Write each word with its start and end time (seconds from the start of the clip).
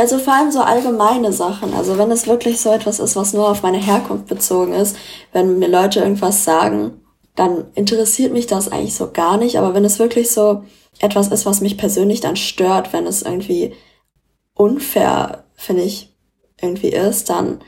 Also 0.00 0.18
vor 0.18 0.32
allem 0.32 0.50
so 0.50 0.60
allgemeine 0.60 1.30
Sachen. 1.30 1.74
Also 1.74 1.98
wenn 1.98 2.10
es 2.10 2.26
wirklich 2.26 2.58
so 2.58 2.70
etwas 2.72 3.00
ist, 3.00 3.16
was 3.16 3.34
nur 3.34 3.50
auf 3.50 3.62
meine 3.62 3.76
Herkunft 3.76 4.28
bezogen 4.28 4.72
ist, 4.72 4.96
wenn 5.32 5.58
mir 5.58 5.68
Leute 5.68 6.00
irgendwas 6.00 6.42
sagen, 6.42 7.02
dann 7.36 7.66
interessiert 7.74 8.32
mich 8.32 8.46
das 8.46 8.72
eigentlich 8.72 8.94
so 8.94 9.10
gar 9.10 9.36
nicht. 9.36 9.58
Aber 9.58 9.74
wenn 9.74 9.84
es 9.84 9.98
wirklich 9.98 10.30
so 10.30 10.64
etwas 11.00 11.28
ist, 11.28 11.44
was 11.44 11.60
mich 11.60 11.76
persönlich 11.76 12.20
dann 12.20 12.36
stört, 12.36 12.94
wenn 12.94 13.06
es 13.06 13.20
irgendwie 13.20 13.74
unfair, 14.54 15.44
finde 15.54 15.82
ich, 15.82 16.16
irgendwie 16.58 16.88
ist, 16.88 17.28
dann, 17.28 17.60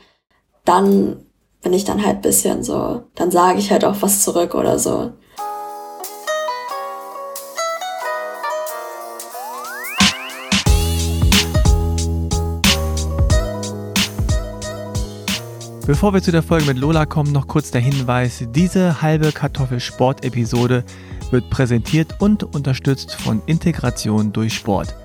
dann 0.65 1.27
bin 1.61 1.73
ich 1.73 1.85
dann 1.85 2.03
halt 2.03 2.23
bisschen 2.23 2.63
so, 2.63 3.03
dann 3.13 3.29
sage 3.29 3.59
ich 3.59 3.71
halt 3.71 3.85
auch 3.85 3.97
was 4.01 4.23
zurück 4.23 4.55
oder 4.55 4.79
so. 4.79 5.11
Bevor 15.85 16.13
wir 16.13 16.21
zu 16.21 16.31
der 16.31 16.43
Folge 16.43 16.65
mit 16.65 16.77
Lola 16.77 17.05
kommen, 17.05 17.33
noch 17.33 17.45
kurz 17.45 17.69
der 17.69 17.81
Hinweis, 17.81 18.45
diese 18.51 19.01
halbe 19.01 19.33
Kartoffel-Sport-Episode 19.33 20.85
wird 21.29 21.49
präsentiert 21.49 22.21
und 22.21 22.43
unterstützt 22.55 23.15
von 23.15 23.41
Integration 23.47 24.31
durch 24.31 24.53
Sport. 24.53 24.95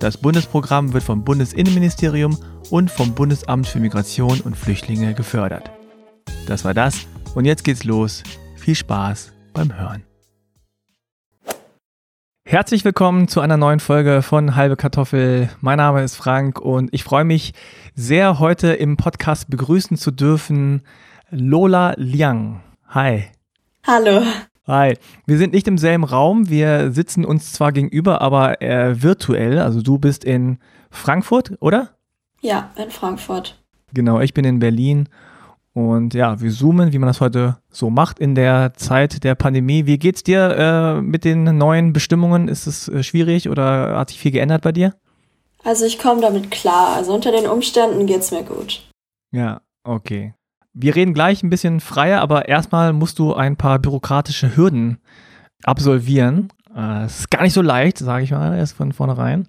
Das 0.00 0.16
Bundesprogramm 0.16 0.92
wird 0.92 1.04
vom 1.04 1.22
Bundesinnenministerium 1.22 2.36
und 2.70 2.90
vom 2.90 3.14
Bundesamt 3.14 3.68
für 3.68 3.78
Migration 3.78 4.40
und 4.40 4.56
Flüchtlinge 4.56 5.14
gefördert. 5.14 5.70
Das 6.48 6.64
war 6.64 6.74
das 6.74 7.06
und 7.36 7.44
jetzt 7.44 7.62
geht's 7.62 7.84
los. 7.84 8.24
Viel 8.56 8.74
Spaß 8.74 9.32
beim 9.52 9.78
Hören. 9.78 10.02
Herzlich 12.46 12.84
willkommen 12.84 13.26
zu 13.26 13.40
einer 13.40 13.56
neuen 13.56 13.80
Folge 13.80 14.20
von 14.20 14.54
Halbe 14.54 14.76
Kartoffel. 14.76 15.48
Mein 15.62 15.78
Name 15.78 16.04
ist 16.04 16.14
Frank 16.14 16.60
und 16.60 16.92
ich 16.92 17.02
freue 17.02 17.24
mich 17.24 17.54
sehr, 17.94 18.38
heute 18.38 18.74
im 18.74 18.98
Podcast 18.98 19.48
begrüßen 19.48 19.96
zu 19.96 20.10
dürfen 20.10 20.82
Lola 21.30 21.94
Liang. 21.96 22.62
Hi. 22.88 23.24
Hallo. 23.86 24.22
Hi. 24.66 24.94
Wir 25.26 25.38
sind 25.38 25.54
nicht 25.54 25.66
im 25.68 25.78
selben 25.78 26.04
Raum. 26.04 26.50
Wir 26.50 26.92
sitzen 26.92 27.24
uns 27.24 27.50
zwar 27.54 27.72
gegenüber, 27.72 28.20
aber 28.20 28.60
äh, 28.60 29.02
virtuell. 29.02 29.58
Also 29.58 29.80
du 29.80 29.96
bist 29.98 30.22
in 30.22 30.58
Frankfurt, 30.90 31.54
oder? 31.60 31.96
Ja, 32.42 32.72
in 32.76 32.90
Frankfurt. 32.90 33.58
Genau, 33.94 34.20
ich 34.20 34.34
bin 34.34 34.44
in 34.44 34.58
Berlin 34.58 35.08
und 35.74 36.14
ja, 36.14 36.40
wir 36.40 36.52
zoomen, 36.52 36.92
wie 36.92 36.98
man 36.98 37.08
das 37.08 37.20
heute 37.20 37.58
so 37.68 37.90
macht 37.90 38.20
in 38.20 38.36
der 38.36 38.74
Zeit 38.74 39.24
der 39.24 39.34
Pandemie. 39.34 39.86
Wie 39.86 39.98
geht's 39.98 40.22
dir 40.22 40.56
äh, 40.56 41.02
mit 41.02 41.24
den 41.24 41.58
neuen 41.58 41.92
Bestimmungen? 41.92 42.46
Ist 42.46 42.68
es 42.68 42.88
äh, 42.88 43.02
schwierig 43.02 43.48
oder 43.48 43.98
hat 43.98 44.10
sich 44.10 44.20
viel 44.20 44.30
geändert 44.30 44.62
bei 44.62 44.70
dir? 44.70 44.94
Also 45.64 45.84
ich 45.84 45.98
komme 45.98 46.20
damit 46.20 46.52
klar. 46.52 46.94
Also 46.94 47.12
unter 47.12 47.32
den 47.32 47.48
Umständen 47.48 48.06
geht's 48.06 48.30
mir 48.30 48.44
gut. 48.44 48.88
Ja, 49.32 49.62
okay. 49.82 50.34
Wir 50.74 50.94
reden 50.94 51.12
gleich 51.12 51.42
ein 51.42 51.50
bisschen 51.50 51.80
freier, 51.80 52.20
aber 52.20 52.48
erstmal 52.48 52.92
musst 52.92 53.18
du 53.18 53.34
ein 53.34 53.56
paar 53.56 53.80
bürokratische 53.80 54.56
Hürden 54.56 54.98
absolvieren. 55.64 56.52
Äh, 56.76 57.06
es 57.06 57.20
ist 57.20 57.30
gar 57.30 57.42
nicht 57.42 57.52
so 57.52 57.62
leicht, 57.62 57.98
sage 57.98 58.22
ich 58.22 58.30
mal, 58.30 58.56
erst 58.56 58.76
von 58.76 58.92
vornherein. 58.92 59.48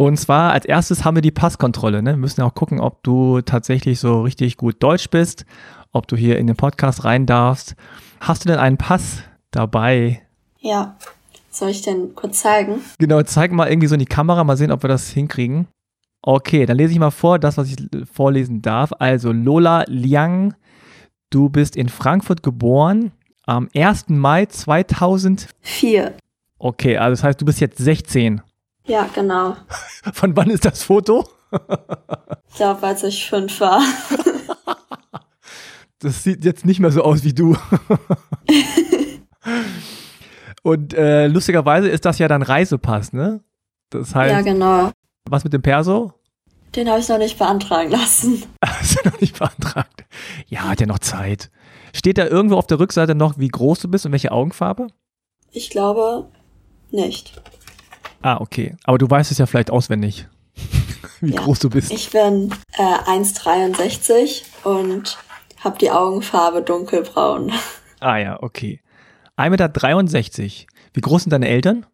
Und 0.00 0.16
zwar 0.16 0.52
als 0.52 0.64
erstes 0.64 1.04
haben 1.04 1.18
wir 1.18 1.20
die 1.20 1.30
Passkontrolle. 1.30 2.02
Ne? 2.02 2.12
Wir 2.12 2.16
müssen 2.16 2.40
ja 2.40 2.46
auch 2.46 2.54
gucken, 2.54 2.80
ob 2.80 3.02
du 3.02 3.42
tatsächlich 3.42 4.00
so 4.00 4.22
richtig 4.22 4.56
gut 4.56 4.82
Deutsch 4.82 5.10
bist, 5.10 5.44
ob 5.92 6.08
du 6.08 6.16
hier 6.16 6.38
in 6.38 6.46
den 6.46 6.56
Podcast 6.56 7.04
rein 7.04 7.26
darfst. 7.26 7.76
Hast 8.18 8.42
du 8.42 8.48
denn 8.48 8.58
einen 8.58 8.78
Pass 8.78 9.22
dabei? 9.50 10.22
Ja. 10.58 10.96
Soll 11.50 11.68
ich 11.68 11.82
den 11.82 12.14
kurz 12.14 12.40
zeigen? 12.40 12.80
Genau, 12.98 13.22
zeig 13.24 13.52
mal 13.52 13.68
irgendwie 13.68 13.88
so 13.88 13.94
in 13.94 13.98
die 13.98 14.06
Kamera, 14.06 14.42
mal 14.42 14.56
sehen, 14.56 14.72
ob 14.72 14.82
wir 14.82 14.88
das 14.88 15.10
hinkriegen. 15.10 15.68
Okay, 16.22 16.64
dann 16.64 16.78
lese 16.78 16.94
ich 16.94 16.98
mal 16.98 17.10
vor, 17.10 17.38
das, 17.38 17.58
was 17.58 17.68
ich 17.70 17.76
vorlesen 18.10 18.62
darf. 18.62 18.94
Also 19.00 19.32
Lola 19.32 19.84
Liang, 19.86 20.54
du 21.28 21.50
bist 21.50 21.76
in 21.76 21.90
Frankfurt 21.90 22.42
geboren 22.42 23.12
am 23.44 23.68
1. 23.76 24.08
Mai 24.08 24.46
2004. 24.46 26.14
Okay, 26.58 26.96
also 26.96 27.10
das 27.10 27.22
heißt, 27.22 27.40
du 27.42 27.44
bist 27.44 27.60
jetzt 27.60 27.76
16. 27.76 28.40
Ja, 28.90 29.08
genau. 29.14 29.56
Von 30.12 30.36
wann 30.36 30.50
ist 30.50 30.64
das 30.64 30.82
Foto? 30.82 31.24
ich 31.52 32.56
glaube, 32.56 32.84
als 32.84 33.04
ich 33.04 33.24
fünf 33.24 33.60
war. 33.60 33.80
das 36.00 36.24
sieht 36.24 36.44
jetzt 36.44 36.64
nicht 36.64 36.80
mehr 36.80 36.90
so 36.90 37.02
aus 37.02 37.22
wie 37.22 37.32
du. 37.32 37.56
Und 40.64 40.92
äh, 40.94 41.28
lustigerweise 41.28 41.88
ist 41.88 42.04
das 42.04 42.18
ja 42.18 42.26
dein 42.26 42.42
Reisepass, 42.42 43.12
ne? 43.12 43.44
Das 43.90 44.12
heißt. 44.12 44.32
Ja, 44.32 44.40
genau. 44.40 44.90
Was 45.28 45.44
mit 45.44 45.52
dem 45.52 45.62
Perso? 45.62 46.12
Den 46.74 46.88
habe 46.88 46.98
ich 46.98 47.08
noch 47.08 47.18
nicht 47.18 47.38
beantragen 47.38 47.92
lassen. 47.92 48.42
Hast 48.64 48.98
du 48.98 49.08
noch 49.08 49.20
nicht 49.20 49.38
beantragt? 49.38 50.04
Ja, 50.48 50.68
hat 50.68 50.80
ja 50.80 50.86
noch 50.86 50.98
Zeit. 50.98 51.52
Steht 51.94 52.18
da 52.18 52.26
irgendwo 52.26 52.56
auf 52.56 52.66
der 52.66 52.80
Rückseite 52.80 53.14
noch, 53.14 53.38
wie 53.38 53.48
groß 53.48 53.78
du 53.78 53.88
bist 53.88 54.04
und 54.04 54.10
welche 54.10 54.32
Augenfarbe? 54.32 54.88
Ich 55.52 55.70
glaube 55.70 56.28
nicht. 56.90 57.40
Ah, 58.22 58.38
okay. 58.40 58.76
Aber 58.84 58.98
du 58.98 59.08
weißt 59.08 59.30
es 59.30 59.38
ja 59.38 59.46
vielleicht 59.46 59.70
auswendig, 59.70 60.28
wie 61.20 61.32
ja. 61.32 61.40
groß 61.40 61.60
du 61.60 61.70
bist. 61.70 61.90
Ich 61.90 62.10
bin 62.10 62.52
äh, 62.76 63.10
1,63 63.10 64.42
und 64.64 65.16
habe 65.60 65.78
die 65.78 65.90
Augenfarbe 65.90 66.60
dunkelbraun. 66.62 67.52
Ah 68.02 68.16
ja, 68.16 68.42
okay. 68.42 68.80
1,63 69.36 70.42
Meter. 70.42 70.54
Wie 70.94 71.02
groß 71.02 71.24
sind 71.24 71.34
deine 71.34 71.48
Eltern? 71.48 71.84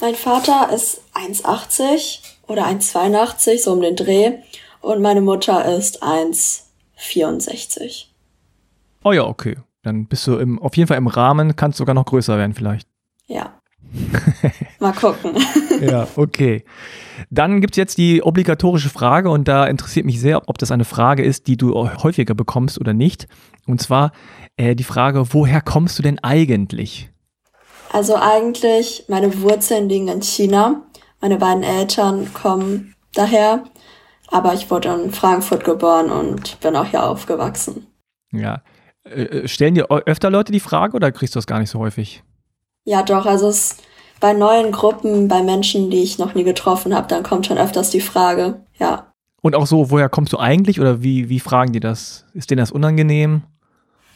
Mein 0.00 0.14
Vater 0.14 0.70
ist 0.72 1.02
1,80 1.12 2.20
oder 2.46 2.66
1,82, 2.66 3.62
so 3.62 3.72
um 3.72 3.82
den 3.82 3.94
Dreh. 3.94 4.38
Und 4.80 5.02
meine 5.02 5.20
Mutter 5.20 5.76
ist 5.76 6.02
1,64. 6.02 8.06
Oh 9.04 9.12
ja, 9.12 9.24
okay. 9.24 9.58
Dann 9.82 10.06
bist 10.06 10.26
du 10.26 10.38
im, 10.38 10.58
auf 10.58 10.74
jeden 10.76 10.88
Fall 10.88 10.96
im 10.96 11.06
Rahmen, 11.06 11.54
kannst 11.54 11.76
sogar 11.76 11.94
noch 11.94 12.06
größer 12.06 12.38
werden 12.38 12.54
vielleicht. 12.54 12.88
Ja. 13.26 13.60
Mal 14.80 14.92
gucken. 14.92 15.32
ja, 15.80 16.06
okay. 16.16 16.64
Dann 17.30 17.60
gibt 17.60 17.74
es 17.74 17.76
jetzt 17.76 17.98
die 17.98 18.22
obligatorische 18.22 18.88
Frage 18.88 19.30
und 19.30 19.48
da 19.48 19.66
interessiert 19.66 20.06
mich 20.06 20.20
sehr, 20.20 20.48
ob 20.48 20.58
das 20.58 20.70
eine 20.70 20.84
Frage 20.84 21.22
ist, 21.22 21.46
die 21.46 21.56
du 21.56 21.74
häufiger 21.74 22.34
bekommst 22.34 22.80
oder 22.80 22.92
nicht. 22.92 23.26
Und 23.66 23.80
zwar 23.80 24.12
äh, 24.56 24.74
die 24.74 24.84
Frage, 24.84 25.32
woher 25.32 25.60
kommst 25.60 25.98
du 25.98 26.02
denn 26.02 26.18
eigentlich? 26.18 27.10
Also 27.92 28.16
eigentlich, 28.16 29.04
meine 29.08 29.42
Wurzeln 29.42 29.88
liegen 29.88 30.08
in 30.08 30.22
China. 30.22 30.82
Meine 31.20 31.36
beiden 31.36 31.62
Eltern 31.62 32.32
kommen 32.32 32.94
daher, 33.14 33.64
aber 34.28 34.54
ich 34.54 34.70
wurde 34.70 34.88
in 34.88 35.12
Frankfurt 35.12 35.62
geboren 35.64 36.10
und 36.10 36.58
bin 36.60 36.74
auch 36.74 36.86
hier 36.86 37.04
aufgewachsen. 37.04 37.86
Ja. 38.32 38.62
Äh, 39.04 39.22
äh 39.22 39.48
stellen 39.48 39.74
dir 39.74 39.90
öfter 39.90 40.30
Leute 40.30 40.52
die 40.52 40.60
Frage 40.60 40.96
oder 40.96 41.12
kriegst 41.12 41.34
du 41.34 41.38
das 41.38 41.46
gar 41.46 41.60
nicht 41.60 41.70
so 41.70 41.78
häufig? 41.78 42.24
Ja, 42.84 43.02
doch. 43.02 43.26
Also 43.26 43.48
es 43.48 43.76
bei 44.20 44.32
neuen 44.32 44.70
Gruppen, 44.70 45.26
bei 45.26 45.42
Menschen, 45.42 45.90
die 45.90 46.02
ich 46.02 46.18
noch 46.18 46.34
nie 46.34 46.44
getroffen 46.44 46.94
habe, 46.94 47.08
dann 47.08 47.24
kommt 47.24 47.46
schon 47.46 47.58
öfters 47.58 47.90
die 47.90 48.00
Frage. 48.00 48.64
Ja. 48.78 49.12
Und 49.42 49.56
auch 49.56 49.66
so, 49.66 49.90
woher 49.90 50.08
kommst 50.08 50.32
du 50.32 50.38
eigentlich 50.38 50.80
oder 50.80 51.02
wie, 51.02 51.28
wie 51.28 51.40
fragen 51.40 51.72
die 51.72 51.80
das? 51.80 52.24
Ist 52.32 52.50
denen 52.50 52.60
das 52.60 52.70
unangenehm? 52.70 53.42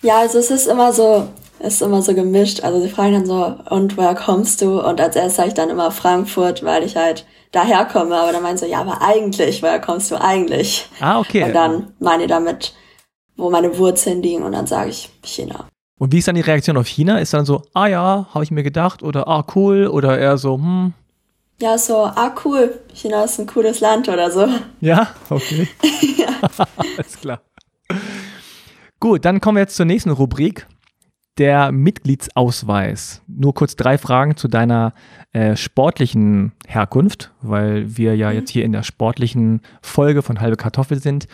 Ja, 0.02 0.18
also 0.18 0.38
es 0.38 0.52
ist 0.52 0.68
immer 0.68 0.92
so, 0.92 1.26
es 1.58 1.74
ist 1.74 1.82
immer 1.82 2.02
so 2.02 2.14
gemischt. 2.14 2.62
Also 2.62 2.80
sie 2.80 2.88
fragen 2.88 3.14
dann 3.14 3.26
so, 3.26 3.56
und 3.68 3.96
woher 3.96 4.14
kommst 4.14 4.62
du? 4.62 4.80
Und 4.80 5.00
als 5.00 5.16
erstes 5.16 5.36
sage 5.36 5.48
ich 5.48 5.54
dann 5.54 5.70
immer 5.70 5.90
Frankfurt, 5.90 6.62
weil 6.64 6.84
ich 6.84 6.96
halt 6.96 7.26
daherkomme. 7.50 8.16
Aber 8.16 8.30
dann 8.30 8.44
meinen 8.44 8.56
sie 8.56 8.66
so, 8.66 8.70
ja, 8.70 8.80
aber 8.82 9.02
eigentlich, 9.02 9.60
woher 9.62 9.80
kommst 9.80 10.12
du 10.12 10.20
eigentlich? 10.20 10.88
Ah, 11.00 11.18
okay. 11.18 11.42
Und 11.42 11.52
dann 11.52 11.94
meine 11.98 12.22
ich 12.22 12.28
damit, 12.28 12.74
wo 13.36 13.50
meine 13.50 13.76
Wurzeln 13.76 14.22
liegen 14.22 14.44
und 14.44 14.52
dann 14.52 14.68
sage 14.68 14.90
ich 14.90 15.10
China. 15.24 15.66
Und 15.98 16.12
wie 16.12 16.18
ist 16.18 16.28
dann 16.28 16.34
die 16.34 16.42
Reaktion 16.42 16.76
auf 16.76 16.86
China? 16.86 17.18
Ist 17.18 17.32
dann 17.32 17.46
so, 17.46 17.62
ah 17.72 17.86
ja, 17.86 18.28
habe 18.32 18.44
ich 18.44 18.50
mir 18.50 18.62
gedacht 18.62 19.02
oder 19.02 19.28
ah 19.28 19.44
cool 19.54 19.86
oder 19.86 20.18
eher 20.18 20.36
so, 20.38 20.56
hm. 20.56 20.92
Ja, 21.58 21.78
so, 21.78 22.04
ah 22.04 22.34
cool, 22.44 22.78
China 22.92 23.24
ist 23.24 23.38
ein 23.40 23.46
cooles 23.46 23.80
Land 23.80 24.10
oder 24.10 24.30
so. 24.30 24.46
Ja, 24.82 25.08
okay. 25.30 25.66
ja. 26.18 26.28
Alles 26.98 27.18
klar. 27.18 27.40
Gut, 29.00 29.24
dann 29.24 29.40
kommen 29.40 29.56
wir 29.56 29.62
jetzt 29.62 29.76
zur 29.76 29.86
nächsten 29.86 30.10
Rubrik. 30.10 30.66
Der 31.38 31.70
Mitgliedsausweis. 31.70 33.20
Nur 33.26 33.52
kurz 33.52 33.76
drei 33.76 33.98
Fragen 33.98 34.36
zu 34.36 34.48
deiner 34.48 34.94
äh, 35.32 35.54
sportlichen 35.54 36.52
Herkunft, 36.66 37.30
weil 37.42 37.96
wir 37.96 38.16
ja 38.16 38.30
mhm. 38.30 38.36
jetzt 38.36 38.50
hier 38.50 38.64
in 38.64 38.72
der 38.72 38.82
sportlichen 38.82 39.60
Folge 39.82 40.22
von 40.22 40.40
Halbe 40.40 40.56
Kartoffel 40.56 40.98
sind. 40.98 41.26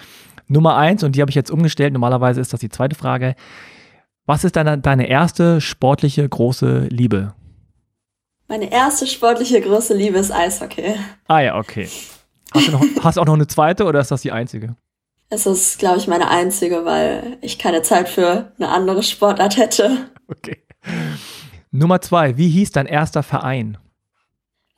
Nummer 0.49 0.77
eins, 0.77 1.05
und 1.05 1.15
die 1.15 1.21
habe 1.21 1.31
ich 1.31 1.37
jetzt 1.37 1.53
umgestellt, 1.53 1.93
normalerweise 1.93 2.41
ist 2.41 2.53
das 2.53 2.59
die 2.59 2.69
zweite 2.69 2.97
Frage. 2.97 3.37
Was 4.33 4.45
ist 4.45 4.57
deine, 4.57 4.79
deine 4.79 5.11
erste 5.11 5.61
sportliche 5.61 6.27
große 6.27 6.87
Liebe? 6.89 7.35
Meine 8.49 8.73
erste 8.73 9.07
sportliche 9.07 9.61
große 9.61 9.93
Liebe 9.93 10.17
ist 10.17 10.31
Eishockey. 10.31 10.95
Ah 11.29 11.41
ja, 11.41 11.59
okay. 11.59 11.87
Hast 12.55 12.69
du, 12.69 12.73
noch, 12.73 12.83
hast 13.05 13.19
auch 13.19 13.27
noch 13.27 13.35
eine 13.35 13.47
zweite 13.47 13.85
oder 13.85 14.01
ist 14.01 14.11
das 14.11 14.23
die 14.23 14.33
einzige? 14.33 14.75
Es 15.29 15.45
ist, 15.45 15.79
glaube 15.79 15.99
ich, 15.99 16.09
meine 16.09 16.31
einzige, 16.31 16.87
weil 16.87 17.37
ich 17.43 17.59
keine 17.59 17.83
Zeit 17.83 18.09
für 18.09 18.51
eine 18.57 18.71
andere 18.71 19.03
Sportart 19.03 19.59
hätte. 19.59 20.11
Okay. 20.29 20.65
Nummer 21.71 22.01
zwei, 22.01 22.39
wie 22.39 22.49
hieß 22.49 22.73
dein 22.73 22.87
erster 22.87 23.23
Verein? 23.23 23.77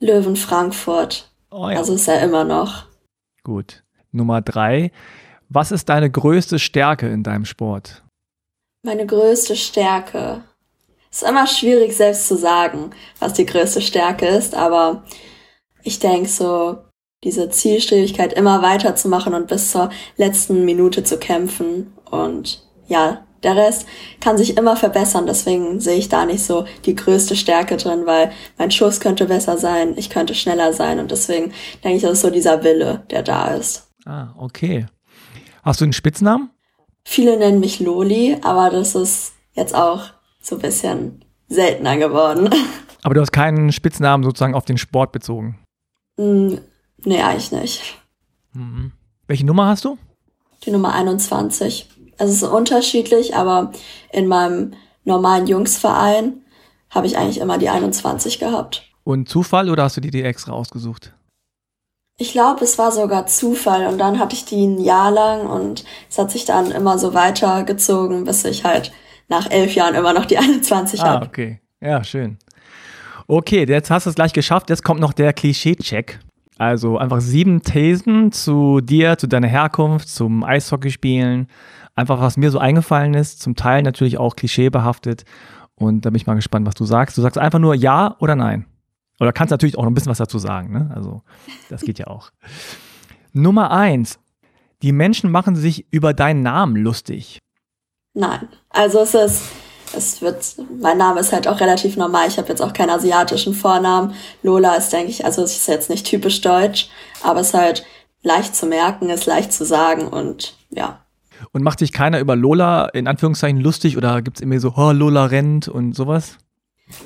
Löwen 0.01 0.35
Frankfurt. 0.35 1.33
Oh 1.53 1.69
ja. 1.69 1.79
Also 1.79 1.95
ist 1.95 2.09
er 2.09 2.21
immer 2.25 2.43
noch. 2.43 2.87
Gut. 3.45 3.85
Nummer 4.11 4.43
drei. 4.43 4.91
Was 5.49 5.71
ist 5.71 5.89
deine 5.91 6.11
größte 6.11 6.59
Stärke 6.59 7.06
in 7.06 7.23
deinem 7.23 7.45
Sport? 7.45 8.04
Meine 8.84 9.06
größte 9.06 9.56
Stärke. 9.56 10.44
Ist 11.10 11.22
immer 11.22 11.46
schwierig 11.46 11.96
selbst 11.96 12.28
zu 12.28 12.36
sagen, 12.36 12.90
was 13.19 13.32
die 13.32 13.46
größte 13.46 13.81
Stärke 13.81 14.26
ist, 14.26 14.54
aber 14.54 15.04
ich 15.82 16.00
denke 16.00 16.28
so, 16.28 16.76
diese 17.25 17.48
Zielstrebigkeit 17.48 18.34
immer 18.34 18.60
weiterzumachen 18.60 19.32
und 19.32 19.46
bis 19.46 19.70
zur 19.70 19.88
letzten 20.19 20.66
Minute 20.66 21.02
zu 21.02 21.19
kämpfen 21.19 21.94
und 22.10 22.62
ja, 22.86 23.25
der 23.42 23.56
Rest 23.56 23.86
kann 24.20 24.36
sich 24.36 24.58
immer 24.58 24.76
verbessern, 24.76 25.26
deswegen 25.26 25.81
sehe 25.81 25.96
ich 25.96 26.10
da 26.10 26.26
nicht 26.26 26.44
so 26.44 26.66
die 26.84 26.94
größte 26.94 27.36
Stärke 27.36 27.78
drin, 27.78 28.04
weil 28.04 28.32
mein 28.58 28.70
Schuss 28.70 29.00
könnte 29.00 29.25
besser 29.25 29.56
sein, 29.56 29.94
ich 29.96 30.10
könnte 30.10 30.34
schneller 30.34 30.75
sein 30.75 30.98
und 30.98 31.10
deswegen 31.10 31.54
denke 31.82 31.96
ich, 31.96 32.02
das 32.02 32.12
ist 32.12 32.20
so 32.20 32.28
dieser 32.28 32.62
Wille, 32.62 33.04
der 33.10 33.22
da 33.22 33.54
ist. 33.54 33.88
Ah, 34.04 34.34
okay. 34.36 34.84
Hast 35.62 35.81
du 35.81 35.86
einen 35.86 35.94
Spitznamen? 35.94 36.50
Viele 37.06 37.37
nennen 37.37 37.61
mich 37.61 37.81
Loli, 37.81 38.39
aber 38.43 38.71
das 38.71 38.95
ist 38.95 39.35
jetzt 39.53 39.75
auch 39.75 40.11
so 40.41 40.56
ein 40.56 40.62
bisschen 40.62 41.25
seltener 41.49 41.97
geworden. 41.97 42.51
Aber 43.03 43.15
du 43.15 43.21
hast 43.21 43.33
keinen 43.33 43.71
Spitznamen 43.71 44.25
sozusagen 44.25 44.55
auf 44.55 44.65
den 44.65 44.79
Sport 44.79 45.12
bezogen? 45.12 45.59
Mm, 46.17 46.55
nee, 47.05 47.21
eigentlich 47.21 47.53
nicht. 47.53 47.83
Mhm. 48.55 48.93
Welche 49.27 49.45
Nummer 49.45 49.67
hast 49.67 49.85
du? 49.85 49.99
Die 50.65 50.71
Nummer 50.71 50.95
21. 50.95 51.87
Also 52.17 52.33
es 52.33 52.43
ist 52.43 52.49
unterschiedlich, 52.49 53.37
aber 53.37 53.73
in 54.11 54.27
meinem 54.27 54.73
normalen 55.05 55.47
Jungsverein 55.47 56.45
habe 56.91 57.06
ich 57.06 57.19
eigentlich 57.19 57.41
immer 57.41 57.59
die 57.59 57.69
21 57.69 58.39
gehabt. 58.39 58.83
Und 59.03 59.29
Zufall 59.29 59.69
oder 59.69 59.85
hast 59.85 59.97
du 59.97 60.01
die 60.01 60.11
die 60.11 60.23
extra 60.23 60.53
ausgesucht? 60.53 61.13
Ich 62.16 62.32
glaube, 62.32 62.62
es 62.64 62.78
war 62.78 62.93
sogar 62.93 63.26
Zufall 63.26 63.87
und 63.87 63.99
dann 63.99 64.20
hatte 64.20 64.37
ich 64.37 64.44
die 64.44 64.64
ein 64.66 64.78
Jahr 64.78 65.11
lang 65.11 65.46
und 65.46 65.84
es 66.08 66.16
hat 66.16 66.31
sich 66.31 66.44
dann 66.44 66.70
immer 66.70 66.96
so 66.96 67.12
weitergezogen, 67.12 68.25
bis 68.25 68.44
ich 68.44 68.64
halt 68.64 68.93
nach 69.28 69.50
elf 69.50 69.75
Jahren 69.75 69.94
immer 69.94 70.12
noch 70.12 70.25
die 70.25 70.38
21 70.38 71.00
ah, 71.00 71.06
habe. 71.06 71.26
okay. 71.26 71.61
Ja, 71.81 72.05
schön. 72.05 72.38
Okay, 73.26 73.64
jetzt 73.66 73.90
hast 73.90 74.06
du 74.06 74.11
es 74.11 74.16
gleich 74.16 74.32
geschafft. 74.32 74.70
Jetzt 74.70 74.84
kommt 74.84 75.00
noch 75.00 75.12
der 75.12 75.32
Klischee-Check. 75.32 76.20
Also 76.56 76.99
einfach 76.99 77.20
sieben 77.20 77.62
Thesen 77.62 78.31
zu 78.31 78.81
dir, 78.81 79.19
zu 79.19 79.26
deiner 79.26 79.49
Herkunft, 79.49 80.08
zum 80.08 80.44
Eishockeyspielen. 80.44 81.49
Einfach, 81.96 82.20
was 82.20 82.37
mir 82.37 82.50
so 82.50 82.58
eingefallen 82.58 83.14
ist. 83.14 83.40
Zum 83.40 83.56
Teil 83.56 83.82
natürlich 83.82 84.19
auch 84.19 84.37
klischeebehaftet. 84.37 85.25
Und 85.75 86.05
da 86.05 86.10
bin 86.10 86.17
ich 86.17 86.26
mal 86.26 86.34
gespannt, 86.34 86.67
was 86.67 86.75
du 86.75 86.84
sagst. 86.84 87.19
Du 87.19 87.22
sagst 87.22 87.38
einfach 87.38 87.58
nur 87.58 87.75
Ja 87.75 88.17
oder 88.20 88.37
Nein. 88.37 88.67
Oder 89.20 89.32
kannst 89.32 89.50
natürlich 89.50 89.78
auch 89.78 89.82
noch 89.82 89.90
ein 89.90 89.94
bisschen 89.94 90.11
was 90.11 90.19
dazu 90.19 90.38
sagen. 90.38 90.72
Ne? 90.72 90.90
Also, 90.94 91.22
das 91.69 91.82
geht 91.82 91.99
ja 91.99 92.08
auch. 92.08 92.31
Nummer 93.32 93.70
eins. 93.70 94.19
Die 94.82 94.93
Menschen 94.93 95.31
machen 95.31 95.56
sich 95.56 95.87
über 95.90 96.12
deinen 96.12 96.43
Namen 96.43 96.76
lustig. 96.76 97.38
Nein. 98.12 98.49
Also 98.70 99.00
es 99.00 99.14
ist, 99.14 99.43
es 99.96 100.22
wird, 100.22 100.56
mein 100.81 100.99
Name 100.99 101.20
ist 101.20 101.32
halt 101.32 101.49
auch 101.49 101.61
relativ 101.61 101.96
normal. 101.96 102.28
Ich 102.28 102.38
habe 102.38 102.49
jetzt 102.49 102.61
auch 102.61 102.72
keinen 102.72 102.90
asiatischen 102.90 103.55
Vornamen. 103.55 104.14
Lola 104.43 104.75
ist, 104.76 104.93
denke 104.93 105.11
ich, 105.11 105.25
also 105.25 105.43
es 105.43 105.56
ist 105.56 105.69
jetzt 105.69 105.90
nicht 105.90 106.06
typisch 106.06 106.40
deutsch, 106.40 106.88
aber 107.22 107.40
es 107.40 107.49
ist 107.49 107.55
halt 107.55 107.84
leicht 108.22 108.55
zu 108.55 108.67
merken, 108.67 109.10
ist 109.10 109.26
leicht 109.26 109.52
zu 109.52 109.64
sagen 109.64 110.08
und 110.08 110.56
ja. 110.70 111.00
Und 111.52 111.62
macht 111.62 111.81
sich 111.81 111.93
keiner 111.93 112.20
über 112.20 112.37
Lola 112.37 112.87
in 112.87 113.06
Anführungszeichen 113.06 113.60
lustig 113.60 113.96
oder 113.96 114.22
gibt 114.22 114.38
es 114.38 114.43
immer 114.43 114.58
so, 114.60 114.75
oh, 114.76 114.93
Lola 114.93 115.26
rennt 115.26 115.69
und 115.69 115.94
sowas? 115.94 116.38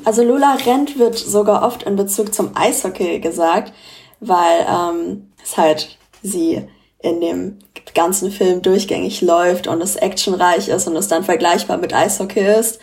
Also 0.05 0.23
Lola 0.23 0.57
rennt 0.67 0.99
wird 0.99 1.17
sogar 1.17 1.63
oft 1.63 1.85
in 1.85 1.97
Bezug 1.97 2.35
zum 2.35 2.57
Eishockey 2.57 3.21
gesagt, 3.21 3.73
weil 4.21 4.67
ähm, 4.69 5.33
es 5.43 5.57
halt 5.57 5.99
sie 6.23 6.63
in 7.01 7.21
dem 7.21 7.59
ganzen 7.95 8.31
Film 8.31 8.63
durchgängig 8.63 9.21
läuft 9.21 9.67
und 9.67 9.81
es 9.81 9.97
actionreich 9.97 10.69
ist 10.69 10.89
und 10.89 10.97
es 10.97 11.09
dann 11.09 11.25
vergleichbar 11.25 11.79
mit 11.79 11.95
Eishockey 11.95 12.41
ist. 12.41 12.81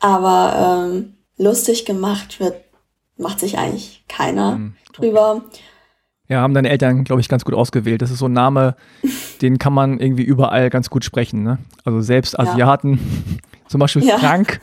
Aber 0.00 0.86
ähm, 0.86 1.14
lustig 1.38 1.86
gemacht 1.86 2.40
wird, 2.40 2.56
macht 3.16 3.40
sich 3.40 3.56
eigentlich 3.58 4.04
keiner 4.08 4.56
mhm. 4.56 4.74
drüber. 4.92 5.42
Ja, 6.28 6.40
haben 6.40 6.54
deine 6.54 6.70
Eltern, 6.70 7.04
glaube 7.04 7.20
ich, 7.20 7.28
ganz 7.28 7.44
gut 7.44 7.54
ausgewählt. 7.54 8.02
Das 8.02 8.10
ist 8.10 8.18
so 8.18 8.26
ein 8.26 8.32
Name, 8.32 8.76
den 9.42 9.58
kann 9.58 9.72
man 9.72 9.98
irgendwie 9.98 10.24
überall 10.24 10.70
ganz 10.70 10.90
gut 10.90 11.04
sprechen. 11.04 11.42
Ne? 11.42 11.58
Also 11.84 12.00
selbst 12.00 12.38
Asiaten, 12.38 12.92
ja. 12.92 13.68
zum 13.68 13.80
Beispiel 13.80 14.04
ja. 14.04 14.18
Frank. 14.18 14.60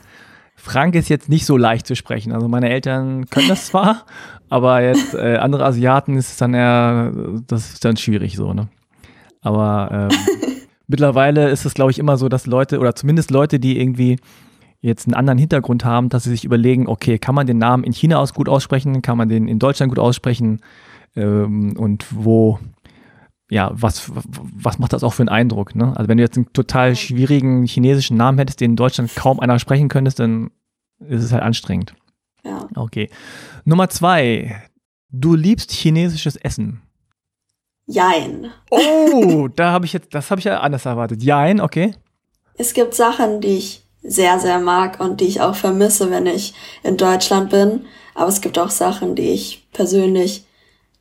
Frank 0.61 0.95
ist 0.95 1.09
jetzt 1.09 1.27
nicht 1.27 1.45
so 1.45 1.57
leicht 1.57 1.87
zu 1.87 1.95
sprechen. 1.95 2.31
Also 2.31 2.47
meine 2.47 2.69
Eltern 2.69 3.25
können 3.29 3.47
das 3.47 3.67
zwar, 3.67 4.05
aber 4.49 4.81
jetzt 4.81 5.15
äh, 5.15 5.37
andere 5.37 5.65
Asiaten 5.65 6.15
ist 6.15 6.31
es 6.31 6.37
dann 6.37 6.53
eher, 6.53 7.11
das 7.47 7.73
ist 7.73 7.83
dann 7.83 7.97
schwierig 7.97 8.35
so, 8.35 8.53
ne? 8.53 8.67
Aber 9.41 10.09
ähm, 10.11 10.17
mittlerweile 10.87 11.49
ist 11.49 11.65
es, 11.65 11.73
glaube 11.73 11.89
ich, 11.89 11.97
immer 11.97 12.17
so, 12.17 12.29
dass 12.29 12.45
Leute, 12.45 12.79
oder 12.79 12.95
zumindest 12.95 13.31
Leute, 13.31 13.59
die 13.59 13.79
irgendwie 13.79 14.19
jetzt 14.81 15.07
einen 15.07 15.15
anderen 15.15 15.39
Hintergrund 15.39 15.83
haben, 15.83 16.09
dass 16.09 16.25
sie 16.25 16.29
sich 16.29 16.45
überlegen, 16.45 16.87
okay, 16.87 17.17
kann 17.17 17.33
man 17.33 17.47
den 17.47 17.57
Namen 17.57 17.83
in 17.83 17.91
China 17.91 18.17
aus 18.17 18.33
gut 18.33 18.47
aussprechen, 18.47 19.01
kann 19.01 19.17
man 19.17 19.29
den 19.29 19.47
in 19.47 19.57
Deutschland 19.57 19.89
gut 19.89 19.99
aussprechen 19.99 20.61
ähm, 21.15 21.73
und 21.75 22.05
wo, 22.11 22.59
ja, 23.51 23.69
was, 23.73 24.09
was 24.13 24.79
macht 24.79 24.93
das 24.93 25.03
auch 25.03 25.13
für 25.13 25.23
einen 25.23 25.29
Eindruck? 25.29 25.75
Ne? 25.75 25.93
Also 25.97 26.07
wenn 26.07 26.17
du 26.17 26.23
jetzt 26.23 26.37
einen 26.37 26.53
total 26.53 26.95
schwierigen 26.95 27.65
chinesischen 27.65 28.15
Namen 28.15 28.37
hättest, 28.37 28.61
den 28.61 28.71
in 28.71 28.75
Deutschland 28.77 29.13
kaum 29.13 29.41
einer 29.41 29.59
sprechen 29.59 29.89
könntest, 29.89 30.19
dann 30.19 30.51
ist 30.99 31.21
es 31.21 31.33
halt 31.33 31.43
anstrengend. 31.43 31.93
Ja. 32.45 32.69
Okay. 32.75 33.09
Nummer 33.65 33.89
zwei, 33.89 34.63
du 35.09 35.35
liebst 35.35 35.73
chinesisches 35.73 36.37
Essen. 36.37 36.81
Jein. 37.87 38.51
Oh, 38.69 39.49
da 39.55 39.73
habe 39.73 39.85
ich 39.85 39.91
jetzt, 39.91 40.15
das 40.15 40.31
habe 40.31 40.39
ich 40.39 40.45
ja 40.45 40.61
anders 40.61 40.85
erwartet. 40.85 41.21
Jein, 41.21 41.59
okay. 41.59 41.93
Es 42.53 42.73
gibt 42.73 42.93
Sachen, 42.93 43.41
die 43.41 43.57
ich 43.57 43.85
sehr, 44.01 44.39
sehr 44.39 44.61
mag 44.61 45.01
und 45.01 45.19
die 45.19 45.25
ich 45.25 45.41
auch 45.41 45.55
vermisse, 45.55 46.09
wenn 46.09 46.25
ich 46.25 46.53
in 46.83 46.95
Deutschland 46.95 47.49
bin. 47.49 47.81
Aber 48.15 48.29
es 48.29 48.39
gibt 48.39 48.57
auch 48.57 48.69
Sachen, 48.69 49.15
die 49.15 49.31
ich 49.31 49.67
persönlich 49.73 50.45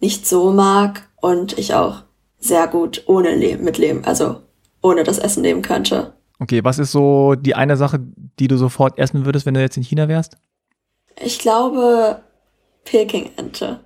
nicht 0.01 0.27
so 0.27 0.51
mag 0.51 1.09
und 1.21 1.57
ich 1.57 1.75
auch 1.75 2.03
sehr 2.41 2.67
gut 2.67 3.05
ohne 3.07 3.35
leben, 3.37 3.65
mitleben, 3.65 4.05
also 4.05 4.41
ohne 4.83 5.05
das 5.05 5.19
Essen 5.19 5.43
leben 5.43 5.63
könnte. 5.63 6.15
Okay, 6.39 6.65
was 6.65 6.79
ist 6.79 6.91
so 6.91 7.35
die 7.35 7.55
eine 7.55 7.77
Sache, 7.77 8.01
die 8.39 8.49
du 8.49 8.57
sofort 8.57 8.99
essen 8.99 9.27
würdest, 9.27 9.47
wenn 9.47 9.55
du 9.55 9.61
jetzt 9.61 9.77
in 9.77 9.83
China 9.83 10.09
wärst? 10.09 10.39
Ich 11.23 11.39
glaube 11.39 12.23
Peking-Ente. 12.85 13.81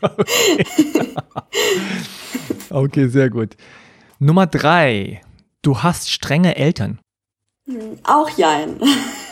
okay. 0.00 1.14
okay, 2.70 3.08
sehr 3.08 3.28
gut. 3.28 3.56
Nummer 4.20 4.46
drei. 4.46 5.20
Du 5.62 5.82
hast 5.82 6.10
strenge 6.10 6.56
Eltern. 6.56 7.00
Hm, 7.66 7.98
auch 8.04 8.30
jein. 8.30 8.80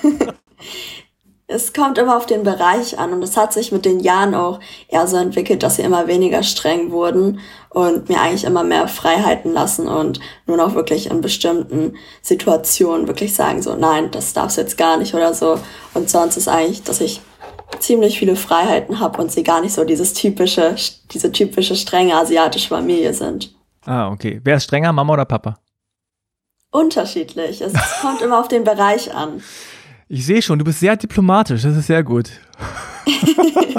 es 1.50 1.72
kommt 1.72 1.96
immer 1.96 2.14
auf 2.14 2.26
den 2.26 2.42
Bereich 2.42 2.98
an 2.98 3.14
und 3.14 3.22
es 3.22 3.38
hat 3.38 3.54
sich 3.54 3.72
mit 3.72 3.86
den 3.86 4.00
Jahren 4.00 4.34
auch 4.34 4.60
eher 4.88 5.06
so 5.06 5.16
entwickelt, 5.16 5.62
dass 5.62 5.76
sie 5.76 5.82
immer 5.82 6.06
weniger 6.06 6.42
streng 6.42 6.90
wurden 6.90 7.40
und 7.70 8.10
mir 8.10 8.20
eigentlich 8.20 8.44
immer 8.44 8.64
mehr 8.64 8.86
Freiheiten 8.86 9.54
lassen 9.54 9.88
und 9.88 10.20
nur 10.46 10.58
noch 10.58 10.74
wirklich 10.74 11.10
in 11.10 11.22
bestimmten 11.22 11.96
Situationen 12.20 13.08
wirklich 13.08 13.34
sagen 13.34 13.62
so, 13.62 13.74
nein, 13.76 14.10
das 14.10 14.34
darfst 14.34 14.58
du 14.58 14.60
jetzt 14.60 14.76
gar 14.76 14.98
nicht 14.98 15.14
oder 15.14 15.32
so. 15.32 15.58
Und 15.94 16.10
sonst 16.10 16.36
ist 16.36 16.48
eigentlich, 16.48 16.82
dass 16.82 17.00
ich 17.00 17.22
ziemlich 17.78 18.18
viele 18.18 18.36
Freiheiten 18.36 19.00
habe 19.00 19.20
und 19.22 19.32
sie 19.32 19.42
gar 19.42 19.62
nicht 19.62 19.72
so 19.72 19.84
dieses 19.84 20.12
typische, 20.12 20.76
diese 21.12 21.32
typische 21.32 21.76
strenge 21.76 22.14
asiatische 22.14 22.68
Familie 22.68 23.14
sind. 23.14 23.54
Ah, 23.86 24.10
okay. 24.10 24.38
Wer 24.44 24.56
ist 24.56 24.64
strenger, 24.64 24.92
Mama 24.92 25.14
oder 25.14 25.24
Papa? 25.24 25.58
Unterschiedlich. 26.70 27.62
Es 27.62 27.72
kommt 28.02 28.20
immer 28.20 28.38
auf 28.38 28.48
den 28.48 28.64
Bereich 28.64 29.14
an. 29.14 29.42
Ich 30.10 30.24
sehe 30.24 30.40
schon, 30.40 30.58
du 30.58 30.64
bist 30.64 30.80
sehr 30.80 30.96
diplomatisch, 30.96 31.62
das 31.62 31.76
ist 31.76 31.86
sehr 31.86 32.02
gut. 32.02 32.30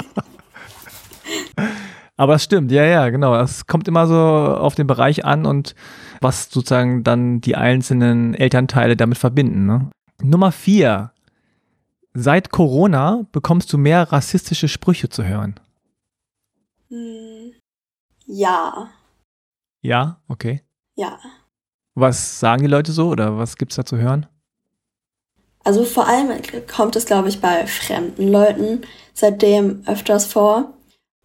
Aber 2.16 2.34
es 2.34 2.44
stimmt, 2.44 2.70
ja, 2.70 2.84
ja, 2.84 3.08
genau. 3.08 3.34
Es 3.34 3.66
kommt 3.66 3.88
immer 3.88 4.06
so 4.06 4.14
auf 4.14 4.76
den 4.76 4.86
Bereich 4.86 5.24
an 5.24 5.44
und 5.46 5.74
was 6.20 6.50
sozusagen 6.50 7.02
dann 7.02 7.40
die 7.40 7.56
einzelnen 7.56 8.34
Elternteile 8.34 8.94
damit 8.96 9.18
verbinden. 9.18 9.66
Ne? 9.66 9.90
Nummer 10.22 10.52
vier. 10.52 11.12
Seit 12.12 12.50
Corona 12.50 13.24
bekommst 13.32 13.72
du 13.72 13.78
mehr 13.78 14.12
rassistische 14.12 14.68
Sprüche 14.68 15.08
zu 15.08 15.24
hören. 15.24 15.58
Hm, 16.88 17.52
ja. 18.26 18.90
Ja, 19.80 20.20
okay. 20.28 20.62
Ja. 20.96 21.18
Was 21.94 22.38
sagen 22.38 22.62
die 22.62 22.68
Leute 22.68 22.92
so 22.92 23.08
oder 23.08 23.38
was 23.38 23.56
gibt 23.56 23.72
es 23.72 23.76
da 23.76 23.84
zu 23.84 23.96
hören? 23.96 24.26
Also 25.64 25.84
vor 25.84 26.06
allem 26.06 26.30
kommt 26.74 26.96
es, 26.96 27.04
glaube 27.04 27.28
ich, 27.28 27.40
bei 27.40 27.66
fremden 27.66 28.28
Leuten 28.28 28.82
seitdem 29.12 29.82
öfters 29.86 30.24
vor, 30.24 30.72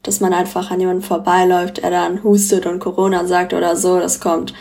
dass 0.03 0.19
man 0.19 0.33
einfach 0.33 0.71
an 0.71 0.79
jemanden 0.79 1.01
vorbeiläuft, 1.01 1.79
er 1.79 1.89
dann 1.89 2.23
hustet 2.23 2.65
und 2.65 2.79
Corona 2.79 3.25
sagt 3.25 3.53
oder 3.53 3.75
so. 3.75 3.99
Das 3.99 4.19
kommt 4.19 4.53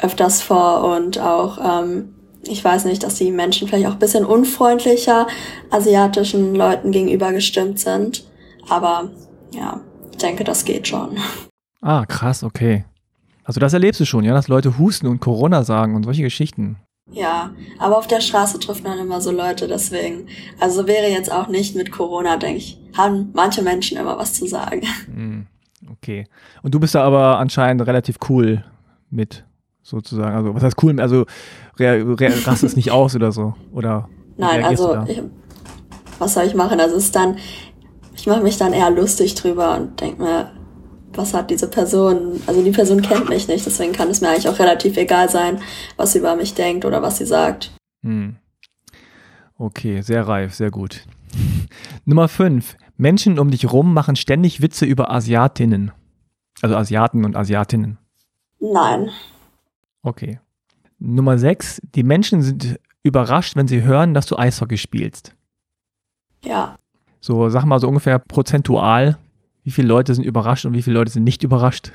öfters 0.00 0.42
vor 0.42 0.84
und 0.96 1.18
auch, 1.18 1.58
ähm, 1.58 2.14
ich 2.42 2.62
weiß 2.62 2.84
nicht, 2.84 3.02
dass 3.02 3.16
die 3.16 3.30
Menschen 3.30 3.66
vielleicht 3.66 3.86
auch 3.86 3.94
ein 3.94 3.98
bisschen 3.98 4.24
unfreundlicher 4.24 5.26
asiatischen 5.70 6.54
Leuten 6.54 6.92
gegenüber 6.92 7.32
gestimmt 7.32 7.80
sind. 7.80 8.24
Aber 8.68 9.10
ja, 9.52 9.80
ich 10.12 10.18
denke, 10.18 10.44
das 10.44 10.64
geht 10.64 10.88
schon. 10.88 11.16
Ah, 11.80 12.04
krass, 12.06 12.44
okay. 12.44 12.84
Also 13.44 13.60
das 13.60 13.72
erlebst 13.72 14.00
du 14.00 14.04
schon, 14.04 14.24
ja, 14.24 14.32
dass 14.32 14.48
Leute 14.48 14.78
husten 14.78 15.06
und 15.06 15.20
Corona 15.20 15.64
sagen 15.64 15.94
und 15.94 16.04
solche 16.04 16.22
Geschichten. 16.22 16.76
Ja, 17.10 17.52
aber 17.78 17.98
auf 17.98 18.06
der 18.06 18.20
Straße 18.20 18.58
trifft 18.58 18.82
man 18.82 18.98
immer 18.98 19.20
so 19.20 19.30
Leute, 19.30 19.68
deswegen. 19.68 20.26
Also 20.58 20.86
wäre 20.86 21.08
jetzt 21.08 21.30
auch 21.30 21.48
nicht 21.48 21.76
mit 21.76 21.92
Corona, 21.92 22.38
denke 22.38 22.58
ich, 22.58 22.78
haben 22.96 23.30
manche 23.34 23.62
Menschen 23.62 23.98
immer 23.98 24.18
was 24.18 24.34
zu 24.34 24.46
sagen. 24.46 24.82
Hm, 25.06 25.46
okay. 25.90 26.26
Und 26.62 26.74
du 26.74 26.80
bist 26.80 26.94
da 26.94 27.04
aber 27.04 27.38
anscheinend 27.38 27.86
relativ 27.86 28.16
cool 28.28 28.64
mit, 29.10 29.44
sozusagen. 29.82 30.34
Also, 30.34 30.54
was 30.54 30.62
heißt 30.62 30.82
cool? 30.82 30.98
Also, 30.98 31.26
rast 31.78 32.64
es 32.64 32.74
nicht 32.74 32.90
aus 32.90 33.14
oder 33.14 33.32
so? 33.32 33.54
Oder? 33.72 34.08
Nein, 34.36 34.64
also, 34.64 34.96
ich, 35.06 35.22
was 36.18 36.34
soll 36.34 36.44
ich 36.44 36.54
machen? 36.54 36.80
Also, 36.80 36.96
es 36.96 37.04
ist 37.04 37.16
dann, 37.16 37.36
ich 38.16 38.26
mache 38.26 38.42
mich 38.42 38.56
dann 38.56 38.72
eher 38.72 38.90
lustig 38.90 39.34
drüber 39.34 39.76
und 39.76 40.00
denke 40.00 40.22
mir, 40.22 40.50
was 41.16 41.34
hat 41.34 41.50
diese 41.50 41.68
Person, 41.68 42.40
also 42.46 42.62
die 42.62 42.70
Person 42.70 43.02
kennt 43.02 43.28
mich 43.28 43.48
nicht, 43.48 43.64
deswegen 43.66 43.92
kann 43.92 44.10
es 44.10 44.20
mir 44.20 44.28
eigentlich 44.28 44.48
auch 44.48 44.58
relativ 44.58 44.96
egal 44.96 45.28
sein, 45.28 45.60
was 45.96 46.12
sie 46.12 46.18
über 46.18 46.36
mich 46.36 46.54
denkt 46.54 46.84
oder 46.84 47.02
was 47.02 47.18
sie 47.18 47.26
sagt. 47.26 47.72
Hm. 48.02 48.36
Okay, 49.56 50.00
sehr 50.00 50.26
reif, 50.26 50.54
sehr 50.54 50.70
gut. 50.70 51.04
Nummer 52.04 52.28
5. 52.28 52.76
Menschen 52.96 53.38
um 53.38 53.50
dich 53.50 53.72
rum 53.72 53.92
machen 53.92 54.16
ständig 54.16 54.60
Witze 54.62 54.84
über 54.84 55.10
Asiatinnen. 55.10 55.92
Also 56.62 56.76
Asiaten 56.76 57.24
und 57.24 57.36
Asiatinnen. 57.36 57.98
Nein. 58.60 59.10
Okay. 60.02 60.38
Nummer 60.98 61.38
6. 61.38 61.82
Die 61.94 62.02
Menschen 62.02 62.42
sind 62.42 62.78
überrascht, 63.02 63.56
wenn 63.56 63.68
sie 63.68 63.82
hören, 63.82 64.14
dass 64.14 64.26
du 64.26 64.36
Eishockey 64.36 64.78
spielst. 64.78 65.34
Ja. 66.44 66.76
So, 67.20 67.48
sag 67.48 67.64
mal 67.64 67.80
so 67.80 67.88
ungefähr 67.88 68.18
prozentual, 68.18 69.18
wie 69.64 69.70
viele 69.70 69.88
Leute 69.88 70.14
sind 70.14 70.24
überrascht 70.24 70.66
und 70.66 70.74
wie 70.74 70.82
viele 70.82 70.98
Leute 70.98 71.10
sind 71.10 71.24
nicht 71.24 71.42
überrascht? 71.42 71.90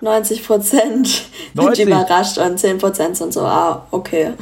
90 0.00 0.46
Prozent 0.46 1.08
sind 1.54 1.78
überrascht 1.78 2.38
und 2.38 2.58
10 2.58 2.78
Prozent 2.78 3.16
sind 3.16 3.32
so, 3.32 3.40
ah, 3.40 3.86
okay. 3.90 4.32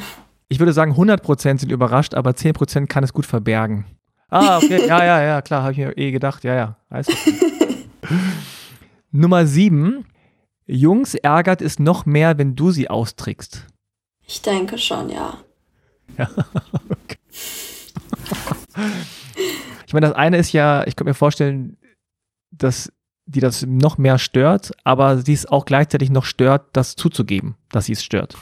Ich 0.47 0.59
würde 0.59 0.71
sagen, 0.71 0.91
100 0.91 1.21
Prozent 1.21 1.59
sind 1.59 1.71
überrascht, 1.71 2.13
aber 2.13 2.35
10 2.35 2.53
Prozent 2.53 2.89
kann 2.89 3.03
es 3.03 3.11
gut 3.11 3.25
verbergen. 3.25 3.85
Ah, 4.29 4.57
okay, 4.57 4.87
ja, 4.87 5.03
ja, 5.03 5.21
ja, 5.23 5.41
klar, 5.41 5.63
habe 5.63 5.71
ich 5.71 5.77
mir 5.79 5.97
eh 5.97 6.11
gedacht, 6.11 6.43
ja, 6.43 6.53
ja. 6.53 6.77
Alles 6.89 7.07
Nummer 9.11 9.47
7. 9.47 10.05
Jungs 10.67 11.15
ärgert 11.15 11.61
es 11.61 11.79
noch 11.79 12.05
mehr, 12.05 12.37
wenn 12.37 12.55
du 12.55 12.71
sie 12.71 12.89
austrickst. 12.89 13.65
Ich 14.27 14.41
denke 14.41 14.77
schon, 14.77 15.09
ja. 15.09 15.37
Ja, 16.17 16.29
okay. 16.89 17.17
Ich 19.87 19.93
meine, 19.93 20.07
das 20.07 20.15
eine 20.15 20.37
ist 20.37 20.51
ja, 20.51 20.85
ich 20.85 20.95
könnte 20.95 21.09
mir 21.09 21.13
vorstellen, 21.15 21.77
dass 22.57 22.91
die 23.25 23.41
das 23.41 23.65
noch 23.67 23.97
mehr 23.97 24.17
stört, 24.17 24.71
aber 24.83 25.17
sie 25.17 25.33
es 25.33 25.45
auch 25.45 25.65
gleichzeitig 25.65 26.09
noch 26.09 26.23
stört, 26.23 26.65
das 26.73 26.95
zuzugeben, 26.95 27.55
dass 27.69 27.85
sie 27.85 27.93
es 27.93 28.03
stört. 28.03 28.35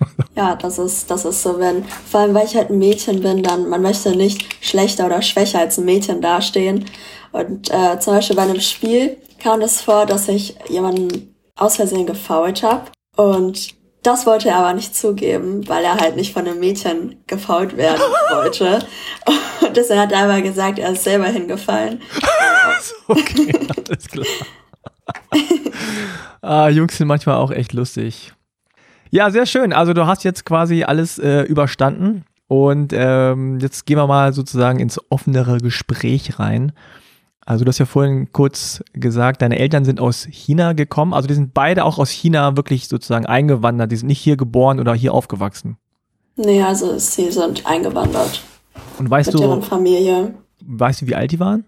Ja, 0.34 0.56
das 0.56 0.78
ist, 0.78 1.10
das 1.10 1.26
ist 1.26 1.42
so, 1.42 1.58
wenn, 1.58 1.84
vor 1.84 2.20
allem 2.20 2.34
weil 2.34 2.46
ich 2.46 2.56
halt 2.56 2.70
ein 2.70 2.78
Mädchen 2.78 3.20
bin, 3.20 3.42
dann, 3.42 3.68
man 3.68 3.82
möchte 3.82 4.16
nicht 4.16 4.46
schlechter 4.64 5.04
oder 5.04 5.20
schwächer 5.20 5.58
als 5.58 5.76
ein 5.76 5.84
Mädchen 5.84 6.22
dastehen. 6.22 6.86
Und 7.32 7.70
äh, 7.70 7.98
zum 8.00 8.14
Beispiel 8.14 8.36
bei 8.36 8.42
einem 8.42 8.60
Spiel 8.60 9.18
kam 9.38 9.60
es 9.60 9.82
vor, 9.82 10.06
dass 10.06 10.28
ich 10.28 10.56
jemanden 10.70 11.34
aus 11.54 11.76
Versehen 11.76 12.06
gefault 12.06 12.62
habe. 12.62 12.86
Und 13.16 13.74
das 14.02 14.26
wollte 14.26 14.48
er 14.48 14.56
aber 14.56 14.72
nicht 14.72 14.94
zugeben, 14.94 15.68
weil 15.68 15.84
er 15.84 15.96
halt 15.96 16.16
nicht 16.16 16.32
von 16.32 16.46
einem 16.46 16.58
Mädchen 16.58 17.16
gefault 17.26 17.76
werden 17.76 18.00
wollte. 18.30 18.80
Und 19.60 19.76
deswegen 19.76 20.00
hat 20.00 20.12
er 20.12 20.24
aber 20.24 20.40
gesagt, 20.40 20.78
er 20.78 20.92
ist 20.92 21.04
selber 21.04 21.26
hingefallen. 21.26 22.00
okay, 23.08 23.52
alles 23.86 24.08
klar. 24.08 24.26
ah, 26.40 26.68
Jungs 26.68 26.96
sind 26.96 27.08
manchmal 27.08 27.36
auch 27.36 27.50
echt 27.50 27.72
lustig. 27.72 28.32
Ja, 29.10 29.30
sehr 29.30 29.46
schön. 29.46 29.72
Also 29.72 29.92
du 29.92 30.06
hast 30.06 30.24
jetzt 30.24 30.44
quasi 30.46 30.84
alles 30.84 31.18
äh, 31.18 31.42
überstanden 31.42 32.24
und 32.46 32.92
ähm, 32.94 33.58
jetzt 33.60 33.86
gehen 33.86 33.98
wir 33.98 34.06
mal 34.06 34.32
sozusagen 34.32 34.78
ins 34.78 35.00
offenere 35.10 35.58
Gespräch 35.58 36.38
rein. 36.38 36.72
Also 37.46 37.64
du 37.64 37.68
hast 37.68 37.78
ja 37.78 37.86
vorhin 37.86 38.32
kurz 38.32 38.82
gesagt, 38.92 39.42
deine 39.42 39.58
Eltern 39.58 39.84
sind 39.84 39.98
aus 39.98 40.26
China 40.30 40.72
gekommen. 40.72 41.14
Also 41.14 41.26
die 41.26 41.34
sind 41.34 41.54
beide 41.54 41.84
auch 41.84 41.98
aus 41.98 42.10
China 42.10 42.56
wirklich 42.56 42.88
sozusagen 42.88 43.26
eingewandert. 43.26 43.90
Die 43.90 43.96
sind 43.96 44.08
nicht 44.08 44.20
hier 44.20 44.36
geboren 44.36 44.78
oder 44.78 44.94
hier 44.94 45.14
aufgewachsen. 45.14 45.76
Nee, 46.36 46.62
also 46.62 46.98
sie 46.98 47.30
sind 47.30 47.66
eingewandert. 47.66 48.42
Und 48.98 49.10
weißt 49.10 49.32
mit 49.32 49.34
du, 49.34 49.40
deren 49.40 49.62
Familie. 49.62 50.34
Weißt 50.64 51.02
du, 51.02 51.06
wie 51.06 51.14
alt 51.14 51.32
die 51.32 51.40
waren? 51.40 51.64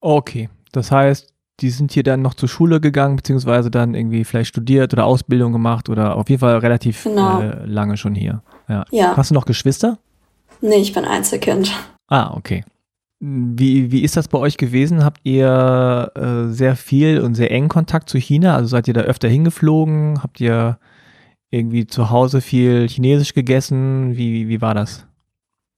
Okay. 0.00 0.48
Das 0.72 0.90
heißt, 0.90 1.32
die 1.60 1.70
sind 1.70 1.92
hier 1.92 2.02
dann 2.02 2.22
noch 2.22 2.34
zur 2.34 2.48
Schule 2.48 2.80
gegangen, 2.80 3.16
beziehungsweise 3.16 3.70
dann 3.70 3.94
irgendwie 3.94 4.24
vielleicht 4.24 4.48
studiert 4.48 4.92
oder 4.92 5.04
Ausbildung 5.04 5.52
gemacht 5.52 5.88
oder 5.88 6.16
auf 6.16 6.28
jeden 6.28 6.40
Fall 6.40 6.58
relativ 6.58 7.04
genau. 7.04 7.40
äh, 7.40 7.64
lange 7.66 7.96
schon 7.96 8.14
hier. 8.14 8.42
Ja. 8.68 8.84
ja. 8.90 9.16
Hast 9.16 9.30
du 9.30 9.34
noch 9.34 9.44
Geschwister? 9.44 9.98
Nee, 10.60 10.76
ich 10.76 10.92
bin 10.92 11.04
Einzelkind. 11.04 11.72
Ah, 12.08 12.34
okay. 12.34 12.64
Wie, 13.24 13.92
wie 13.92 14.02
ist 14.02 14.16
das 14.16 14.26
bei 14.26 14.38
euch 14.38 14.56
gewesen? 14.56 15.04
Habt 15.04 15.20
ihr 15.22 16.10
äh, 16.16 16.52
sehr 16.52 16.74
viel 16.74 17.20
und 17.20 17.36
sehr 17.36 17.52
engen 17.52 17.68
Kontakt 17.68 18.10
zu 18.10 18.18
China? 18.18 18.56
Also 18.56 18.66
seid 18.66 18.88
ihr 18.88 18.94
da 18.94 19.02
öfter 19.02 19.28
hingeflogen? 19.28 20.24
Habt 20.24 20.40
ihr 20.40 20.78
irgendwie 21.50 21.86
zu 21.86 22.10
Hause 22.10 22.40
viel 22.40 22.88
Chinesisch 22.88 23.32
gegessen? 23.32 24.16
Wie, 24.16 24.48
wie 24.48 24.60
war 24.60 24.74
das? 24.74 25.06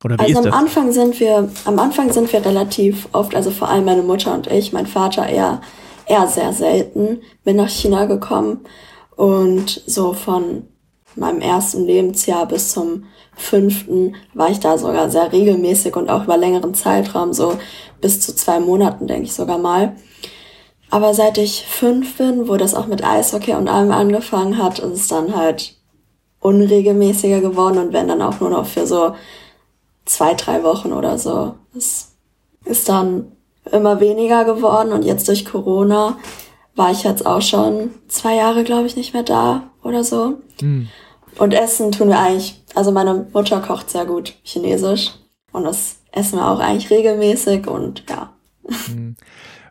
Oder 0.02 0.16
wie 0.16 0.22
also 0.22 0.32
ist 0.32 0.38
am 0.38 0.44
das? 0.44 0.54
Anfang 0.54 0.92
sind 0.92 1.20
wir, 1.20 1.50
am 1.66 1.78
Anfang 1.78 2.10
sind 2.10 2.32
wir 2.32 2.42
relativ 2.46 3.08
oft, 3.12 3.34
also 3.34 3.50
vor 3.50 3.68
allem 3.68 3.84
meine 3.84 4.02
Mutter 4.02 4.32
und 4.32 4.46
ich, 4.46 4.72
mein 4.72 4.86
Vater 4.86 5.28
eher, 5.28 5.60
eher 6.06 6.26
sehr 6.26 6.54
selten, 6.54 7.18
bin 7.44 7.56
nach 7.56 7.68
China 7.68 8.06
gekommen 8.06 8.60
und 9.16 9.82
so 9.86 10.14
von 10.14 10.62
meinem 11.16 11.40
ersten 11.40 11.84
Lebensjahr 11.84 12.46
bis 12.46 12.72
zum 12.72 13.04
fünften 13.36 14.14
war 14.32 14.50
ich 14.50 14.60
da 14.60 14.78
sogar 14.78 15.10
sehr 15.10 15.32
regelmäßig 15.32 15.96
und 15.96 16.08
auch 16.08 16.24
über 16.24 16.36
längeren 16.36 16.74
Zeitraum, 16.74 17.32
so 17.32 17.58
bis 18.00 18.20
zu 18.20 18.34
zwei 18.34 18.60
Monaten, 18.60 19.06
denke 19.06 19.24
ich 19.24 19.34
sogar 19.34 19.58
mal. 19.58 19.96
Aber 20.90 21.14
seit 21.14 21.38
ich 21.38 21.66
fünf 21.66 22.18
bin, 22.18 22.48
wo 22.48 22.56
das 22.56 22.74
auch 22.74 22.86
mit 22.86 23.04
Eishockey 23.04 23.54
und 23.54 23.68
allem 23.68 23.90
angefangen 23.90 24.62
hat, 24.62 24.78
ist 24.78 24.92
es 24.92 25.08
dann 25.08 25.34
halt 25.34 25.74
unregelmäßiger 26.40 27.40
geworden 27.40 27.78
und 27.78 27.92
wenn 27.92 28.06
dann 28.06 28.22
auch 28.22 28.38
nur 28.38 28.50
noch 28.50 28.66
für 28.66 28.86
so 28.86 29.14
zwei, 30.04 30.34
drei 30.34 30.62
Wochen 30.62 30.92
oder 30.92 31.18
so. 31.18 31.54
Es 31.76 32.12
ist 32.64 32.88
dann 32.88 33.32
immer 33.72 34.00
weniger 34.00 34.44
geworden 34.44 34.92
und 34.92 35.04
jetzt 35.04 35.26
durch 35.26 35.44
Corona 35.44 36.18
war 36.76 36.90
ich 36.90 37.02
jetzt 37.02 37.24
auch 37.24 37.42
schon 37.42 37.90
zwei 38.08 38.36
Jahre, 38.36 38.64
glaube 38.64 38.86
ich, 38.86 38.96
nicht 38.96 39.14
mehr 39.14 39.22
da 39.22 39.70
oder 39.82 40.04
so. 40.04 40.38
Mhm. 40.60 40.88
Und 41.38 41.52
Essen 41.52 41.92
tun 41.92 42.08
wir 42.08 42.18
eigentlich, 42.18 42.62
also 42.74 42.92
meine 42.92 43.26
Mutter 43.32 43.60
kocht 43.60 43.90
sehr 43.90 44.06
gut 44.06 44.34
Chinesisch 44.42 45.12
und 45.52 45.64
das 45.64 45.96
essen 46.12 46.38
wir 46.38 46.48
auch 46.48 46.60
eigentlich 46.60 46.90
regelmäßig 46.90 47.66
und 47.66 48.04
ja. 48.08 48.32
Hm. 48.86 49.16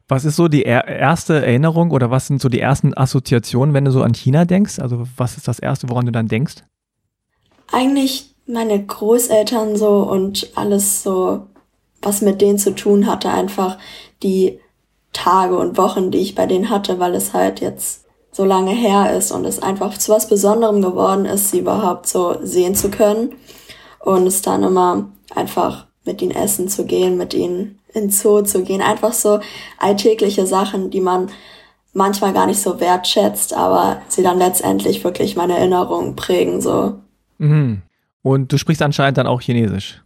Was 0.07 0.25
ist 0.25 0.35
so 0.35 0.49
die 0.49 0.63
erste 0.63 1.35
Erinnerung 1.45 1.91
oder 1.91 2.11
was 2.11 2.27
sind 2.27 2.41
so 2.41 2.49
die 2.49 2.59
ersten 2.59 2.95
Assoziationen, 2.95 3.73
wenn 3.73 3.85
du 3.85 3.91
so 3.91 4.03
an 4.03 4.13
China 4.13 4.43
denkst? 4.43 4.79
Also 4.79 5.07
was 5.15 5.37
ist 5.37 5.47
das 5.47 5.59
erste, 5.59 5.89
woran 5.89 6.05
du 6.05 6.11
dann 6.11 6.27
denkst? 6.27 6.55
Eigentlich 7.71 8.35
meine 8.45 8.85
Großeltern 8.85 9.77
so 9.77 9.99
und 10.03 10.51
alles 10.55 11.03
so, 11.03 11.47
was 12.01 12.21
mit 12.21 12.41
denen 12.41 12.59
zu 12.59 12.75
tun 12.75 13.07
hatte, 13.07 13.29
einfach 13.29 13.77
die 14.21 14.59
Tage 15.13 15.57
und 15.57 15.77
Wochen, 15.77 16.11
die 16.11 16.17
ich 16.17 16.35
bei 16.35 16.45
denen 16.45 16.69
hatte, 16.69 16.99
weil 16.99 17.15
es 17.15 17.33
halt 17.33 17.61
jetzt 17.61 18.05
so 18.33 18.43
lange 18.43 18.71
her 18.71 19.15
ist 19.15 19.31
und 19.31 19.45
es 19.45 19.61
einfach 19.61 19.97
zu 19.97 20.11
was 20.11 20.27
Besonderem 20.27 20.81
geworden 20.81 21.25
ist, 21.25 21.51
sie 21.51 21.59
überhaupt 21.59 22.07
so 22.07 22.35
sehen 22.41 22.75
zu 22.75 22.89
können. 22.89 23.35
Und 23.99 24.27
es 24.27 24.41
dann 24.41 24.63
immer 24.63 25.07
einfach 25.33 25.85
mit 26.03 26.21
ihnen 26.21 26.31
essen 26.31 26.67
zu 26.67 26.85
gehen, 26.85 27.15
mit 27.15 27.33
ihnen 27.33 27.79
ins 27.93 28.21
Zoo 28.21 28.41
zu 28.41 28.63
gehen. 28.63 28.81
Einfach 28.81 29.13
so 29.13 29.39
alltägliche 29.77 30.45
Sachen, 30.45 30.89
die 30.89 30.99
man 30.99 31.29
manchmal 31.93 32.33
gar 32.33 32.47
nicht 32.47 32.59
so 32.59 32.79
wertschätzt, 32.79 33.53
aber 33.53 34.01
sie 34.09 34.23
dann 34.23 34.39
letztendlich 34.39 35.03
wirklich 35.03 35.35
meine 35.35 35.57
Erinnerungen 35.57 36.15
prägen, 36.15 36.59
so. 36.59 36.99
Mhm. 37.37 37.83
Und 38.23 38.51
du 38.51 38.57
sprichst 38.57 38.81
anscheinend 38.81 39.17
dann 39.17 39.27
auch 39.27 39.41
Chinesisch. 39.41 40.01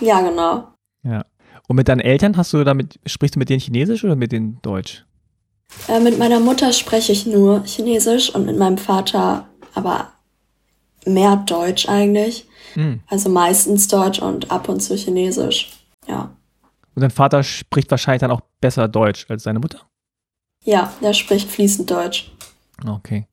Ja, 0.00 0.20
genau. 0.20 0.68
Ja. 1.02 1.24
Und 1.66 1.76
mit 1.76 1.88
deinen 1.88 2.00
Eltern 2.00 2.36
hast 2.36 2.52
du 2.52 2.62
damit, 2.64 3.00
sprichst 3.04 3.34
du 3.34 3.40
mit 3.40 3.48
denen 3.48 3.60
Chinesisch 3.60 4.04
oder 4.04 4.16
mit 4.16 4.32
denen 4.32 4.58
Deutsch? 4.62 5.04
Äh, 5.88 6.00
mit 6.00 6.18
meiner 6.18 6.40
Mutter 6.40 6.72
spreche 6.72 7.12
ich 7.12 7.26
nur 7.26 7.62
Chinesisch 7.64 8.34
und 8.34 8.46
mit 8.46 8.58
meinem 8.58 8.78
Vater 8.78 9.46
aber 9.74 10.12
mehr 11.06 11.36
Deutsch 11.36 11.88
eigentlich. 11.88 12.46
Mhm. 12.74 13.00
Also 13.08 13.28
meistens 13.28 13.88
Deutsch 13.88 14.20
und 14.20 14.50
ab 14.50 14.68
und 14.68 14.80
zu 14.80 14.96
Chinesisch. 14.96 15.70
Ja. 16.06 16.30
Und 16.94 17.02
dein 17.02 17.10
Vater 17.10 17.42
spricht 17.42 17.90
wahrscheinlich 17.90 18.20
dann 18.20 18.30
auch 18.30 18.42
besser 18.60 18.88
Deutsch 18.88 19.26
als 19.28 19.44
deine 19.44 19.60
Mutter? 19.60 19.80
Ja, 20.64 20.92
er 21.00 21.14
spricht 21.14 21.50
fließend 21.50 21.90
Deutsch. 21.90 22.30
Okay. 22.86 23.26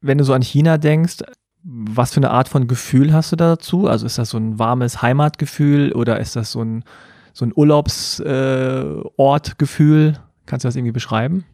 Wenn 0.00 0.18
du 0.18 0.24
so 0.24 0.32
an 0.32 0.42
China 0.42 0.78
denkst, 0.78 1.18
was 1.62 2.12
für 2.12 2.18
eine 2.18 2.30
Art 2.30 2.48
von 2.48 2.68
Gefühl 2.68 3.12
hast 3.12 3.32
du 3.32 3.36
dazu? 3.36 3.86
Also 3.86 4.06
ist 4.06 4.16
das 4.18 4.30
so 4.30 4.38
ein 4.38 4.58
warmes 4.58 5.02
Heimatgefühl 5.02 5.92
oder 5.92 6.18
ist 6.18 6.36
das 6.36 6.52
so 6.52 6.62
ein, 6.62 6.84
so 7.32 7.44
ein 7.44 7.52
Urlaubsortgefühl? 7.54 10.12
Äh, 10.12 10.18
Kannst 10.46 10.64
du 10.64 10.68
das 10.68 10.76
irgendwie 10.76 10.92
beschreiben? 10.92 11.44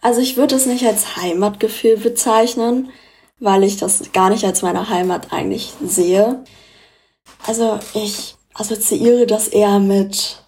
Also 0.00 0.20
ich 0.20 0.36
würde 0.36 0.54
es 0.54 0.66
nicht 0.66 0.86
als 0.86 1.16
Heimatgefühl 1.16 1.96
bezeichnen, 1.96 2.90
weil 3.40 3.64
ich 3.64 3.76
das 3.76 4.12
gar 4.12 4.30
nicht 4.30 4.44
als 4.44 4.62
meine 4.62 4.88
Heimat 4.88 5.32
eigentlich 5.32 5.72
sehe. 5.84 6.44
Also 7.46 7.78
ich 7.94 8.36
assoziiere 8.54 9.26
das 9.26 9.48
eher 9.48 9.78
mit 9.78 10.42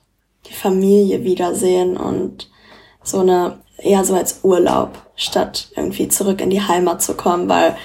die 0.46 0.54
Familie 0.54 1.24
wiedersehen 1.24 1.96
und 1.96 2.50
so 3.02 3.20
eine 3.20 3.58
eher 3.78 4.04
so 4.04 4.14
als 4.14 4.40
Urlaub, 4.42 4.98
statt 5.16 5.70
irgendwie 5.76 6.08
zurück 6.08 6.40
in 6.40 6.50
die 6.50 6.60
Heimat 6.60 7.02
zu 7.02 7.14
kommen, 7.14 7.48
weil 7.48 7.76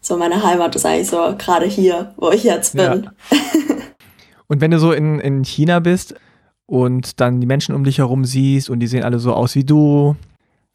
so 0.00 0.16
meine 0.16 0.42
Heimat 0.42 0.74
ist 0.76 0.84
eigentlich 0.84 1.08
so 1.08 1.34
gerade 1.38 1.66
hier, 1.66 2.14
wo 2.16 2.30
ich 2.30 2.44
jetzt 2.44 2.74
bin. 2.76 2.82
Ja. 2.82 3.12
und 4.48 4.60
wenn 4.60 4.70
du 4.70 4.78
so 4.78 4.92
in, 4.92 5.20
in 5.20 5.44
China 5.44 5.80
bist 5.80 6.14
und 6.66 7.20
dann 7.20 7.40
die 7.40 7.46
Menschen 7.46 7.74
um 7.74 7.84
dich 7.84 7.98
herum 7.98 8.24
siehst 8.24 8.68
und 8.68 8.80
die 8.80 8.86
sehen 8.86 9.04
alle 9.04 9.18
so 9.18 9.32
aus 9.32 9.54
wie 9.54 9.64
du, 9.64 10.16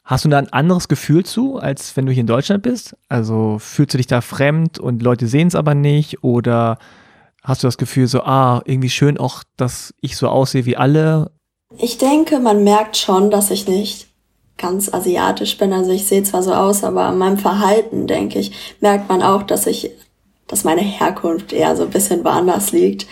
hast 0.09 0.25
du 0.25 0.29
da 0.29 0.39
ein 0.39 0.51
anderes 0.51 0.87
Gefühl 0.87 1.23
zu, 1.23 1.57
als 1.57 1.95
wenn 1.95 2.07
du 2.07 2.11
hier 2.11 2.21
in 2.21 2.27
Deutschland 2.27 2.63
bist? 2.63 2.97
Also 3.09 3.57
fühlst 3.59 3.93
du 3.93 3.97
dich 3.97 4.07
da 4.07 4.21
fremd 4.21 4.79
und 4.79 5.03
Leute 5.03 5.27
sehen 5.27 5.47
es 5.47 5.53
aber 5.53 5.75
nicht 5.75 6.23
oder 6.23 6.79
hast 7.43 7.61
du 7.61 7.67
das 7.67 7.77
Gefühl 7.77 8.07
so, 8.07 8.21
ah, 8.21 8.63
irgendwie 8.65 8.89
schön 8.89 9.19
auch, 9.19 9.43
dass 9.55 9.93
ich 10.01 10.17
so 10.17 10.27
aussehe 10.27 10.65
wie 10.65 10.75
alle? 10.75 11.29
Ich 11.77 11.99
denke, 11.99 12.39
man 12.39 12.63
merkt 12.63 12.97
schon, 12.97 13.29
dass 13.29 13.51
ich 13.51 13.67
nicht 13.67 14.07
ganz 14.57 14.91
asiatisch 14.91 15.59
bin. 15.59 15.73
Also 15.73 15.91
ich 15.91 16.07
sehe 16.07 16.23
zwar 16.23 16.41
so 16.41 16.53
aus, 16.53 16.83
aber 16.83 17.03
an 17.03 17.19
meinem 17.19 17.37
Verhalten, 17.37 18.07
denke 18.07 18.39
ich, 18.39 18.51
merkt 18.81 19.09
man 19.09 19.21
auch, 19.21 19.43
dass 19.43 19.67
ich, 19.67 19.91
dass 20.47 20.63
meine 20.63 20.81
Herkunft 20.81 21.53
eher 21.53 21.75
so 21.75 21.83
ein 21.83 21.91
bisschen 21.91 22.25
woanders 22.25 22.71
liegt. 22.71 23.05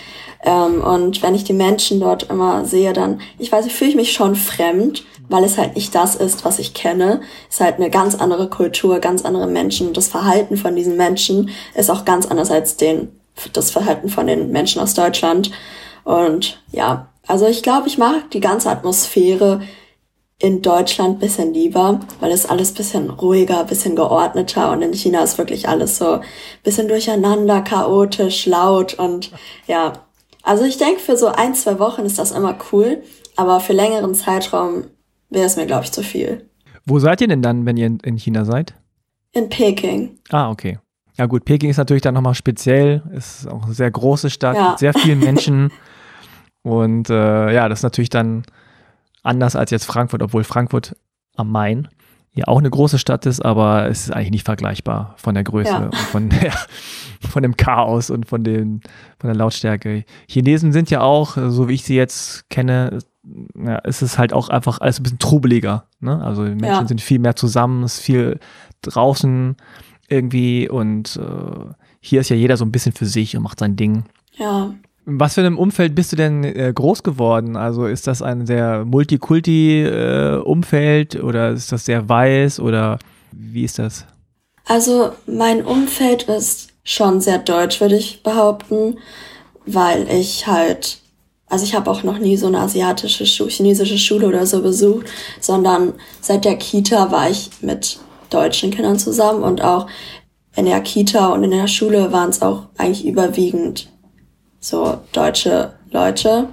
Ähm, 0.44 0.82
und 0.82 1.22
wenn 1.22 1.36
ich 1.36 1.44
die 1.44 1.54
Menschen 1.54 2.00
dort 2.00 2.24
immer 2.24 2.66
sehe, 2.66 2.94
dann, 2.94 3.22
ich 3.38 3.52
weiß, 3.52 3.68
ich 3.68 3.96
mich 3.96 4.14
schon 4.14 4.36
fremd, 4.36 5.04
weil 5.30 5.44
es 5.44 5.58
halt 5.58 5.76
nicht 5.76 5.94
das 5.94 6.16
ist, 6.16 6.46
was 6.46 6.60
ich 6.60 6.74
kenne. 6.74 7.22
Es 7.50 7.56
ist 7.56 7.62
halt 7.62 7.76
eine 7.76 7.90
ganz 7.90 8.16
andere 8.16 8.50
Kultur, 8.50 9.00
ganz 9.00 9.26
andere 9.26 9.48
Menschen. 9.48 9.94
Das 9.94 10.08
Verhalten 10.08 10.58
von 10.58 10.76
diesen 10.76 10.98
Menschen 10.98 11.50
ist 11.76 11.90
auch 11.90 12.06
ganz 12.06 12.26
anders 12.26 12.52
als 12.52 12.78
den, 12.78 13.20
das 13.54 13.72
Verhalten 13.72 14.10
von 14.10 14.28
den 14.28 14.52
Menschen 14.52 14.82
aus 14.82 14.94
Deutschland. 14.94 15.52
Und 16.04 16.62
ja, 16.72 17.10
also 17.28 17.46
ich 17.48 17.62
glaube, 17.62 17.88
ich 17.88 17.98
mag 17.98 18.32
die 18.32 18.40
ganze 18.40 18.70
Atmosphäre 18.70 19.62
in 20.40 20.62
Deutschland 20.62 21.20
bisschen 21.20 21.54
lieber, 21.54 22.00
weil 22.20 22.32
es 22.32 22.46
alles 22.46 22.72
bisschen 22.72 23.10
ruhiger, 23.10 23.64
bisschen 23.64 23.96
geordneter 23.96 24.72
und 24.72 24.84
in 24.84 24.94
China 24.94 25.24
ist 25.24 25.38
wirklich 25.40 25.68
alles 25.68 25.98
so 25.98 26.20
bisschen 26.64 26.88
durcheinander, 26.88 27.62
chaotisch, 27.62 28.46
laut 28.46 28.94
und 28.94 29.32
ja. 29.66 29.94
Also 30.44 30.64
ich 30.64 30.78
denke, 30.78 31.02
für 31.02 31.18
so 31.18 31.28
ein, 31.28 31.56
zwei 31.56 31.80
Wochen 31.80 32.06
ist 32.06 32.20
das 32.20 32.32
immer 32.32 32.56
cool, 32.72 33.02
aber 33.36 33.60
für 33.60 33.74
längeren 33.74 34.14
Zeitraum 34.14 34.86
wäre 35.30 35.46
es 35.46 35.56
mir, 35.56 35.66
glaube 35.66 35.86
ich, 35.86 35.92
zu 35.92 36.04
viel. 36.04 36.50
Wo 36.86 37.00
seid 37.00 37.22
ihr 37.22 37.28
denn 37.28 37.42
dann, 37.42 37.66
wenn 37.66 37.78
ihr 37.78 37.98
in 38.04 38.18
China 38.18 38.46
seid? 38.46 38.76
In 39.34 39.50
Peking. 39.50 40.18
Ah, 40.30 40.50
okay. 40.50 40.80
Ja 41.18 41.26
gut, 41.26 41.46
Peking 41.46 41.70
ist 41.70 41.78
natürlich 41.78 42.04
dann 42.04 42.14
nochmal 42.14 42.36
speziell, 42.36 43.02
ist 43.12 43.48
auch 43.48 43.66
eine 43.66 43.74
sehr 43.74 43.90
große 43.90 44.30
Stadt 44.30 44.56
ja. 44.56 44.70
mit 44.70 44.80
sehr 44.80 44.94
vielen 44.94 45.20
Menschen 45.20 45.72
und 46.62 47.10
äh, 47.10 47.54
ja, 47.54 47.68
das 47.68 47.80
ist 47.80 47.84
natürlich 47.84 48.10
dann 48.10 48.44
anders 49.24 49.56
als 49.56 49.72
jetzt 49.72 49.86
Frankfurt, 49.86 50.22
obwohl 50.22 50.44
Frankfurt 50.44 50.96
am 51.36 51.52
Main 51.52 51.88
ja 52.38 52.48
auch 52.48 52.60
eine 52.60 52.70
große 52.70 53.00
Stadt 53.00 53.26
ist, 53.26 53.44
aber 53.44 53.90
es 53.90 54.04
ist 54.04 54.12
eigentlich 54.12 54.32
nicht 54.32 54.46
vergleichbar 54.46 55.16
von 55.18 55.34
der 55.34 55.44
Größe 55.44 55.72
ja. 55.72 55.86
und 55.86 55.96
von, 55.96 56.30
der, 56.30 56.54
von 57.22 57.44
dem 57.44 57.58
Chaos 57.58 58.10
und 58.10 58.28
von, 58.28 58.44
den, 58.44 58.82
von 59.20 59.28
der 59.30 59.36
Lautstärke. 59.36 60.06
Chinesen 60.28 60.72
sind 60.72 60.90
ja 60.90 61.02
auch, 61.02 61.38
so 61.50 61.68
wie 61.68 61.74
ich 61.74 61.84
sie 61.84 61.96
jetzt 61.96 62.50
kenne, 62.50 63.00
ja, 63.56 63.78
ist 63.80 64.02
es 64.02 64.18
halt 64.18 64.34
auch 64.34 64.50
einfach 64.50 64.80
alles 64.80 65.00
ein 65.00 65.04
bisschen 65.04 65.20
trubeliger. 65.20 65.86
Ne? 66.00 66.24
Also 66.24 66.46
die 66.46 66.52
Menschen 66.52 66.84
ja. 66.84 66.88
sind 66.88 67.02
viel 67.02 67.20
mehr 67.20 67.36
zusammen, 67.36 67.84
es 67.84 67.96
ist 67.96 68.02
viel 68.02 68.40
draußen 68.84 69.58
irgendwie 70.08 70.70
und 70.70 71.18
äh, 71.18 71.74
hier 72.00 72.22
ist 72.22 72.30
ja 72.30 72.36
jeder 72.36 72.56
so 72.56 72.66
ein 72.66 72.72
bisschen 72.72 72.94
für 72.94 73.06
sich 73.06 73.36
und 73.36 73.44
macht 73.44 73.60
sein 73.60 73.76
Ding. 73.76 74.04
Ja. 74.38 74.74
Was 75.10 75.36
für 75.36 75.42
einem 75.42 75.58
Umfeld 75.58 75.96
bist 75.96 76.12
du 76.12 76.18
denn 76.18 76.44
äh, 76.44 76.74
groß 76.76 77.02
geworden? 77.02 77.56
Also 77.56 77.86
ist 77.86 78.08
das 78.08 78.22
ein 78.22 78.46
sehr 78.46 78.84
Multikulti-Umfeld 78.84 81.16
äh, 81.16 81.20
oder 81.20 81.52
ist 81.52 81.72
das 81.72 81.86
sehr 81.86 82.10
weiß 82.10 82.60
oder 82.60 83.00
wie 83.32 83.64
ist 83.64 83.80
das? 83.80 84.06
Also 84.66 85.12
mein 85.26 85.66
Umfeld 85.66 86.24
ist 86.24 86.74
schon 86.84 87.22
sehr 87.22 87.38
deutsch, 87.38 87.80
würde 87.80 87.96
ich 87.96 88.22
behaupten, 88.22 88.98
weil 89.66 90.10
ich 90.10 90.46
halt, 90.46 91.00
also 91.46 91.64
ich 91.64 91.74
habe 91.74 91.90
auch 91.90 92.04
noch 92.04 92.20
nie 92.20 92.36
so 92.36 92.48
eine 92.48 92.60
asiatische, 92.60 93.26
Schu 93.26 93.48
chinesische 93.48 93.98
Schule 93.98 94.28
oder 94.28 94.46
so 94.46 94.62
besucht, 94.62 95.06
sondern 95.40 95.94
seit 96.20 96.44
der 96.44 96.58
Kita 96.58 97.12
war 97.12 97.30
ich 97.30 97.50
mit 97.62 97.98
deutschen 98.30 98.72
Kindern 98.72 99.00
zusammen 99.00 99.44
und 99.44 99.62
auch 99.62 99.88
in 100.58 100.66
der 100.66 100.82
Kita 100.82 101.28
und 101.28 101.46
in 101.46 101.52
der 101.52 101.68
Schule 101.68 102.12
waren 102.12 102.30
es 102.30 102.42
auch 102.42 102.64
eigentlich 102.78 103.06
überwiegend 103.06 103.90
so 104.68 105.00
deutsche 105.14 105.74
Leute. 105.92 106.50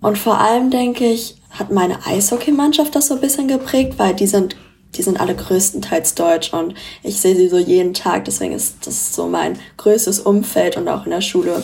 Und 0.00 0.18
vor 0.18 0.38
allem 0.38 0.70
denke 0.70 1.04
ich, 1.04 1.36
hat 1.50 1.72
meine 1.72 2.06
Eishockeymannschaft 2.06 2.94
das 2.94 3.08
so 3.08 3.14
ein 3.14 3.20
bisschen 3.20 3.48
geprägt, 3.48 3.94
weil 3.98 4.14
die 4.14 4.26
sind, 4.26 4.56
die 4.94 5.02
sind 5.02 5.20
alle 5.20 5.34
größtenteils 5.34 6.14
deutsch 6.14 6.52
und 6.52 6.74
ich 7.02 7.20
sehe 7.20 7.34
sie 7.34 7.48
so 7.48 7.58
jeden 7.58 7.94
Tag, 7.94 8.24
deswegen 8.24 8.54
ist 8.54 8.86
das 8.86 9.14
so 9.14 9.28
mein 9.28 9.58
größtes 9.76 10.20
Umfeld 10.20 10.76
und 10.76 10.88
auch 10.88 11.04
in 11.04 11.10
der 11.10 11.20
Schule 11.20 11.62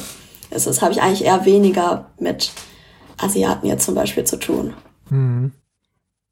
ist 0.50 0.66
es, 0.66 0.82
habe 0.82 0.92
ich 0.92 1.02
eigentlich 1.02 1.24
eher 1.24 1.44
weniger 1.44 2.06
mit 2.18 2.50
Asiaten 3.18 3.66
jetzt 3.66 3.84
zum 3.84 3.94
Beispiel 3.94 4.24
zu 4.24 4.38
tun. 4.38 4.74
Mhm. 5.10 5.52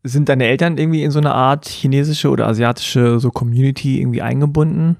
Sind 0.02 0.28
deine 0.28 0.46
Eltern 0.46 0.78
irgendwie 0.78 1.02
in 1.02 1.10
so 1.10 1.18
eine 1.18 1.34
Art 1.34 1.68
chinesische 1.68 2.30
oder 2.30 2.46
asiatische 2.46 3.20
so 3.20 3.30
Community 3.30 4.00
irgendwie 4.00 4.22
eingebunden? 4.22 4.96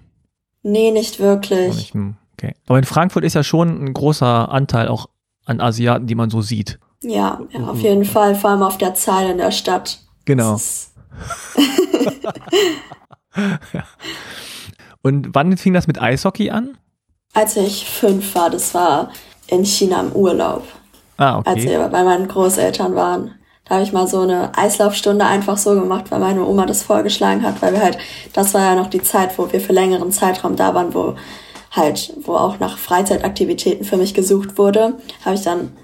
Nee, 0.62 0.90
nicht 0.90 1.18
wirklich. 1.18 1.74
Nicht, 1.74 1.94
hm. 1.94 2.16
Okay. 2.38 2.55
Aber 2.66 2.79
in 2.79 2.85
Frankfurt 2.85 3.24
ist 3.24 3.35
ja 3.35 3.42
schon 3.42 3.85
ein 3.85 3.92
großer 3.92 4.51
Anteil 4.51 4.88
auch 4.88 5.09
an 5.44 5.61
Asiaten, 5.61 6.07
die 6.07 6.14
man 6.14 6.31
so 6.31 6.40
sieht. 6.40 6.79
Ja, 7.03 7.40
ja 7.51 7.61
auf 7.61 7.81
jeden 7.81 8.05
Fall, 8.05 8.35
vor 8.35 8.51
allem 8.51 8.62
auf 8.62 8.79
der 8.79 8.94
Zahl 8.94 9.31
in 9.31 9.38
der 9.38 9.51
Stadt. 9.51 9.98
Genau. 10.24 10.61
ja. 13.72 13.83
Und 15.03 15.29
wann 15.33 15.57
fing 15.57 15.72
das 15.72 15.87
mit 15.87 16.01
Eishockey 16.01 16.51
an? 16.51 16.77
Als 17.35 17.57
ich 17.57 17.88
fünf 17.88 18.35
war, 18.35 18.51
das 18.51 18.74
war 18.74 19.11
in 19.46 19.64
China 19.64 20.01
im 20.01 20.12
Urlaub. 20.12 20.64
Ah, 21.16 21.38
okay. 21.38 21.51
Als 21.51 21.64
wir 21.64 21.88
bei 21.88 22.05
meinen 22.05 22.29
Großeltern 22.29 22.94
waren. 22.94 23.35
Da 23.64 23.74
habe 23.74 23.85
ich 23.85 23.92
mal 23.92 24.09
so 24.09 24.20
eine 24.22 24.57
Eislaufstunde 24.57 25.27
einfach 25.27 25.59
so 25.59 25.74
gemacht, 25.74 26.07
weil 26.11 26.20
meine 26.20 26.44
Oma 26.44 26.64
das 26.66 26.83
vorgeschlagen 26.83 27.42
hat, 27.42 27.61
weil 27.61 27.74
wir 27.74 27.83
halt, 27.83 27.98
das 28.33 28.55
war 28.55 28.62
ja 28.62 28.74
noch 28.74 28.88
die 28.88 29.03
Zeit, 29.03 29.37
wo 29.38 29.53
wir 29.53 29.61
für 29.61 29.74
längeren 29.74 30.11
Zeitraum 30.11 30.57
da 30.57 30.74
waren, 30.74 30.94
wo 30.94 31.16
halt, 31.78 32.12
wo 32.22 32.34
auch 32.34 32.58
nach 32.58 32.76
Freizeitaktivitäten 32.76 33.84
für 33.84 33.96
mich 33.96 34.12
gesucht 34.12 34.58
wurde, 34.58 34.98
habe 35.24 35.36
ich 35.36 35.42
dann 35.42 35.76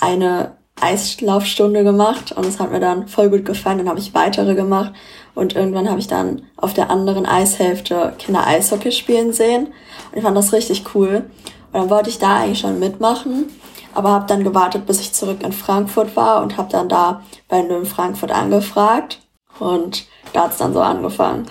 eine 0.00 0.56
Eislaufstunde 0.80 1.84
gemacht 1.84 2.32
und 2.32 2.44
es 2.44 2.58
hat 2.58 2.72
mir 2.72 2.80
dann 2.80 3.06
voll 3.06 3.30
gut 3.30 3.44
gefallen. 3.44 3.78
Dann 3.78 3.88
habe 3.88 4.00
ich 4.00 4.14
weitere 4.14 4.54
gemacht 4.54 4.92
und 5.34 5.54
irgendwann 5.54 5.88
habe 5.88 6.00
ich 6.00 6.08
dann 6.08 6.42
auf 6.56 6.74
der 6.74 6.90
anderen 6.90 7.26
Eishälfte 7.26 8.14
Kinder 8.18 8.46
Eishockey 8.46 8.90
spielen 8.90 9.32
sehen 9.32 9.68
und 10.10 10.18
ich 10.18 10.22
fand 10.22 10.36
das 10.36 10.52
richtig 10.52 10.84
cool. 10.94 11.30
Und 11.72 11.80
dann 11.80 11.90
wollte 11.90 12.10
ich 12.10 12.18
da 12.18 12.38
eigentlich 12.38 12.58
schon 12.58 12.80
mitmachen, 12.80 13.46
aber 13.94 14.10
habe 14.10 14.26
dann 14.26 14.44
gewartet, 14.44 14.86
bis 14.86 15.00
ich 15.00 15.12
zurück 15.12 15.42
in 15.42 15.52
Frankfurt 15.52 16.16
war 16.16 16.42
und 16.42 16.56
habe 16.56 16.70
dann 16.70 16.88
da 16.88 17.22
bei 17.48 17.62
Nürn 17.62 17.86
Frankfurt 17.86 18.32
angefragt 18.32 19.20
und 19.58 20.06
da 20.32 20.44
hat 20.44 20.52
es 20.52 20.58
dann 20.58 20.72
so 20.72 20.80
angefangen. 20.80 21.46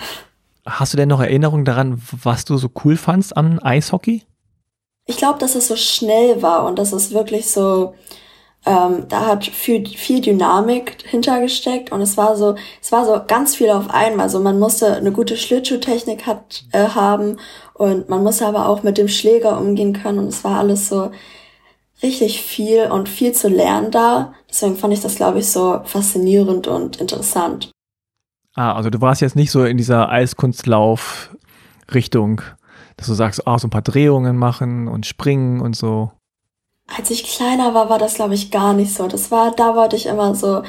Hast 0.64 0.92
du 0.92 0.96
denn 0.96 1.08
noch 1.08 1.20
Erinnerungen 1.20 1.64
daran, 1.64 2.00
was 2.22 2.44
du 2.44 2.56
so 2.56 2.70
cool 2.84 2.96
fandst 2.96 3.36
am 3.36 3.58
Eishockey? 3.62 4.22
Ich 5.06 5.16
glaube, 5.16 5.38
dass 5.40 5.56
es 5.56 5.66
so 5.66 5.76
schnell 5.76 6.42
war 6.42 6.64
und 6.64 6.78
dass 6.78 6.92
es 6.92 7.12
wirklich 7.12 7.50
so, 7.50 7.94
ähm, 8.64 9.06
da 9.08 9.26
hat 9.26 9.44
viel, 9.44 9.84
viel 9.86 10.20
Dynamik 10.20 11.02
hintergesteckt 11.04 11.90
und 11.90 12.00
es 12.00 12.16
war 12.16 12.36
so, 12.36 12.54
es 12.80 12.92
war 12.92 13.04
so 13.04 13.20
ganz 13.26 13.56
viel 13.56 13.70
auf 13.70 13.90
einmal. 13.90 14.30
So 14.30 14.38
man 14.38 14.60
musste 14.60 14.94
eine 14.94 15.10
gute 15.10 15.36
Schlittschuhtechnik 15.36 16.26
hat, 16.26 16.64
äh, 16.70 16.86
haben 16.88 17.40
und 17.74 18.08
man 18.08 18.22
musste 18.22 18.46
aber 18.46 18.68
auch 18.68 18.84
mit 18.84 18.98
dem 18.98 19.08
Schläger 19.08 19.58
umgehen 19.58 19.92
können 19.92 20.20
und 20.20 20.28
es 20.28 20.44
war 20.44 20.60
alles 20.60 20.88
so 20.88 21.10
richtig 22.04 22.42
viel 22.42 22.84
und 22.90 23.08
viel 23.08 23.32
zu 23.32 23.48
lernen 23.48 23.90
da. 23.90 24.34
Deswegen 24.48 24.76
fand 24.76 24.94
ich 24.94 25.00
das, 25.00 25.16
glaube 25.16 25.40
ich, 25.40 25.50
so 25.50 25.80
faszinierend 25.84 26.68
und 26.68 27.00
interessant. 27.00 27.72
Ah, 28.54 28.74
also 28.74 28.90
du 28.90 29.00
warst 29.00 29.22
jetzt 29.22 29.36
nicht 29.36 29.50
so 29.50 29.64
in 29.64 29.78
dieser 29.78 30.10
Eiskunstlauf-Richtung, 30.10 32.42
dass 32.96 33.06
du 33.06 33.14
sagst, 33.14 33.46
ah, 33.46 33.58
so 33.58 33.66
ein 33.66 33.70
paar 33.70 33.80
Drehungen 33.82 34.36
machen 34.36 34.88
und 34.88 35.06
springen 35.06 35.60
und 35.60 35.74
so? 35.74 36.12
Als 36.94 37.10
ich 37.10 37.24
kleiner 37.24 37.72
war, 37.72 37.88
war 37.88 37.98
das, 37.98 38.12
glaube 38.14 38.34
ich, 38.34 38.50
gar 38.50 38.74
nicht 38.74 38.94
so. 38.94 39.08
Das 39.08 39.30
war, 39.30 39.52
da 39.52 39.74
wollte 39.74 39.96
ich 39.96 40.04
immer 40.06 40.34
so 40.34 40.62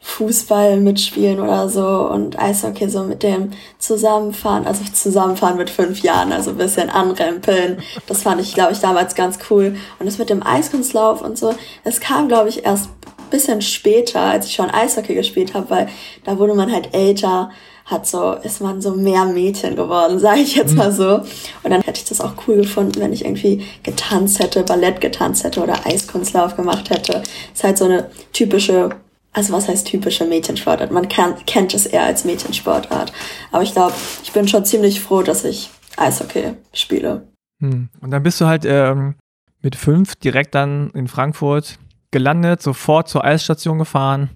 Fußball 0.00 0.80
mitspielen 0.80 1.40
oder 1.40 1.68
so 1.68 2.08
und 2.08 2.38
Eishockey 2.38 2.88
so 2.88 3.02
mit 3.02 3.24
dem 3.24 3.50
zusammenfahren, 3.78 4.66
also 4.66 4.84
zusammenfahren 4.84 5.56
mit 5.56 5.70
fünf 5.70 6.02
Jahren, 6.02 6.32
also 6.32 6.50
ein 6.50 6.56
bisschen 6.56 6.88
anrempeln. 6.88 7.82
Das 8.06 8.22
fand 8.22 8.40
ich, 8.40 8.54
glaube 8.54 8.72
ich, 8.72 8.78
damals 8.78 9.16
ganz 9.16 9.38
cool. 9.50 9.76
Und 9.98 10.06
das 10.06 10.18
mit 10.18 10.30
dem 10.30 10.42
Eiskunstlauf 10.42 11.20
und 11.20 11.36
so, 11.36 11.52
das 11.82 12.00
kam, 12.00 12.28
glaube 12.28 12.48
ich, 12.48 12.64
erst 12.64 12.90
bisschen 13.30 13.62
später, 13.62 14.20
als 14.20 14.46
ich 14.46 14.54
schon 14.54 14.70
Eishockey 14.70 15.14
gespielt 15.14 15.54
habe, 15.54 15.70
weil 15.70 15.88
da 16.24 16.38
wurde 16.38 16.54
man 16.54 16.72
halt 16.72 16.94
älter, 16.94 17.50
hat 17.84 18.06
so, 18.06 18.32
ist 18.32 18.60
man 18.60 18.82
so 18.82 18.92
mehr 18.92 19.24
Mädchen 19.24 19.76
geworden, 19.76 20.18
sage 20.20 20.40
ich 20.40 20.56
jetzt 20.56 20.74
mal 20.74 20.92
so. 20.92 21.20
Und 21.62 21.70
dann 21.70 21.82
hätte 21.82 22.00
ich 22.00 22.08
das 22.08 22.20
auch 22.20 22.34
cool 22.46 22.58
gefunden, 22.58 23.00
wenn 23.00 23.12
ich 23.12 23.24
irgendwie 23.24 23.64
getanzt 23.82 24.40
hätte, 24.40 24.62
Ballett 24.62 25.00
getanzt 25.00 25.44
hätte 25.44 25.62
oder 25.62 25.86
Eiskunstlauf 25.86 26.56
gemacht 26.56 26.90
hätte. 26.90 27.22
Ist 27.52 27.64
halt 27.64 27.78
so 27.78 27.86
eine 27.86 28.10
typische 28.32 28.90
also 29.32 29.52
was 29.52 29.68
heißt 29.68 29.86
typische 29.86 30.24
Mädchensportart? 30.24 30.90
Man 30.90 31.08
kann, 31.08 31.34
kennt 31.46 31.72
es 31.74 31.86
eher 31.86 32.02
als 32.02 32.24
Mädchensportart. 32.24 33.12
Aber 33.52 33.62
ich 33.62 33.72
glaube, 33.72 33.92
ich 34.24 34.32
bin 34.32 34.48
schon 34.48 34.64
ziemlich 34.64 35.00
froh, 35.00 35.22
dass 35.22 35.44
ich 35.44 35.70
Eishockey 35.96 36.54
spiele. 36.72 37.28
Hm. 37.60 37.88
Und 38.00 38.10
dann 38.10 38.22
bist 38.22 38.40
du 38.40 38.46
halt 38.46 38.64
ähm, 38.64 39.14
mit 39.62 39.76
fünf 39.76 40.16
direkt 40.16 40.54
dann 40.54 40.90
in 40.90 41.08
Frankfurt 41.08 41.78
gelandet, 42.10 42.62
sofort 42.62 43.08
zur 43.08 43.24
Eisstation 43.24 43.78
gefahren 43.78 44.30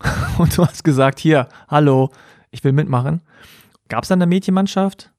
und 0.38 0.56
du 0.56 0.64
hast 0.66 0.84
gesagt, 0.84 1.18
hier, 1.18 1.48
hallo, 1.68 2.10
ich 2.50 2.64
will 2.64 2.72
mitmachen. 2.72 3.22
Gab 3.88 4.02
es 4.02 4.08
dann 4.08 4.20
eine 4.20 4.28
Mädchenmannschaft? 4.28 5.12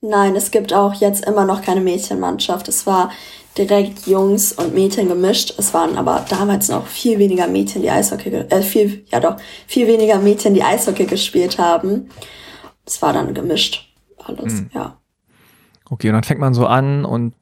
Nein, 0.00 0.36
es 0.36 0.50
gibt 0.50 0.74
auch 0.74 0.92
jetzt 0.94 1.24
immer 1.24 1.46
noch 1.46 1.62
keine 1.62 1.80
Mädchenmannschaft. 1.80 2.68
Es 2.68 2.86
war 2.86 3.10
direkt 3.56 4.06
Jungs 4.06 4.52
und 4.52 4.74
Mädchen 4.74 5.08
gemischt. 5.08 5.54
Es 5.58 5.72
waren 5.72 5.96
aber 5.96 6.26
damals 6.28 6.68
noch 6.68 6.86
viel 6.86 7.18
weniger 7.18 7.46
Mädchen, 7.46 7.80
die 7.80 7.90
Eishockey, 7.90 8.28
äh, 8.28 8.62
viel, 8.62 9.06
ja 9.10 9.20
doch, 9.20 9.36
viel 9.66 9.86
weniger 9.86 10.18
Mädchen, 10.18 10.52
die 10.52 10.62
Eishockey 10.62 11.06
gespielt 11.06 11.58
haben. 11.58 12.10
Es 12.84 13.00
war 13.00 13.14
dann 13.14 13.32
gemischt 13.32 13.94
alles, 14.18 14.52
mhm. 14.52 14.70
ja. 14.74 14.98
Okay, 15.88 16.08
und 16.08 16.14
dann 16.14 16.24
fängt 16.24 16.40
man 16.40 16.54
so 16.54 16.66
an 16.66 17.04
und 17.04 17.34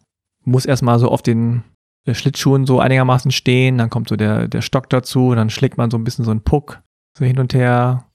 muss 0.45 0.67
erstmal 0.67 0.99
so 0.99 1.09
auf 1.09 1.23
den 1.23 1.65
Schlittschuhen 2.11 2.67
so 2.67 2.81
einigermaßen 2.81 3.31
stehen, 3.31 3.79
dann 3.79 3.91
kommt 3.91 4.09
so 4.09 4.17
der, 4.17 4.49
der 4.49 4.63
Stock 4.63 4.91
dazu, 4.91 5.35
dann 5.35 5.51
schlägt 5.51 5.79
man 5.79 5.91
so 5.91 5.97
ein 5.97 6.05
bisschen 6.05 6.25
so 6.25 6.31
einen 6.31 6.43
Puck 6.43 6.83
so 7.17 7.25
hin 7.25 7.39
und 7.39 7.55
her 7.55 8.07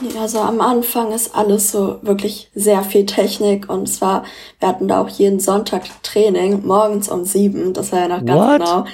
ja, 0.00 0.22
also 0.22 0.40
am 0.40 0.60
Anfang 0.60 1.12
ist 1.12 1.36
alles 1.36 1.70
so 1.70 1.98
wirklich 2.02 2.50
sehr 2.54 2.82
viel 2.82 3.06
Technik 3.06 3.68
und 3.68 3.86
zwar, 3.86 4.24
wir 4.58 4.68
hatten 4.68 4.88
da 4.88 5.00
auch 5.00 5.08
jeden 5.08 5.38
Sonntag 5.38 5.84
Training, 6.02 6.66
morgens 6.66 7.08
um 7.08 7.24
sieben, 7.24 7.72
das 7.72 7.92
war 7.92 8.00
ja 8.00 8.08
noch 8.08 8.24
ganz 8.24 8.40
What? 8.40 8.60
genau. 8.60 8.84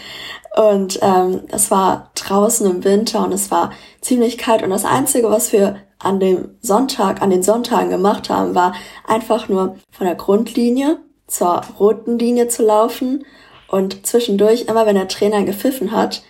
Und 0.72 0.98
ähm, 1.00 1.42
das 1.48 1.70
war 1.70 2.10
draußen 2.16 2.68
im 2.70 2.84
Winter 2.84 3.24
und 3.24 3.32
es 3.32 3.50
war 3.50 3.70
ziemlich 4.02 4.36
kalt 4.36 4.62
und 4.62 4.70
das 4.70 4.84
Einzige, 4.84 5.30
was 5.30 5.52
wir 5.52 5.76
an 5.98 6.20
dem 6.20 6.56
Sonntag, 6.60 7.22
an 7.22 7.30
den 7.30 7.42
Sonntagen 7.42 7.90
gemacht 7.90 8.28
haben, 8.28 8.54
war 8.54 8.74
einfach 9.06 9.48
nur 9.48 9.76
von 9.90 10.06
der 10.06 10.16
Grundlinie 10.16 10.98
zur 11.26 11.62
roten 11.78 12.18
Linie 12.18 12.48
zu 12.48 12.62
laufen 12.64 13.24
und 13.70 14.06
zwischendurch, 14.06 14.62
immer 14.62 14.84
wenn 14.84 14.96
der 14.96 15.08
Trainer 15.08 15.44
gepfiffen 15.44 15.92
hat, 15.92 16.22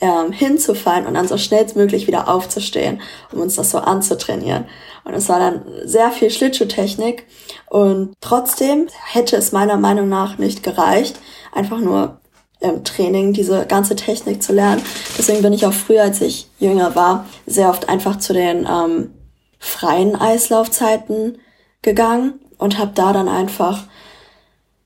ähm, 0.00 0.32
hinzufallen 0.32 1.06
und 1.06 1.14
dann 1.14 1.28
so 1.28 1.38
schnellstmöglich 1.38 2.06
wieder 2.06 2.28
aufzustehen, 2.28 3.00
um 3.32 3.40
uns 3.40 3.54
das 3.54 3.70
so 3.70 3.78
anzutrainieren. 3.78 4.66
Und 5.04 5.14
es 5.14 5.28
war 5.28 5.38
dann 5.38 5.62
sehr 5.84 6.10
viel 6.10 6.30
Schlittschuhtechnik 6.30 7.26
und 7.70 8.14
trotzdem 8.20 8.88
hätte 9.12 9.36
es 9.36 9.52
meiner 9.52 9.76
Meinung 9.76 10.08
nach 10.08 10.38
nicht 10.38 10.62
gereicht, 10.62 11.18
einfach 11.52 11.78
nur 11.78 12.20
im 12.60 12.84
Training 12.84 13.32
diese 13.32 13.66
ganze 13.66 13.96
Technik 13.96 14.42
zu 14.42 14.52
lernen. 14.52 14.82
Deswegen 15.18 15.42
bin 15.42 15.52
ich 15.52 15.66
auch 15.66 15.72
früher, 15.72 16.02
als 16.02 16.20
ich 16.20 16.48
jünger 16.58 16.94
war, 16.94 17.26
sehr 17.46 17.70
oft 17.70 17.88
einfach 17.88 18.18
zu 18.18 18.32
den 18.32 18.68
ähm, 18.70 19.14
freien 19.58 20.14
Eislaufzeiten 20.14 21.38
gegangen 21.80 22.40
und 22.58 22.78
habe 22.78 22.92
da 22.94 23.12
dann 23.12 23.28
einfach 23.28 23.84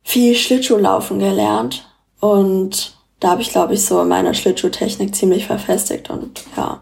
viel 0.02 0.34
Schlittschuhlaufen 0.34 1.18
gelernt 1.18 1.85
und 2.20 2.96
da 3.20 3.30
habe 3.30 3.42
ich, 3.42 3.50
glaube 3.50 3.74
ich, 3.74 3.84
so 3.84 4.04
meine 4.04 4.34
Schlittschuhtechnik 4.34 5.14
ziemlich 5.14 5.46
verfestigt 5.46 6.10
und 6.10 6.44
ja. 6.56 6.80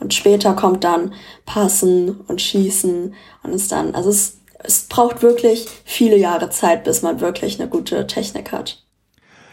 Und 0.00 0.14
später 0.14 0.54
kommt 0.54 0.84
dann 0.84 1.12
Passen 1.44 2.20
und 2.28 2.40
Schießen 2.40 3.14
und 3.42 3.52
ist 3.52 3.72
dann, 3.72 3.96
also 3.96 4.10
es, 4.10 4.40
es 4.60 4.82
braucht 4.82 5.22
wirklich 5.22 5.66
viele 5.84 6.16
Jahre 6.16 6.50
Zeit, 6.50 6.84
bis 6.84 7.02
man 7.02 7.20
wirklich 7.20 7.60
eine 7.60 7.68
gute 7.68 8.06
Technik 8.06 8.52
hat. 8.52 8.84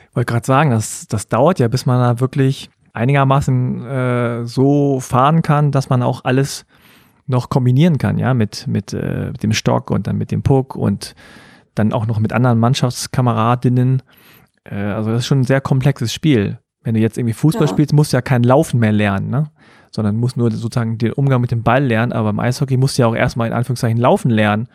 Ich 0.09 0.15
wollte 0.15 0.31
gerade 0.31 0.45
sagen, 0.45 0.69
das, 0.69 1.07
das 1.07 1.27
dauert 1.27 1.59
ja, 1.59 1.67
bis 1.67 1.87
man 1.87 1.99
da 1.99 2.19
wirklich 2.19 2.69
einigermaßen 2.93 3.85
äh, 3.85 4.45
so 4.45 4.99
fahren 4.99 5.41
kann, 5.41 5.71
dass 5.71 5.89
man 5.89 6.03
auch 6.03 6.23
alles 6.23 6.65
noch 7.27 7.49
kombinieren 7.49 7.97
kann, 7.97 8.17
ja, 8.17 8.33
mit, 8.33 8.67
mit, 8.67 8.93
äh, 8.93 9.31
mit 9.31 9.43
dem 9.43 9.51
Stock 9.51 9.89
und 9.89 10.07
dann 10.07 10.17
mit 10.17 10.31
dem 10.31 10.43
Puck 10.43 10.75
und 10.75 11.15
dann 11.73 11.91
auch 11.91 12.05
noch 12.05 12.19
mit 12.19 12.31
anderen 12.33 12.59
Mannschaftskameradinnen. 12.59 14.03
Äh, 14.65 14.75
also 14.75 15.11
das 15.11 15.19
ist 15.19 15.27
schon 15.27 15.41
ein 15.41 15.45
sehr 15.45 15.61
komplexes 15.61 16.13
Spiel. 16.13 16.59
Wenn 16.83 16.93
du 16.93 16.99
jetzt 16.99 17.17
irgendwie 17.17 17.33
Fußball 17.33 17.65
ja. 17.65 17.73
spielst, 17.73 17.93
musst 17.93 18.13
du 18.13 18.17
ja 18.17 18.21
kein 18.21 18.43
Laufen 18.43 18.79
mehr 18.79 18.91
lernen, 18.91 19.29
ne? 19.29 19.49
Sondern 19.91 20.17
musst 20.17 20.37
nur 20.37 20.51
sozusagen 20.51 20.97
den 20.97 21.13
Umgang 21.13 21.41
mit 21.41 21.51
dem 21.51 21.63
Ball 21.63 21.83
lernen, 21.83 22.11
aber 22.11 22.29
beim 22.29 22.39
Eishockey 22.39 22.77
musst 22.77 22.97
du 22.97 23.03
ja 23.03 23.07
auch 23.07 23.15
erstmal 23.15 23.47
in 23.47 23.53
Anführungszeichen 23.53 23.97
laufen 23.97 24.29
lernen, 24.29 24.67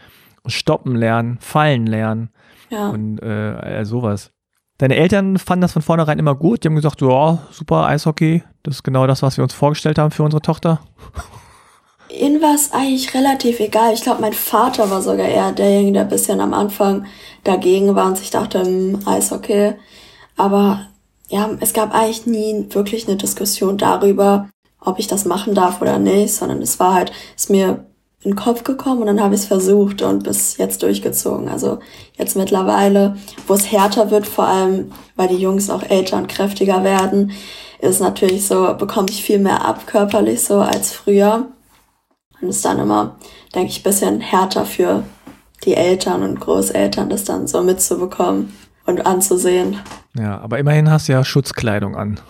stoppen 0.47 0.97
lernen, 0.97 1.39
fallen 1.41 1.87
lernen 1.87 2.31
ja. 2.71 2.89
und 2.89 3.23
äh, 3.23 3.85
sowas. 3.85 4.33
Deine 4.79 4.97
Eltern 4.97 5.37
fanden 5.39 5.61
das 5.61 5.73
von 5.73 5.83
vornherein 5.83 6.19
immer 6.19 6.35
gut. 6.35 6.65
Die 6.65 6.69
haben 6.69 6.75
gesagt, 6.75 7.03
ja, 7.03 7.39
super 7.51 7.87
Eishockey, 7.87 8.43
das 8.63 8.77
ist 8.77 8.83
genau 8.83 9.07
das, 9.07 9.23
was 9.23 9.37
wir 9.37 9.45
uns 9.45 9.53
vorgestellt 9.53 9.99
haben 9.99 10.11
für 10.11 10.23
unsere 10.23 10.41
Tochter. 10.41 10.81
Ihnen 12.09 12.43
war 12.43 12.55
es 12.55 12.73
eigentlich 12.73 13.15
relativ 13.15 13.61
egal. 13.61 13.93
Ich 13.93 14.03
glaube, 14.03 14.21
mein 14.21 14.33
Vater 14.33 14.91
war 14.91 15.03
sogar 15.03 15.29
eher 15.29 15.53
derjenige, 15.53 15.93
der 15.93 16.03
ein 16.03 16.09
bisschen 16.09 16.41
am 16.41 16.55
Anfang 16.55 17.05
dagegen 17.45 17.95
war 17.95 18.07
und 18.07 18.19
sich 18.19 18.31
dachte, 18.31 18.63
hm, 18.63 19.01
Eishockey. 19.07 19.75
Aber 20.37 20.87
ja, 21.29 21.51
es 21.61 21.73
gab 21.73 21.95
eigentlich 21.95 22.27
nie 22.27 22.67
wirklich 22.71 23.07
eine 23.07 23.17
Diskussion 23.17 23.79
darüber, 23.79 24.49
ob 24.81 24.99
ich 24.99 25.07
das 25.07 25.25
machen 25.25 25.55
darf 25.55 25.81
oder 25.81 25.99
nicht, 25.99 26.35
sondern 26.35 26.63
es 26.63 26.81
war 26.81 26.95
halt, 26.95 27.13
ist 27.37 27.51
mir 27.51 27.85
in 28.23 28.33
den 28.33 28.37
Kopf 28.37 28.65
gekommen 28.65 29.01
und 29.01 29.07
dann 29.07 29.23
habe 29.23 29.35
ich 29.35 29.43
es 29.43 29.47
versucht 29.47 30.03
und 30.03 30.25
bis 30.25 30.59
jetzt 30.59 30.83
durchgezogen. 30.83 31.49
Also 31.49 31.79
jetzt 32.19 32.37
mittlerweile, 32.37 33.17
wo 33.47 33.55
es 33.55 33.71
härter 33.71 34.11
wird, 34.11 34.27
vor 34.27 34.47
allem 34.47 34.93
weil 35.17 35.29
die 35.29 35.37
Jungs 35.37 35.71
auch 35.71 35.83
älter 35.83 36.19
und 36.19 36.29
kräftiger 36.29 36.85
werden, 36.85 37.33
ist 37.81 38.01
natürlich 38.01 38.47
so, 38.47 38.75
bekomme 38.75 39.09
ich 39.09 39.25
viel 39.25 39.39
mehr 39.39 39.65
ab 39.65 39.87
körperlich 39.87 40.43
so 40.43 40.61
als 40.61 40.93
früher. 40.93 41.49
Und 42.43 42.49
ist 42.49 42.65
dann 42.65 42.79
immer, 42.79 43.17
denke 43.55 43.71
ich, 43.71 43.83
bisschen 43.83 44.21
härter 44.21 44.67
für 44.67 45.03
die 45.65 45.75
Eltern 45.75 46.23
und 46.23 46.41
Großeltern, 46.41 47.11
das 47.11 47.25
dann 47.25 47.47
so 47.47 47.63
mitzubekommen 47.63 48.53
und 48.87 49.07
anzusehen. 49.07 49.79
Ja, 50.19 50.41
aber 50.41 50.59
immerhin 50.59 50.91
hast 50.91 51.09
du 51.09 51.13
ja 51.13 51.25
Schutzkleidung 51.25 51.97
an. 51.97 52.21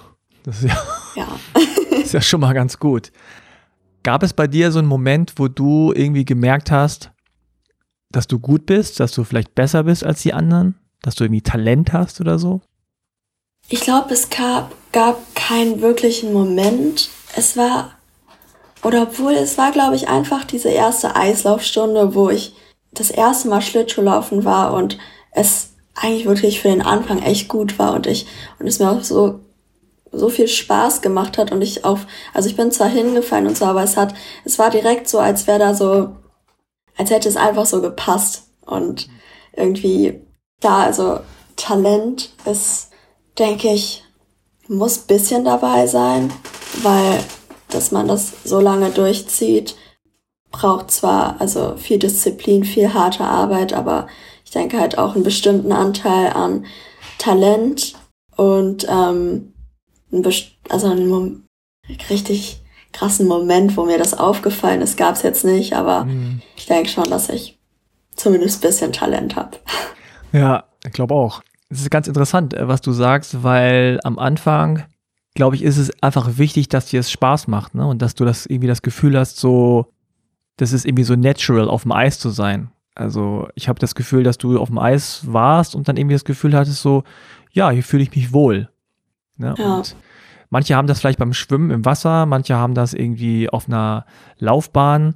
Das 0.44 0.62
ist 0.62 0.68
ja, 0.68 0.78
ja. 1.16 1.28
ist 2.02 2.12
ja 2.12 2.20
schon 2.20 2.40
mal 2.40 2.52
ganz 2.52 2.78
gut. 2.78 3.12
Gab 4.02 4.22
es 4.22 4.32
bei 4.32 4.46
dir 4.46 4.72
so 4.72 4.78
einen 4.78 4.88
Moment, 4.88 5.34
wo 5.36 5.48
du 5.48 5.92
irgendwie 5.94 6.24
gemerkt 6.24 6.70
hast, 6.70 7.10
dass 8.10 8.26
du 8.26 8.38
gut 8.38 8.66
bist, 8.66 8.98
dass 8.98 9.12
du 9.12 9.24
vielleicht 9.24 9.54
besser 9.54 9.84
bist 9.84 10.04
als 10.04 10.22
die 10.22 10.32
anderen, 10.32 10.74
dass 11.02 11.14
du 11.14 11.24
irgendwie 11.24 11.42
Talent 11.42 11.92
hast 11.92 12.20
oder 12.20 12.38
so? 12.38 12.60
Ich 13.68 13.82
glaube, 13.82 14.12
es 14.14 14.30
gab, 14.30 14.72
gab 14.92 15.34
keinen 15.36 15.80
wirklichen 15.80 16.32
Moment. 16.32 17.10
Es 17.36 17.56
war 17.56 17.92
oder 18.82 19.02
obwohl 19.02 19.32
es 19.32 19.58
war, 19.58 19.72
glaube 19.72 19.96
ich, 19.96 20.08
einfach 20.08 20.44
diese 20.44 20.70
erste 20.70 21.14
Eislaufstunde, 21.14 22.14
wo 22.14 22.30
ich 22.30 22.54
das 22.92 23.10
erste 23.10 23.48
Mal 23.48 23.62
Schlittschuhlaufen 23.62 24.44
war 24.44 24.72
und 24.74 24.98
es 25.32 25.70
eigentlich 25.94 26.26
wirklich 26.26 26.60
für 26.60 26.68
den 26.68 26.82
Anfang 26.82 27.20
echt 27.22 27.48
gut 27.48 27.78
war 27.78 27.94
und 27.94 28.06
ich 28.06 28.26
und 28.58 28.66
es 28.66 28.78
mir 28.78 28.90
auch 28.90 29.02
so 29.02 29.40
so 30.12 30.28
viel 30.28 30.48
Spaß 30.48 31.02
gemacht 31.02 31.38
hat 31.38 31.52
und 31.52 31.62
ich 31.62 31.84
auf 31.84 32.06
also 32.34 32.48
ich 32.48 32.56
bin 32.56 32.72
zwar 32.72 32.88
hingefallen 32.88 33.46
und 33.46 33.56
so, 33.56 33.64
aber 33.64 33.82
es 33.82 33.96
hat 33.96 34.14
es 34.44 34.58
war 34.58 34.70
direkt 34.70 35.08
so, 35.08 35.18
als 35.18 35.46
wäre 35.46 35.58
da 35.58 35.74
so 35.74 36.16
als 36.96 37.10
hätte 37.10 37.28
es 37.28 37.36
einfach 37.36 37.66
so 37.66 37.80
gepasst 37.80 38.44
und 38.62 39.08
irgendwie 39.54 40.20
da 40.60 40.82
also 40.82 41.20
Talent 41.56 42.30
ist 42.44 42.90
denke 43.38 43.68
ich 43.68 44.04
muss 44.68 44.98
bisschen 44.98 45.44
dabei 45.44 45.86
sein, 45.86 46.32
weil 46.82 47.20
dass 47.68 47.92
man 47.92 48.08
das 48.08 48.32
so 48.44 48.60
lange 48.60 48.90
durchzieht, 48.90 49.76
braucht 50.50 50.90
zwar 50.90 51.40
also 51.40 51.76
viel 51.76 51.98
Disziplin, 51.98 52.64
viel 52.64 52.92
harte 52.92 53.24
Arbeit, 53.24 53.72
aber 53.72 54.08
ich 54.44 54.50
denke 54.50 54.78
halt 54.78 54.98
auch 54.98 55.14
einen 55.14 55.24
bestimmten 55.24 55.72
Anteil 55.72 56.32
an 56.32 56.66
Talent 57.18 57.94
und 58.36 58.86
ähm, 58.88 59.52
ein 60.12 60.24
also 60.68 60.88
einen 60.88 61.46
richtig 62.08 62.60
krassen 62.92 63.28
Moment, 63.28 63.76
wo 63.76 63.84
mir 63.84 63.98
das 63.98 64.14
aufgefallen 64.14 64.82
ist, 64.82 64.96
gab 64.96 65.14
es 65.14 65.22
jetzt 65.22 65.44
nicht, 65.44 65.74
aber 65.74 66.04
mhm. 66.04 66.42
ich 66.56 66.66
denke 66.66 66.88
schon, 66.88 67.04
dass 67.04 67.28
ich 67.28 67.58
zumindest 68.16 68.58
ein 68.58 68.68
bisschen 68.68 68.92
Talent 68.92 69.36
habe. 69.36 69.58
Ja, 70.32 70.64
ich 70.84 70.92
glaube 70.92 71.14
auch. 71.14 71.42
Es 71.68 71.80
ist 71.80 71.90
ganz 71.90 72.08
interessant, 72.08 72.54
äh, 72.54 72.68
was 72.68 72.80
du 72.80 72.92
sagst, 72.92 73.42
weil 73.42 74.00
am 74.04 74.18
Anfang, 74.18 74.84
glaube 75.34 75.56
ich, 75.56 75.62
ist 75.62 75.76
es 75.76 76.02
einfach 76.02 76.38
wichtig, 76.38 76.68
dass 76.68 76.86
dir 76.86 77.00
es 77.00 77.10
Spaß 77.10 77.48
macht, 77.48 77.74
ne? 77.74 77.86
Und 77.86 78.02
dass 78.02 78.14
du 78.14 78.24
das 78.24 78.46
irgendwie 78.46 78.68
das 78.68 78.82
Gefühl 78.82 79.18
hast, 79.18 79.38
so, 79.38 79.92
das 80.56 80.72
ist 80.72 80.84
irgendwie 80.84 81.04
so 81.04 81.16
natural, 81.16 81.68
auf 81.68 81.82
dem 81.82 81.92
Eis 81.92 82.18
zu 82.18 82.30
sein. 82.30 82.70
Also 82.94 83.48
ich 83.54 83.68
habe 83.68 83.78
das 83.78 83.94
Gefühl, 83.94 84.24
dass 84.24 84.38
du 84.38 84.58
auf 84.58 84.68
dem 84.68 84.78
Eis 84.78 85.22
warst 85.26 85.74
und 85.74 85.88
dann 85.88 85.96
irgendwie 85.96 86.14
das 86.14 86.24
Gefühl 86.24 86.54
hattest, 86.54 86.82
so, 86.82 87.04
ja, 87.52 87.70
hier 87.70 87.82
fühle 87.82 88.02
ich 88.02 88.14
mich 88.14 88.32
wohl. 88.32 88.68
Ne? 89.36 89.54
Ja. 89.56 89.76
Und 89.76 89.96
manche 90.50 90.76
haben 90.76 90.86
das 90.86 91.00
vielleicht 91.00 91.18
beim 91.18 91.32
Schwimmen 91.32 91.70
im 91.70 91.84
Wasser, 91.84 92.26
manche 92.26 92.56
haben 92.56 92.74
das 92.74 92.92
irgendwie 92.92 93.48
auf 93.48 93.68
einer 93.68 94.04
Laufbahn. 94.38 95.14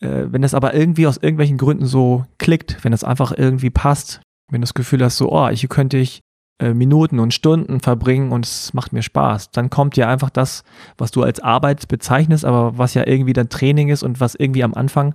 Äh, 0.00 0.26
wenn 0.28 0.42
das 0.42 0.54
aber 0.54 0.74
irgendwie 0.74 1.06
aus 1.06 1.16
irgendwelchen 1.16 1.58
Gründen 1.58 1.86
so 1.86 2.26
klickt, 2.38 2.84
wenn 2.84 2.92
das 2.92 3.04
einfach 3.04 3.32
irgendwie 3.36 3.70
passt, 3.70 4.20
wenn 4.50 4.60
du 4.60 4.66
das 4.66 4.74
Gefühl 4.74 5.02
hast, 5.02 5.16
so, 5.16 5.32
oh, 5.32 5.48
hier 5.48 5.68
könnte 5.68 5.96
ich 5.96 6.20
Minuten 6.60 7.18
und 7.18 7.34
Stunden 7.34 7.80
verbringen 7.80 8.30
und 8.30 8.46
es 8.46 8.72
macht 8.72 8.92
mir 8.92 9.02
Spaß, 9.02 9.50
dann 9.50 9.68
kommt 9.70 9.96
ja 9.96 10.08
einfach 10.08 10.30
das, 10.30 10.62
was 10.96 11.10
du 11.10 11.22
als 11.22 11.40
Arbeit 11.40 11.88
bezeichnest, 11.88 12.44
aber 12.44 12.78
was 12.78 12.94
ja 12.94 13.06
irgendwie 13.06 13.32
dann 13.32 13.48
Training 13.48 13.88
ist 13.88 14.02
und 14.02 14.20
was 14.20 14.34
irgendwie 14.34 14.62
am 14.62 14.74
Anfang 14.74 15.14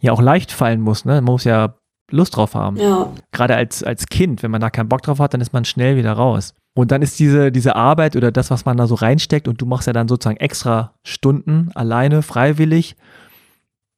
ja 0.00 0.12
auch 0.12 0.22
leicht 0.22 0.52
fallen 0.52 0.80
muss. 0.80 1.04
Ne? 1.04 1.14
Man 1.16 1.24
muss 1.24 1.44
ja 1.44 1.74
Lust 2.10 2.36
drauf 2.36 2.54
haben. 2.54 2.76
Ja. 2.76 3.12
Gerade 3.32 3.56
als, 3.56 3.82
als 3.84 4.06
Kind, 4.06 4.42
wenn 4.42 4.50
man 4.50 4.60
da 4.60 4.70
keinen 4.70 4.88
Bock 4.88 5.02
drauf 5.02 5.18
hat, 5.20 5.34
dann 5.34 5.40
ist 5.40 5.52
man 5.52 5.64
schnell 5.64 5.96
wieder 5.96 6.12
raus. 6.12 6.54
Und 6.74 6.92
dann 6.92 7.02
ist 7.02 7.18
diese, 7.18 7.52
diese 7.52 7.76
Arbeit 7.76 8.16
oder 8.16 8.32
das, 8.32 8.50
was 8.50 8.64
man 8.64 8.76
da 8.76 8.86
so 8.86 8.94
reinsteckt 8.94 9.48
und 9.48 9.60
du 9.60 9.66
machst 9.66 9.86
ja 9.86 9.92
dann 9.92 10.08
sozusagen 10.08 10.38
extra 10.38 10.94
Stunden 11.02 11.70
alleine, 11.74 12.22
freiwillig. 12.22 12.96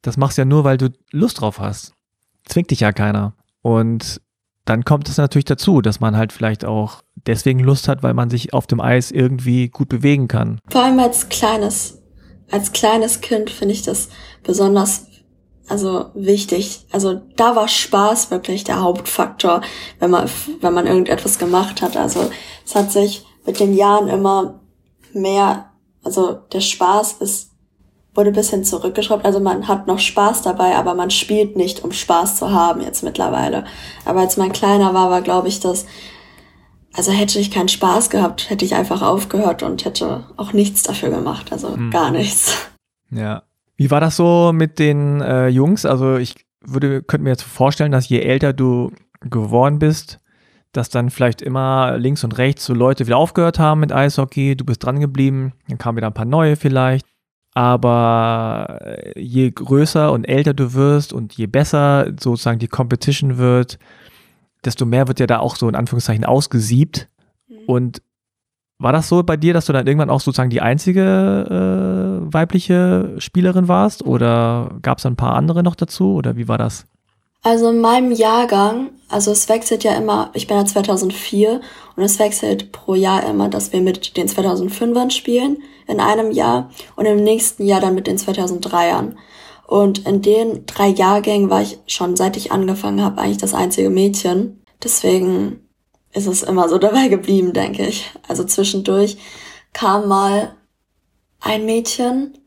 Das 0.02 0.16
machst 0.16 0.36
du 0.36 0.42
ja 0.42 0.46
nur, 0.46 0.64
weil 0.64 0.78
du 0.78 0.90
Lust 1.10 1.40
drauf 1.40 1.60
hast. 1.60 1.94
Zwingt 2.44 2.70
dich 2.70 2.80
ja 2.80 2.92
keiner. 2.92 3.34
Und 3.60 4.20
dann 4.64 4.84
kommt 4.84 5.08
es 5.08 5.16
natürlich 5.16 5.44
dazu, 5.44 5.80
dass 5.80 6.00
man 6.00 6.16
halt 6.16 6.32
vielleicht 6.32 6.64
auch 6.64 7.02
deswegen 7.14 7.60
Lust 7.60 7.88
hat, 7.88 8.02
weil 8.02 8.14
man 8.14 8.30
sich 8.30 8.54
auf 8.54 8.66
dem 8.66 8.80
Eis 8.80 9.10
irgendwie 9.10 9.68
gut 9.68 9.88
bewegen 9.88 10.28
kann. 10.28 10.60
Vor 10.70 10.82
allem 10.82 11.00
als 11.00 11.28
kleines, 11.28 12.02
als 12.50 12.72
kleines 12.72 13.20
Kind 13.20 13.50
finde 13.50 13.74
ich 13.74 13.82
das 13.82 14.08
besonders 14.42 15.06
also 15.68 16.10
wichtig. 16.14 16.86
Also 16.92 17.22
da 17.36 17.56
war 17.56 17.68
Spaß 17.68 18.30
wirklich 18.30 18.64
der 18.64 18.82
Hauptfaktor, 18.82 19.62
wenn 20.00 20.10
man, 20.10 20.28
wenn 20.60 20.74
man 20.74 20.86
irgendetwas 20.86 21.38
gemacht 21.38 21.82
hat. 21.82 21.96
Also 21.96 22.30
es 22.64 22.74
hat 22.74 22.92
sich 22.92 23.24
mit 23.46 23.58
den 23.58 23.74
Jahren 23.74 24.08
immer 24.08 24.60
mehr, 25.12 25.70
also 26.02 26.32
der 26.52 26.60
Spaß 26.60 27.14
ist, 27.14 27.51
wurde 28.14 28.30
ein 28.30 28.34
bisschen 28.34 28.64
zurückgeschraubt. 28.64 29.24
Also 29.24 29.40
man 29.40 29.68
hat 29.68 29.86
noch 29.86 29.98
Spaß 29.98 30.42
dabei, 30.42 30.76
aber 30.76 30.94
man 30.94 31.10
spielt 31.10 31.56
nicht, 31.56 31.82
um 31.82 31.92
Spaß 31.92 32.36
zu 32.36 32.50
haben 32.50 32.82
jetzt 32.82 33.02
mittlerweile. 33.02 33.64
Aber 34.04 34.20
als 34.20 34.36
man 34.36 34.52
kleiner 34.52 34.92
war, 34.94 35.10
war 35.10 35.22
glaube 35.22 35.48
ich 35.48 35.60
das, 35.60 35.86
also 36.92 37.10
hätte 37.10 37.38
ich 37.38 37.50
keinen 37.50 37.68
Spaß 37.68 38.10
gehabt, 38.10 38.50
hätte 38.50 38.64
ich 38.64 38.74
einfach 38.74 39.02
aufgehört 39.02 39.62
und 39.62 39.84
hätte 39.84 40.24
auch 40.36 40.52
nichts 40.52 40.82
dafür 40.82 41.10
gemacht. 41.10 41.52
Also 41.52 41.74
hm. 41.74 41.90
gar 41.90 42.10
nichts. 42.10 42.68
Ja, 43.10 43.42
wie 43.76 43.90
war 43.90 44.00
das 44.00 44.16
so 44.16 44.52
mit 44.54 44.78
den 44.78 45.20
äh, 45.20 45.48
Jungs? 45.48 45.86
Also 45.86 46.16
ich 46.16 46.34
würde, 46.60 47.02
könnte 47.02 47.24
mir 47.24 47.30
jetzt 47.30 47.42
vorstellen, 47.42 47.92
dass 47.92 48.08
je 48.08 48.20
älter 48.20 48.52
du 48.52 48.92
geworden 49.20 49.78
bist, 49.78 50.18
dass 50.72 50.88
dann 50.88 51.10
vielleicht 51.10 51.42
immer 51.42 51.98
links 51.98 52.24
und 52.24 52.38
rechts 52.38 52.64
so 52.64 52.74
Leute 52.74 53.06
wieder 53.06 53.16
aufgehört 53.16 53.58
haben 53.58 53.80
mit 53.80 53.92
Eishockey, 53.92 54.56
du 54.56 54.64
bist 54.64 54.84
dran 54.84 55.00
geblieben, 55.00 55.52
dann 55.68 55.78
kamen 55.78 55.96
wieder 55.96 56.06
ein 56.06 56.14
paar 56.14 56.24
neue 56.24 56.56
vielleicht. 56.56 57.06
Aber 57.54 58.78
äh, 58.80 59.20
je 59.20 59.50
größer 59.50 60.10
und 60.10 60.24
älter 60.24 60.54
du 60.54 60.72
wirst 60.72 61.12
und 61.12 61.34
je 61.34 61.46
besser 61.46 62.06
sozusagen 62.18 62.58
die 62.58 62.68
Competition 62.68 63.36
wird, 63.36 63.78
desto 64.64 64.86
mehr 64.86 65.08
wird 65.08 65.20
ja 65.20 65.26
da 65.26 65.40
auch 65.40 65.56
so 65.56 65.68
in 65.68 65.74
Anführungszeichen 65.74 66.24
ausgesiebt. 66.24 67.08
Mhm. 67.48 67.56
Und 67.66 68.02
war 68.78 68.92
das 68.92 69.08
so 69.08 69.22
bei 69.22 69.36
dir, 69.36 69.54
dass 69.54 69.66
du 69.66 69.72
dann 69.72 69.86
irgendwann 69.86 70.10
auch 70.10 70.20
sozusagen 70.20 70.50
die 70.50 70.60
einzige 70.60 72.26
äh, 72.28 72.32
weibliche 72.32 73.14
Spielerin 73.18 73.68
warst 73.68 74.04
oder 74.04 74.76
gab 74.82 74.98
es 74.98 75.06
ein 75.06 75.16
paar 75.16 75.34
andere 75.34 75.62
noch 75.62 75.76
dazu 75.76 76.14
oder 76.14 76.36
wie 76.36 76.48
war 76.48 76.58
das? 76.58 76.86
Also 77.44 77.70
in 77.70 77.80
meinem 77.80 78.12
Jahrgang, 78.12 78.90
also 79.08 79.32
es 79.32 79.48
wechselt 79.48 79.82
ja 79.82 79.94
immer, 79.96 80.30
ich 80.32 80.46
bin 80.46 80.56
ja 80.56 80.64
2004 80.64 81.60
und 81.96 82.02
es 82.02 82.20
wechselt 82.20 82.70
pro 82.70 82.94
Jahr 82.94 83.28
immer, 83.28 83.48
dass 83.48 83.72
wir 83.72 83.80
mit 83.80 84.16
den 84.16 84.28
2005ern 84.28 85.10
spielen 85.10 85.58
in 85.88 85.98
einem 85.98 86.30
Jahr 86.30 86.70
und 86.94 87.06
im 87.06 87.22
nächsten 87.22 87.66
Jahr 87.66 87.80
dann 87.80 87.96
mit 87.96 88.06
den 88.06 88.16
2003ern. 88.16 89.16
Und 89.66 90.06
in 90.06 90.22
den 90.22 90.66
drei 90.66 90.88
Jahrgängen 90.88 91.50
war 91.50 91.62
ich 91.62 91.78
schon, 91.86 92.14
seit 92.14 92.36
ich 92.36 92.52
angefangen 92.52 93.02
habe, 93.02 93.20
eigentlich 93.20 93.38
das 93.38 93.54
einzige 93.54 93.90
Mädchen. 93.90 94.62
Deswegen 94.82 95.68
ist 96.12 96.26
es 96.28 96.44
immer 96.44 96.68
so 96.68 96.78
dabei 96.78 97.08
geblieben, 97.08 97.52
denke 97.52 97.84
ich. 97.86 98.08
Also 98.28 98.44
zwischendurch 98.44 99.16
kam 99.72 100.06
mal 100.06 100.54
ein 101.40 101.66
Mädchen, 101.66 102.38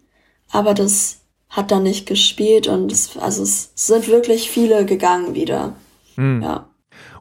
aber 0.51 0.73
das 0.73 1.25
hat 1.56 1.72
dann 1.72 1.84
nicht 1.84 2.06
gespielt 2.06 2.68
und 2.68 2.91
es, 2.91 3.18
also 3.18 3.44
es 3.44 3.72
sind 3.76 4.08
wirklich 4.08 4.50
viele 4.50 4.86
gegangen 4.86 5.36
wieder. 5.36 5.74
Hm. 6.15 6.41
Ja. 6.41 6.68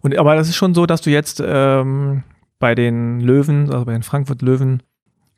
Und 0.03 0.17
aber 0.19 0.35
das 0.35 0.49
ist 0.49 0.57
schon 0.57 0.75
so, 0.75 0.87
dass 0.87 1.03
du 1.03 1.11
jetzt 1.11 1.43
ähm, 1.45 2.25
bei 2.59 2.75
den 2.75 3.21
Löwen, 3.21 3.71
also 3.71 3.85
bei 3.85 3.93
den 3.93 4.03
Frankfurt 4.03 4.43
Löwen, 4.43 4.83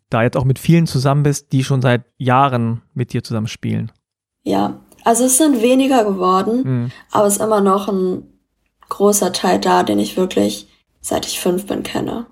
da 0.09 0.23
jetzt 0.23 0.37
auch 0.37 0.45
mit 0.45 0.59
vielen 0.59 0.87
zusammen 0.87 1.25
bist, 1.25 1.53
die 1.53 1.63
schon 1.63 1.83
seit 1.83 2.05
Jahren 2.17 2.83
mit 2.95 3.13
dir 3.13 3.23
zusammen 3.23 3.49
spielen. 3.49 3.93
Ja, 4.45 4.81
also 5.05 5.25
es 5.25 5.37
sind 5.37 5.61
weniger 5.61 6.05
geworden, 6.05 6.65
hm. 6.65 6.91
aber 7.11 7.27
es 7.27 7.37
ist 7.37 7.43
immer 7.43 7.61
noch 7.61 7.89
ein 7.89 8.23
großer 8.89 9.33
Teil 9.33 9.61
da, 9.61 9.83
den 9.83 9.99
ich 9.99 10.17
wirklich 10.17 10.69
seit 11.01 11.27
ich 11.27 11.39
fünf 11.39 11.67
bin, 11.67 11.83
kenne. 11.83 12.27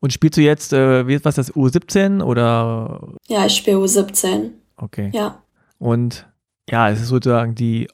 Und 0.00 0.12
spielst 0.12 0.36
du 0.36 0.42
jetzt, 0.42 0.72
äh, 0.72 1.08
wie 1.08 1.14
ist 1.14 1.24
was 1.24 1.36
das, 1.36 1.52
U17 1.54 2.22
oder? 2.22 3.14
Ja, 3.26 3.46
ich 3.46 3.56
spiele 3.56 3.78
U17. 3.78 4.50
Okay. 4.76 5.10
Ja. 5.14 5.42
Und 5.78 6.26
ja, 6.70 6.90
es 6.90 7.00
ist 7.00 7.08
sozusagen 7.08 7.54
die 7.54 7.88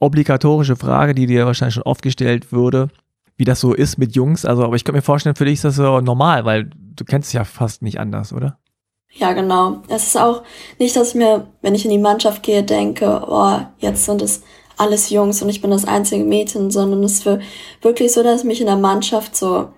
obligatorische 0.00 0.76
Frage, 0.76 1.14
die 1.14 1.26
dir 1.26 1.46
wahrscheinlich 1.46 1.74
schon 1.74 1.82
oft 1.84 2.02
gestellt 2.02 2.52
würde, 2.52 2.88
wie 3.36 3.44
das 3.44 3.60
so 3.60 3.74
ist 3.74 3.98
mit 3.98 4.14
Jungs. 4.14 4.44
Also, 4.44 4.64
aber 4.64 4.76
ich 4.76 4.84
könnte 4.84 4.98
mir 4.98 5.02
vorstellen, 5.02 5.36
für 5.36 5.44
dich 5.44 5.54
ist 5.54 5.64
das 5.64 5.76
so 5.76 6.00
normal, 6.00 6.44
weil 6.44 6.70
du 6.74 7.04
kennst 7.04 7.28
es 7.28 7.32
ja 7.32 7.44
fast 7.44 7.82
nicht 7.82 7.98
anders, 7.98 8.32
oder? 8.32 8.58
Ja, 9.12 9.32
genau. 9.32 9.82
Es 9.88 10.08
ist 10.08 10.16
auch 10.16 10.42
nicht, 10.78 10.96
dass 10.96 11.10
ich 11.10 11.14
mir, 11.14 11.46
wenn 11.62 11.74
ich 11.74 11.84
in 11.84 11.90
die 11.90 11.98
Mannschaft 11.98 12.42
gehe, 12.42 12.64
denke, 12.64 13.24
oh, 13.28 13.60
jetzt 13.78 14.04
sind 14.04 14.22
es 14.22 14.42
alles 14.76 15.10
Jungs 15.10 15.40
und 15.40 15.48
ich 15.48 15.60
bin 15.60 15.70
das 15.70 15.84
einzige 15.84 16.24
Mädchen, 16.24 16.70
sondern 16.70 17.04
es 17.04 17.24
ist 17.24 17.38
wirklich 17.82 18.12
so, 18.12 18.22
dass 18.24 18.40
ich 18.40 18.46
mich 18.46 18.60
in 18.60 18.66
der 18.66 18.76
Mannschaft 18.76 19.36
so 19.36 19.68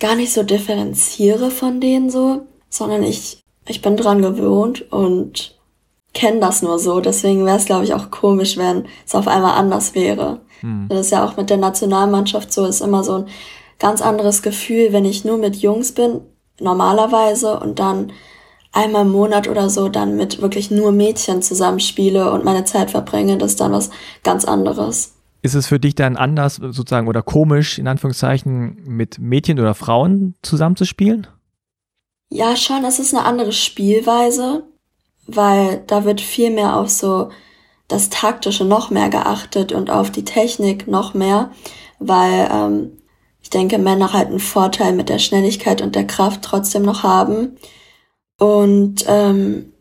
gar 0.00 0.14
nicht 0.14 0.32
so 0.32 0.42
differenziere 0.42 1.50
von 1.50 1.80
denen 1.80 2.08
so, 2.08 2.46
sondern 2.70 3.02
ich, 3.02 3.44
ich 3.66 3.82
bin 3.82 3.96
dran 3.96 4.22
gewohnt 4.22 4.90
und 4.90 5.57
kenne 6.18 6.40
das 6.40 6.62
nur 6.62 6.80
so. 6.80 7.00
Deswegen 7.00 7.46
wäre 7.46 7.56
es, 7.56 7.66
glaube 7.66 7.84
ich, 7.84 7.94
auch 7.94 8.10
komisch, 8.10 8.56
wenn 8.56 8.86
es 9.06 9.14
auf 9.14 9.28
einmal 9.28 9.56
anders 9.56 9.94
wäre. 9.94 10.40
Hm. 10.60 10.86
Das 10.88 11.00
ist 11.00 11.12
ja 11.12 11.24
auch 11.24 11.36
mit 11.36 11.48
der 11.48 11.58
Nationalmannschaft 11.58 12.52
so, 12.52 12.66
ist 12.66 12.80
immer 12.80 13.04
so 13.04 13.18
ein 13.18 13.26
ganz 13.78 14.02
anderes 14.02 14.42
Gefühl, 14.42 14.92
wenn 14.92 15.04
ich 15.04 15.24
nur 15.24 15.38
mit 15.38 15.56
Jungs 15.56 15.92
bin, 15.92 16.20
normalerweise, 16.58 17.60
und 17.60 17.78
dann 17.78 18.10
einmal 18.72 19.02
im 19.02 19.12
Monat 19.12 19.48
oder 19.48 19.70
so 19.70 19.88
dann 19.88 20.16
mit 20.16 20.42
wirklich 20.42 20.72
nur 20.72 20.90
Mädchen 20.90 21.40
zusammenspiele 21.40 22.32
und 22.32 22.44
meine 22.44 22.64
Zeit 22.64 22.90
verbringe, 22.90 23.38
das 23.38 23.52
ist 23.52 23.60
dann 23.60 23.72
was 23.72 23.90
ganz 24.24 24.44
anderes. 24.44 25.14
Ist 25.40 25.54
es 25.54 25.68
für 25.68 25.78
dich 25.78 25.94
dann 25.94 26.16
anders 26.16 26.56
sozusagen 26.56 27.06
oder 27.06 27.22
komisch, 27.22 27.78
in 27.78 27.86
Anführungszeichen, 27.86 28.82
mit 28.84 29.20
Mädchen 29.20 29.60
oder 29.60 29.74
Frauen 29.74 30.34
zusammenzuspielen? 30.42 31.28
Ja, 32.28 32.56
schon, 32.56 32.84
es 32.84 32.98
ist 32.98 33.14
eine 33.14 33.24
andere 33.24 33.52
Spielweise, 33.52 34.64
weil 35.28 35.84
da 35.86 36.04
wird 36.04 36.20
viel 36.20 36.50
mehr 36.50 36.76
auf 36.76 36.88
so 36.88 37.28
das 37.86 38.10
Taktische 38.10 38.64
noch 38.64 38.90
mehr 38.90 39.10
geachtet 39.10 39.72
und 39.72 39.90
auf 39.90 40.10
die 40.10 40.24
Technik 40.24 40.88
noch 40.88 41.14
mehr, 41.14 41.52
weil 42.00 42.48
ähm, 42.52 42.98
ich 43.42 43.50
denke, 43.50 43.78
Männer 43.78 44.12
halt 44.12 44.28
einen 44.28 44.40
Vorteil 44.40 44.92
mit 44.92 45.08
der 45.08 45.18
Schnelligkeit 45.18 45.80
und 45.80 45.94
der 45.94 46.06
Kraft 46.06 46.42
trotzdem 46.42 46.82
noch 46.82 47.02
haben 47.02 47.56
und 48.38 49.04
ähm, 49.06 49.72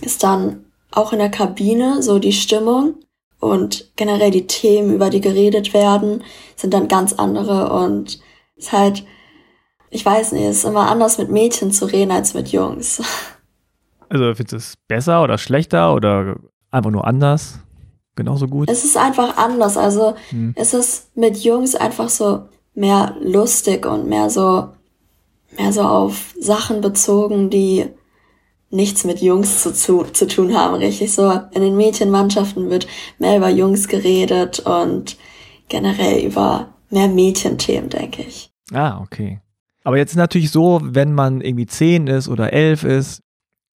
ist 0.00 0.22
dann 0.22 0.66
auch 0.90 1.12
in 1.12 1.18
der 1.18 1.30
Kabine 1.30 2.02
so 2.02 2.18
die 2.18 2.32
Stimmung 2.32 2.94
und 3.40 3.92
generell 3.96 4.30
die 4.30 4.46
Themen, 4.46 4.94
über 4.94 5.10
die 5.10 5.20
geredet 5.20 5.74
werden, 5.74 6.22
sind 6.54 6.74
dann 6.74 6.88
ganz 6.88 7.14
andere 7.14 7.72
und 7.72 8.20
ist 8.56 8.72
halt, 8.72 9.04
ich 9.90 10.04
weiß 10.04 10.32
nicht, 10.32 10.44
es 10.44 10.58
ist 10.58 10.64
immer 10.64 10.90
anders 10.90 11.18
mit 11.18 11.30
Mädchen 11.30 11.72
zu 11.72 11.86
reden 11.86 12.12
als 12.12 12.34
mit 12.34 12.48
Jungs. 12.48 13.02
Also 14.12 14.34
findest 14.34 14.52
du 14.52 14.56
es 14.56 14.74
besser 14.88 15.22
oder 15.22 15.38
schlechter 15.38 15.94
oder 15.94 16.36
einfach 16.70 16.90
nur 16.90 17.06
anders? 17.06 17.60
Genauso 18.14 18.46
gut? 18.46 18.68
Es 18.70 18.84
ist 18.84 18.98
einfach 18.98 19.38
anders. 19.38 19.78
Also 19.78 20.14
hm. 20.28 20.52
es 20.54 20.74
ist 20.74 21.16
mit 21.16 21.38
Jungs 21.38 21.74
einfach 21.74 22.10
so 22.10 22.42
mehr 22.74 23.16
lustig 23.22 23.86
und 23.86 24.08
mehr 24.08 24.28
so 24.28 24.68
mehr 25.58 25.72
so 25.72 25.82
auf 25.82 26.34
Sachen 26.38 26.82
bezogen, 26.82 27.48
die 27.48 27.86
nichts 28.70 29.04
mit 29.04 29.20
Jungs 29.20 29.62
zu, 29.62 29.72
zu, 29.72 30.04
zu 30.04 30.26
tun 30.26 30.54
haben, 30.56 30.74
richtig 30.74 31.12
so. 31.12 31.30
In 31.52 31.62
den 31.62 31.76
Mädchenmannschaften 31.76 32.70
wird 32.70 32.86
mehr 33.18 33.36
über 33.36 33.50
Jungs 33.50 33.88
geredet 33.88 34.60
und 34.60 35.16
generell 35.68 36.24
über 36.24 36.68
mehr 36.90 37.08
Mädchenthemen, 37.08 37.90
denke 37.90 38.22
ich. 38.22 38.50
Ah, 38.72 39.00
okay. 39.00 39.40
Aber 39.84 39.96
jetzt 39.96 40.12
ist 40.12 40.16
natürlich 40.16 40.50
so, 40.50 40.80
wenn 40.82 41.12
man 41.12 41.40
irgendwie 41.40 41.66
zehn 41.66 42.06
ist 42.06 42.28
oder 42.28 42.52
elf 42.52 42.84
ist, 42.84 43.21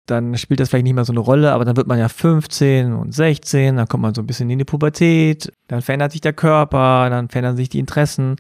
dann 0.06 0.38
spielt 0.38 0.60
das 0.60 0.70
vielleicht 0.70 0.84
nicht 0.84 0.94
mehr 0.94 1.06
so 1.06 1.14
eine 1.14 1.22
Rolle, 1.22 1.54
aber 1.54 1.66
dann 1.66 1.78
wird 1.78 1.88
man 1.88 2.00
ja 2.00 2.10
15 2.10 2.94
und 2.94 3.14
16, 3.14 3.78
dann 3.78 3.88
kommt 3.88 4.04
man 4.04 4.14
so 4.14 4.22
ein 4.22 4.28
bisschen 4.28 4.50
in 4.50 4.60
die 4.60 4.66
Pubertät, 4.66 5.52
dann 5.68 5.82
verändert 5.82 6.12
sich 6.12 6.22
der 6.22 6.34
Körper, 6.34 7.10
dann 7.10 7.30
verändern 7.30 7.56
sich 7.56 7.70
die 7.70 7.80
Interessen. 7.80 8.36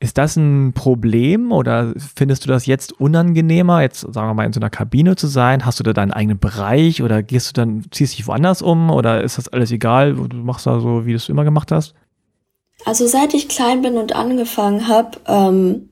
Ist 0.00 0.18
das 0.18 0.36
ein 0.36 0.72
Problem 0.74 1.50
oder 1.50 1.94
findest 1.96 2.44
du 2.44 2.48
das 2.48 2.66
jetzt 2.66 2.92
unangenehmer, 3.00 3.80
jetzt 3.80 4.00
sagen 4.00 4.28
wir 4.28 4.34
mal 4.34 4.44
in 4.44 4.52
so 4.52 4.60
einer 4.60 4.70
Kabine 4.70 5.16
zu 5.16 5.26
sein? 5.26 5.64
Hast 5.64 5.80
du 5.80 5.84
da 5.84 5.92
deinen 5.92 6.12
eigenen 6.12 6.38
Bereich 6.38 7.02
oder 7.02 7.22
gehst 7.22 7.48
du 7.48 7.52
dann, 7.54 7.84
ziehst 7.90 8.18
dich 8.18 8.26
woanders 8.26 8.60
um 8.60 8.90
oder 8.90 9.22
ist 9.22 9.38
das 9.38 9.48
alles 9.48 9.70
egal? 9.70 10.14
Du 10.14 10.36
machst 10.36 10.66
da 10.66 10.78
so, 10.80 11.06
wie 11.06 11.10
du 11.10 11.16
es 11.16 11.28
immer 11.28 11.44
gemacht 11.44 11.72
hast? 11.72 11.94
Also 12.84 13.06
seit 13.06 13.34
ich 13.34 13.48
klein 13.48 13.82
bin 13.82 13.96
und 13.96 14.14
angefangen 14.14 14.88
habe, 14.88 15.18
ähm, 15.26 15.90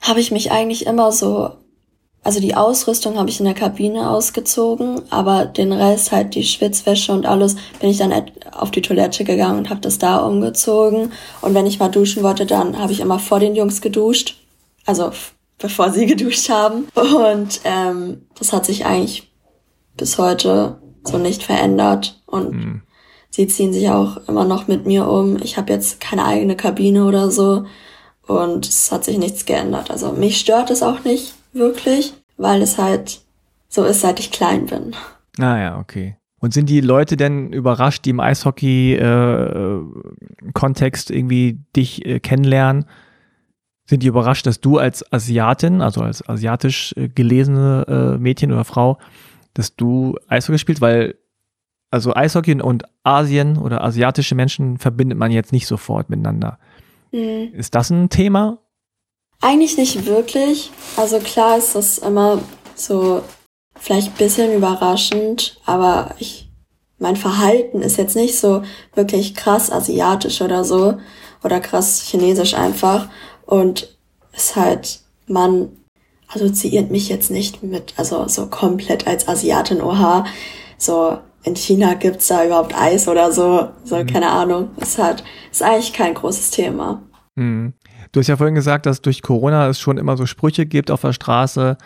habe 0.00 0.20
ich 0.20 0.30
mich 0.30 0.50
eigentlich 0.50 0.86
immer 0.86 1.12
so 1.12 1.50
also 2.26 2.40
die 2.40 2.56
Ausrüstung 2.56 3.18
habe 3.18 3.30
ich 3.30 3.38
in 3.38 3.44
der 3.44 3.54
Kabine 3.54 4.10
ausgezogen, 4.10 5.00
aber 5.10 5.46
den 5.46 5.72
Rest, 5.72 6.10
halt 6.10 6.34
die 6.34 6.42
Schwitzwäsche 6.42 7.12
und 7.12 7.24
alles, 7.24 7.54
bin 7.78 7.88
ich 7.88 7.98
dann 7.98 8.12
auf 8.50 8.72
die 8.72 8.82
Toilette 8.82 9.22
gegangen 9.22 9.58
und 9.58 9.70
habe 9.70 9.80
das 9.80 9.98
da 9.98 10.16
umgezogen. 10.16 11.12
Und 11.40 11.54
wenn 11.54 11.66
ich 11.66 11.78
mal 11.78 11.88
duschen 11.88 12.24
wollte, 12.24 12.44
dann 12.44 12.80
habe 12.80 12.90
ich 12.90 12.98
immer 12.98 13.20
vor 13.20 13.38
den 13.38 13.54
Jungs 13.54 13.80
geduscht. 13.80 14.40
Also 14.86 15.12
bevor 15.58 15.92
sie 15.92 16.06
geduscht 16.06 16.48
haben. 16.48 16.88
Und 16.96 17.60
ähm, 17.62 18.26
das 18.36 18.52
hat 18.52 18.66
sich 18.66 18.84
eigentlich 18.86 19.30
bis 19.96 20.18
heute 20.18 20.80
so 21.04 21.18
nicht 21.18 21.44
verändert. 21.44 22.20
Und 22.26 22.52
mhm. 22.52 22.82
sie 23.30 23.46
ziehen 23.46 23.72
sich 23.72 23.88
auch 23.90 24.16
immer 24.26 24.44
noch 24.44 24.66
mit 24.66 24.84
mir 24.84 25.06
um. 25.08 25.40
Ich 25.44 25.56
habe 25.58 25.72
jetzt 25.72 26.00
keine 26.00 26.24
eigene 26.24 26.56
Kabine 26.56 27.04
oder 27.04 27.30
so. 27.30 27.66
Und 28.26 28.66
es 28.66 28.90
hat 28.90 29.04
sich 29.04 29.16
nichts 29.16 29.46
geändert. 29.46 29.92
Also 29.92 30.10
mich 30.10 30.40
stört 30.40 30.72
es 30.72 30.82
auch 30.82 31.04
nicht 31.04 31.35
wirklich, 31.56 32.14
weil 32.36 32.62
es 32.62 32.78
halt 32.78 33.20
so 33.68 33.84
ist, 33.84 34.00
seit 34.00 34.20
ich 34.20 34.30
klein 34.30 34.66
bin. 34.66 34.94
Ah 35.38 35.58
ja, 35.58 35.78
okay. 35.78 36.16
Und 36.38 36.52
sind 36.52 36.68
die 36.68 36.80
Leute 36.80 37.16
denn 37.16 37.52
überrascht, 37.52 38.04
die 38.04 38.10
im 38.10 38.20
Eishockey-Kontext 38.20 41.10
äh, 41.10 41.16
irgendwie 41.16 41.58
dich 41.74 42.04
äh, 42.04 42.20
kennenlernen? 42.20 42.84
Sind 43.88 44.02
die 44.02 44.08
überrascht, 44.08 44.46
dass 44.46 44.60
du 44.60 44.78
als 44.78 45.10
Asiatin, 45.12 45.80
also 45.80 46.02
als 46.02 46.28
asiatisch 46.28 46.92
äh, 46.96 47.08
gelesene 47.08 47.86
äh, 47.88 48.18
Mädchen 48.18 48.52
oder 48.52 48.64
Frau, 48.64 48.98
dass 49.54 49.76
du 49.76 50.16
Eishockey 50.28 50.58
spielst? 50.58 50.82
Weil, 50.82 51.14
also 51.90 52.14
Eishockey 52.14 52.60
und 52.60 52.84
Asien 53.02 53.56
oder 53.56 53.82
asiatische 53.82 54.34
Menschen 54.34 54.76
verbindet 54.78 55.18
man 55.18 55.30
jetzt 55.30 55.52
nicht 55.52 55.66
sofort 55.66 56.10
miteinander. 56.10 56.58
Mhm. 57.12 57.54
Ist 57.54 57.74
das 57.74 57.88
ein 57.90 58.10
Thema? 58.10 58.58
Eigentlich 59.40 59.76
nicht 59.76 60.06
wirklich. 60.06 60.70
Also 60.96 61.18
klar 61.18 61.58
ist 61.58 61.74
das 61.74 61.98
immer 61.98 62.40
so 62.74 63.22
vielleicht 63.78 64.08
ein 64.08 64.18
bisschen 64.18 64.54
überraschend, 64.54 65.60
aber 65.66 66.14
ich, 66.18 66.48
mein 66.98 67.16
Verhalten 67.16 67.82
ist 67.82 67.98
jetzt 67.98 68.16
nicht 68.16 68.38
so 68.38 68.62
wirklich 68.94 69.34
krass 69.34 69.70
asiatisch 69.70 70.40
oder 70.40 70.64
so 70.64 70.98
oder 71.44 71.60
krass 71.60 72.02
chinesisch 72.02 72.54
einfach 72.54 73.08
und 73.44 73.96
ist 74.32 74.56
halt, 74.56 75.00
man 75.26 75.76
assoziiert 76.28 76.90
mich 76.90 77.08
jetzt 77.08 77.30
nicht 77.30 77.62
mit, 77.62 77.94
also 77.96 78.26
so 78.28 78.46
komplett 78.46 79.06
als 79.06 79.28
Asiatin, 79.28 79.80
oha, 79.80 80.24
so 80.78 81.18
in 81.44 81.54
China 81.54 81.94
gibt's 81.94 82.26
da 82.26 82.44
überhaupt 82.44 82.76
Eis 82.76 83.06
oder 83.06 83.30
so, 83.30 83.68
so 83.84 83.96
mhm. 83.96 84.06
keine 84.06 84.30
Ahnung. 84.30 84.70
Ist 84.78 84.98
halt, 84.98 85.22
ist 85.50 85.62
eigentlich 85.62 85.92
kein 85.92 86.14
großes 86.14 86.50
Thema. 86.50 87.02
Mhm. 87.36 87.72
Du 88.12 88.20
hast 88.20 88.28
ja 88.28 88.36
vorhin 88.36 88.54
gesagt, 88.54 88.86
dass 88.86 89.02
durch 89.02 89.22
Corona 89.22 89.68
es 89.68 89.80
schon 89.80 89.98
immer 89.98 90.16
so 90.16 90.26
Sprüche 90.26 90.66
gibt 90.66 90.90
auf 90.90 91.02
der 91.02 91.12
Straße. 91.12 91.76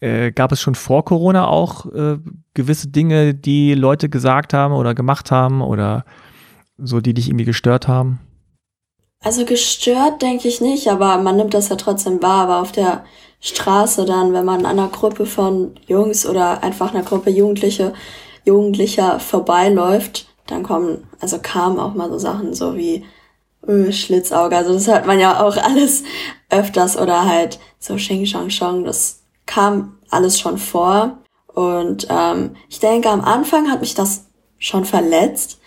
Äh, 0.00 0.32
gab 0.32 0.52
es 0.52 0.60
schon 0.60 0.74
vor 0.74 1.04
Corona 1.04 1.46
auch 1.46 1.86
äh, 1.86 2.18
gewisse 2.54 2.88
Dinge, 2.88 3.34
die 3.34 3.74
Leute 3.74 4.08
gesagt 4.08 4.52
haben 4.52 4.74
oder 4.74 4.94
gemacht 4.94 5.30
haben 5.30 5.62
oder 5.62 6.04
so, 6.76 7.00
die 7.00 7.14
dich 7.14 7.28
irgendwie 7.28 7.44
gestört 7.44 7.86
haben? 7.86 8.18
Also 9.20 9.44
gestört 9.44 10.20
denke 10.20 10.48
ich 10.48 10.60
nicht, 10.60 10.88
aber 10.88 11.18
man 11.18 11.36
nimmt 11.36 11.54
das 11.54 11.68
ja 11.68 11.76
trotzdem 11.76 12.20
wahr. 12.20 12.48
Aber 12.48 12.60
auf 12.60 12.72
der 12.72 13.04
Straße 13.40 14.04
dann, 14.04 14.32
wenn 14.32 14.44
man 14.44 14.66
an 14.66 14.78
einer 14.78 14.88
Gruppe 14.88 15.26
von 15.26 15.76
Jungs 15.86 16.26
oder 16.26 16.64
einfach 16.64 16.92
einer 16.92 17.04
Gruppe 17.04 17.30
Jugendliche, 17.30 17.92
Jugendlicher 18.44 19.20
vorbeiläuft, 19.20 20.26
dann 20.48 20.64
kommen, 20.64 21.06
also 21.20 21.38
kamen 21.40 21.78
auch 21.78 21.94
mal 21.94 22.10
so 22.10 22.18
Sachen 22.18 22.54
so 22.54 22.76
wie, 22.76 23.04
öh, 23.66 23.92
Schlitzauge. 23.92 24.56
Also 24.56 24.72
das 24.72 24.88
hört 24.88 25.06
man 25.06 25.18
ja 25.18 25.42
auch 25.42 25.56
alles 25.62 26.04
öfters 26.50 26.96
oder 26.96 27.26
halt 27.26 27.58
so 27.78 27.96
Xing 27.96 28.26
Shang 28.26 28.50
Shang. 28.50 28.84
Das 28.84 29.22
kam 29.46 29.98
alles 30.10 30.38
schon 30.38 30.58
vor. 30.58 31.18
Und 31.46 32.06
ähm, 32.10 32.56
ich 32.68 32.80
denke, 32.80 33.10
am 33.10 33.20
Anfang 33.20 33.70
hat 33.70 33.80
mich 33.80 33.94
das 33.94 34.26
schon 34.58 34.84
verletzt, 34.84 35.58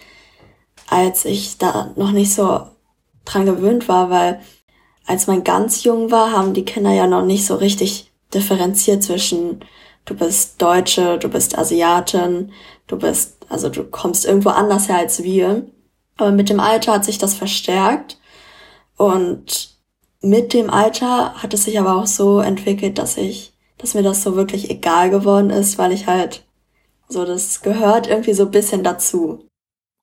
als 0.87 1.25
ich 1.25 1.57
da 1.57 1.91
noch 1.95 2.11
nicht 2.11 2.33
so 2.33 2.61
dran 3.25 3.45
gewöhnt 3.45 3.87
war, 3.87 4.09
weil 4.09 4.39
als 5.05 5.27
man 5.27 5.43
ganz 5.43 5.83
jung 5.83 6.11
war, 6.11 6.31
haben 6.31 6.53
die 6.53 6.65
Kinder 6.65 6.91
ja 6.91 7.07
noch 7.07 7.23
nicht 7.23 7.45
so 7.45 7.55
richtig 7.55 8.11
differenziert 8.33 9.03
zwischen 9.03 9.63
du 10.05 10.15
bist 10.15 10.61
Deutsche, 10.61 11.17
du 11.17 11.29
bist 11.29 11.57
Asiatin, 11.57 12.51
du 12.87 12.97
bist, 12.97 13.37
also 13.49 13.69
du 13.69 13.83
kommst 13.83 14.25
irgendwo 14.25 14.49
anders 14.49 14.87
her 14.87 14.97
als 14.97 15.23
wir. 15.23 15.65
Aber 16.17 16.31
mit 16.31 16.49
dem 16.49 16.59
Alter 16.59 16.93
hat 16.93 17.05
sich 17.05 17.17
das 17.17 17.33
verstärkt 17.33 18.17
und 18.97 19.75
mit 20.21 20.53
dem 20.53 20.69
Alter 20.69 21.35
hat 21.35 21.53
es 21.53 21.65
sich 21.65 21.79
aber 21.79 21.95
auch 21.95 22.07
so 22.07 22.39
entwickelt, 22.39 22.97
dass 22.97 23.17
ich, 23.17 23.53
dass 23.77 23.93
mir 23.93 24.03
das 24.03 24.23
so 24.23 24.35
wirklich 24.35 24.69
egal 24.69 25.09
geworden 25.09 25.49
ist, 25.49 25.77
weil 25.77 25.91
ich 25.91 26.07
halt 26.07 26.43
so, 27.07 27.25
das 27.25 27.61
gehört 27.61 28.07
irgendwie 28.07 28.33
so 28.33 28.45
ein 28.45 28.51
bisschen 28.51 28.83
dazu. 28.83 29.45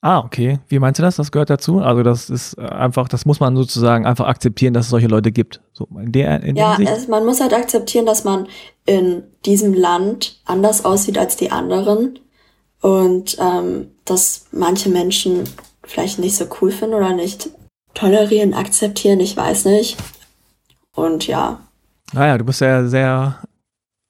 Ah, 0.04 0.18
okay. 0.18 0.58
Wie 0.68 0.80
meinst 0.80 0.98
du 0.98 1.02
das? 1.02 1.14
Das 1.16 1.30
gehört 1.30 1.48
dazu? 1.48 1.78
Also 1.78 2.02
das 2.02 2.28
ist 2.28 2.58
einfach, 2.58 3.08
das 3.08 3.24
muss 3.24 3.38
man 3.38 3.54
sozusagen 3.54 4.04
einfach 4.04 4.26
akzeptieren, 4.26 4.74
dass 4.74 4.86
es 4.86 4.90
solche 4.90 5.06
Leute 5.06 5.30
gibt. 5.30 5.60
So 5.72 5.86
in 5.96 6.10
der, 6.10 6.42
in 6.42 6.56
ja, 6.56 6.76
es, 6.80 7.06
man 7.06 7.24
muss 7.24 7.40
halt 7.40 7.54
akzeptieren, 7.54 8.04
dass 8.04 8.24
man 8.24 8.48
in 8.84 9.22
diesem 9.46 9.74
Land 9.74 10.40
anders 10.44 10.84
aussieht 10.84 11.18
als 11.18 11.36
die 11.36 11.52
anderen 11.52 12.18
und 12.80 13.36
ähm, 13.40 13.92
dass 14.04 14.46
manche 14.50 14.88
Menschen 14.88 15.44
vielleicht 15.84 16.18
nicht 16.18 16.36
so 16.36 16.46
cool 16.60 16.70
finden 16.70 16.94
oder 16.94 17.12
nicht 17.12 17.50
tolerieren, 17.94 18.54
akzeptieren, 18.54 19.20
ich 19.20 19.36
weiß 19.36 19.66
nicht. 19.66 19.96
Und 20.94 21.26
ja. 21.26 21.60
Naja, 22.12 22.38
du 22.38 22.44
bist 22.44 22.60
ja 22.60 22.86
sehr, 22.86 23.38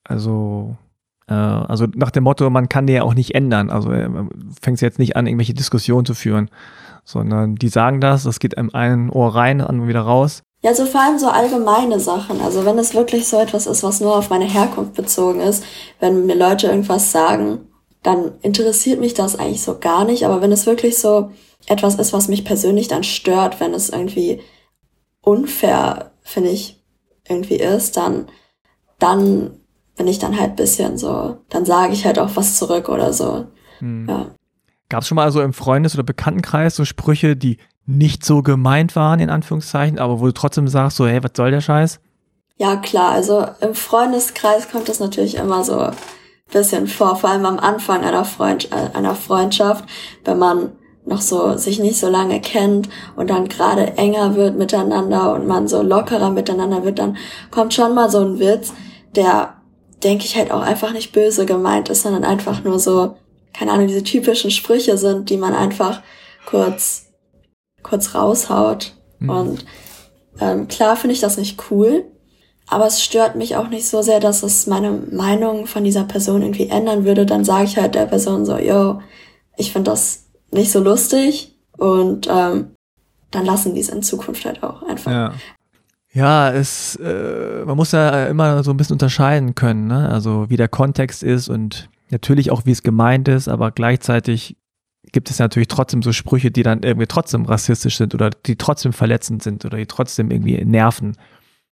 also, 0.04 0.76
äh, 1.28 1.34
also 1.34 1.86
nach 1.94 2.10
dem 2.10 2.24
Motto, 2.24 2.48
man 2.50 2.68
kann 2.68 2.86
dir 2.86 2.96
ja 2.96 3.02
auch 3.02 3.14
nicht 3.14 3.34
ändern. 3.34 3.70
Also 3.70 3.92
äh, 3.92 4.08
fängst 4.60 4.82
jetzt 4.82 4.98
nicht 4.98 5.16
an, 5.16 5.26
irgendwelche 5.26 5.54
Diskussionen 5.54 6.06
zu 6.06 6.14
führen, 6.14 6.50
sondern 7.04 7.56
die 7.56 7.68
sagen 7.68 8.00
das, 8.00 8.24
das 8.24 8.40
geht 8.40 8.54
im 8.54 8.74
einen 8.74 9.10
Ohr 9.10 9.34
rein, 9.34 9.60
anderen 9.60 9.88
wieder 9.88 10.02
raus. 10.02 10.42
Ja, 10.64 10.74
so 10.74 10.86
vor 10.86 11.00
allem 11.00 11.18
so 11.18 11.28
allgemeine 11.28 11.98
Sachen. 11.98 12.40
Also 12.40 12.64
wenn 12.64 12.78
es 12.78 12.94
wirklich 12.94 13.26
so 13.26 13.38
etwas 13.38 13.66
ist, 13.66 13.82
was 13.82 14.00
nur 14.00 14.16
auf 14.16 14.30
meine 14.30 14.44
Herkunft 14.44 14.94
bezogen 14.94 15.40
ist, 15.40 15.64
wenn 15.98 16.26
mir 16.26 16.36
Leute 16.36 16.68
irgendwas 16.68 17.10
sagen, 17.10 17.66
dann 18.04 18.32
interessiert 18.42 19.00
mich 19.00 19.14
das 19.14 19.36
eigentlich 19.36 19.62
so 19.62 19.78
gar 19.78 20.04
nicht. 20.04 20.24
Aber 20.24 20.40
wenn 20.40 20.52
es 20.52 20.66
wirklich 20.66 20.98
so 20.98 21.32
etwas 21.66 21.96
ist, 21.96 22.12
was 22.12 22.28
mich 22.28 22.44
persönlich 22.44 22.88
dann 22.88 23.04
stört, 23.04 23.60
wenn 23.60 23.74
es 23.74 23.90
irgendwie 23.90 24.40
unfair, 25.20 26.12
finde 26.22 26.50
ich, 26.50 26.82
irgendwie 27.28 27.56
ist, 27.56 27.96
dann, 27.96 28.26
dann 28.98 29.58
bin 29.96 30.06
ich 30.06 30.18
dann 30.18 30.38
halt 30.38 30.56
bisschen 30.56 30.98
so, 30.98 31.38
dann 31.48 31.64
sage 31.64 31.92
ich 31.92 32.04
halt 32.04 32.18
auch 32.18 32.30
was 32.34 32.58
zurück 32.58 32.88
oder 32.88 33.12
so. 33.12 33.46
Hm. 33.78 34.06
Ja. 34.08 34.26
Gab 34.88 35.02
es 35.02 35.08
schon 35.08 35.16
mal 35.16 35.30
so 35.32 35.40
im 35.40 35.52
Freundes- 35.52 35.94
oder 35.94 36.02
Bekanntenkreis 36.02 36.76
so 36.76 36.84
Sprüche, 36.84 37.36
die 37.36 37.58
nicht 37.86 38.24
so 38.24 38.42
gemeint 38.42 38.94
waren, 38.96 39.20
in 39.20 39.30
Anführungszeichen, 39.30 39.98
aber 39.98 40.20
wo 40.20 40.26
du 40.26 40.32
trotzdem 40.32 40.68
sagst, 40.68 40.96
so, 40.96 41.06
hey, 41.06 41.22
was 41.22 41.32
soll 41.36 41.50
der 41.50 41.60
Scheiß? 41.60 42.00
Ja, 42.56 42.76
klar, 42.76 43.12
also 43.12 43.46
im 43.60 43.74
Freundeskreis 43.74 44.70
kommt 44.70 44.88
das 44.88 45.00
natürlich 45.00 45.36
immer 45.36 45.64
so 45.64 45.78
ein 45.78 45.96
bisschen 46.52 46.86
vor, 46.86 47.16
vor 47.16 47.30
allem 47.30 47.46
am 47.46 47.58
Anfang 47.58 48.04
einer, 48.04 48.24
Freund, 48.24 48.70
einer 48.72 49.14
Freundschaft, 49.14 49.84
wenn 50.24 50.38
man 50.38 50.72
noch 51.04 51.20
so 51.20 51.56
sich 51.56 51.80
nicht 51.80 51.98
so 51.98 52.08
lange 52.08 52.40
kennt 52.40 52.88
und 53.16 53.30
dann 53.30 53.48
gerade 53.48 53.96
enger 53.96 54.36
wird 54.36 54.56
miteinander 54.56 55.34
und 55.34 55.46
man 55.46 55.66
so 55.66 55.82
lockerer 55.82 56.30
miteinander 56.30 56.84
wird, 56.84 56.98
dann 56.98 57.16
kommt 57.50 57.74
schon 57.74 57.94
mal 57.94 58.08
so 58.10 58.20
ein 58.20 58.38
Witz, 58.38 58.72
der, 59.16 59.54
denke 60.02 60.24
ich, 60.24 60.36
halt 60.36 60.52
auch 60.52 60.62
einfach 60.62 60.92
nicht 60.92 61.12
böse 61.12 61.44
gemeint 61.44 61.88
ist, 61.88 62.02
sondern 62.02 62.24
einfach 62.24 62.62
nur 62.62 62.78
so, 62.78 63.16
keine 63.52 63.72
Ahnung, 63.72 63.88
diese 63.88 64.04
typischen 64.04 64.50
Sprüche 64.50 64.96
sind, 64.96 65.28
die 65.28 65.36
man 65.36 65.54
einfach 65.54 66.02
kurz, 66.46 67.06
kurz 67.82 68.14
raushaut. 68.14 68.92
Mhm. 69.18 69.30
Und 69.30 69.64
ähm, 70.40 70.68
klar 70.68 70.96
finde 70.96 71.14
ich 71.14 71.20
das 71.20 71.36
nicht 71.36 71.60
cool, 71.70 72.04
aber 72.68 72.86
es 72.86 73.02
stört 73.02 73.34
mich 73.34 73.56
auch 73.56 73.68
nicht 73.68 73.88
so 73.88 74.02
sehr, 74.02 74.20
dass 74.20 74.42
es 74.42 74.66
meine 74.68 74.92
Meinung 74.92 75.66
von 75.66 75.82
dieser 75.84 76.04
Person 76.04 76.42
irgendwie 76.42 76.68
ändern 76.68 77.04
würde. 77.04 77.26
Dann 77.26 77.44
sage 77.44 77.64
ich 77.64 77.76
halt 77.76 77.96
der 77.96 78.06
Person 78.06 78.46
so, 78.46 78.56
yo, 78.56 79.00
ich 79.56 79.72
finde 79.72 79.90
das 79.90 80.21
nicht 80.52 80.70
so 80.70 80.80
lustig 80.80 81.54
und 81.76 82.28
ähm, 82.30 82.72
dann 83.30 83.44
lassen 83.46 83.74
die 83.74 83.80
es 83.80 83.88
in 83.88 84.02
Zukunft 84.02 84.44
halt 84.44 84.62
auch 84.62 84.82
einfach. 84.82 85.10
Ja. 85.10 85.32
Ja, 86.14 86.52
es, 86.52 86.96
äh, 86.96 87.64
man 87.64 87.74
muss 87.74 87.92
ja 87.92 88.26
immer 88.26 88.62
so 88.62 88.70
ein 88.70 88.76
bisschen 88.76 88.96
unterscheiden 88.96 89.54
können, 89.54 89.86
ne? 89.86 90.10
Also 90.10 90.50
wie 90.50 90.58
der 90.58 90.68
Kontext 90.68 91.22
ist 91.22 91.48
und 91.48 91.88
natürlich 92.10 92.50
auch, 92.50 92.66
wie 92.66 92.70
es 92.70 92.82
gemeint 92.82 93.28
ist, 93.28 93.48
aber 93.48 93.70
gleichzeitig 93.70 94.56
gibt 95.10 95.30
es 95.30 95.38
natürlich 95.38 95.68
trotzdem 95.68 96.02
so 96.02 96.12
Sprüche, 96.12 96.50
die 96.50 96.62
dann 96.62 96.82
irgendwie 96.82 97.06
trotzdem 97.06 97.46
rassistisch 97.46 97.96
sind 97.96 98.14
oder 98.14 98.28
die 98.28 98.56
trotzdem 98.56 98.92
verletzend 98.92 99.42
sind 99.42 99.64
oder 99.64 99.78
die 99.78 99.86
trotzdem 99.86 100.30
irgendwie 100.30 100.62
nerven. 100.64 101.16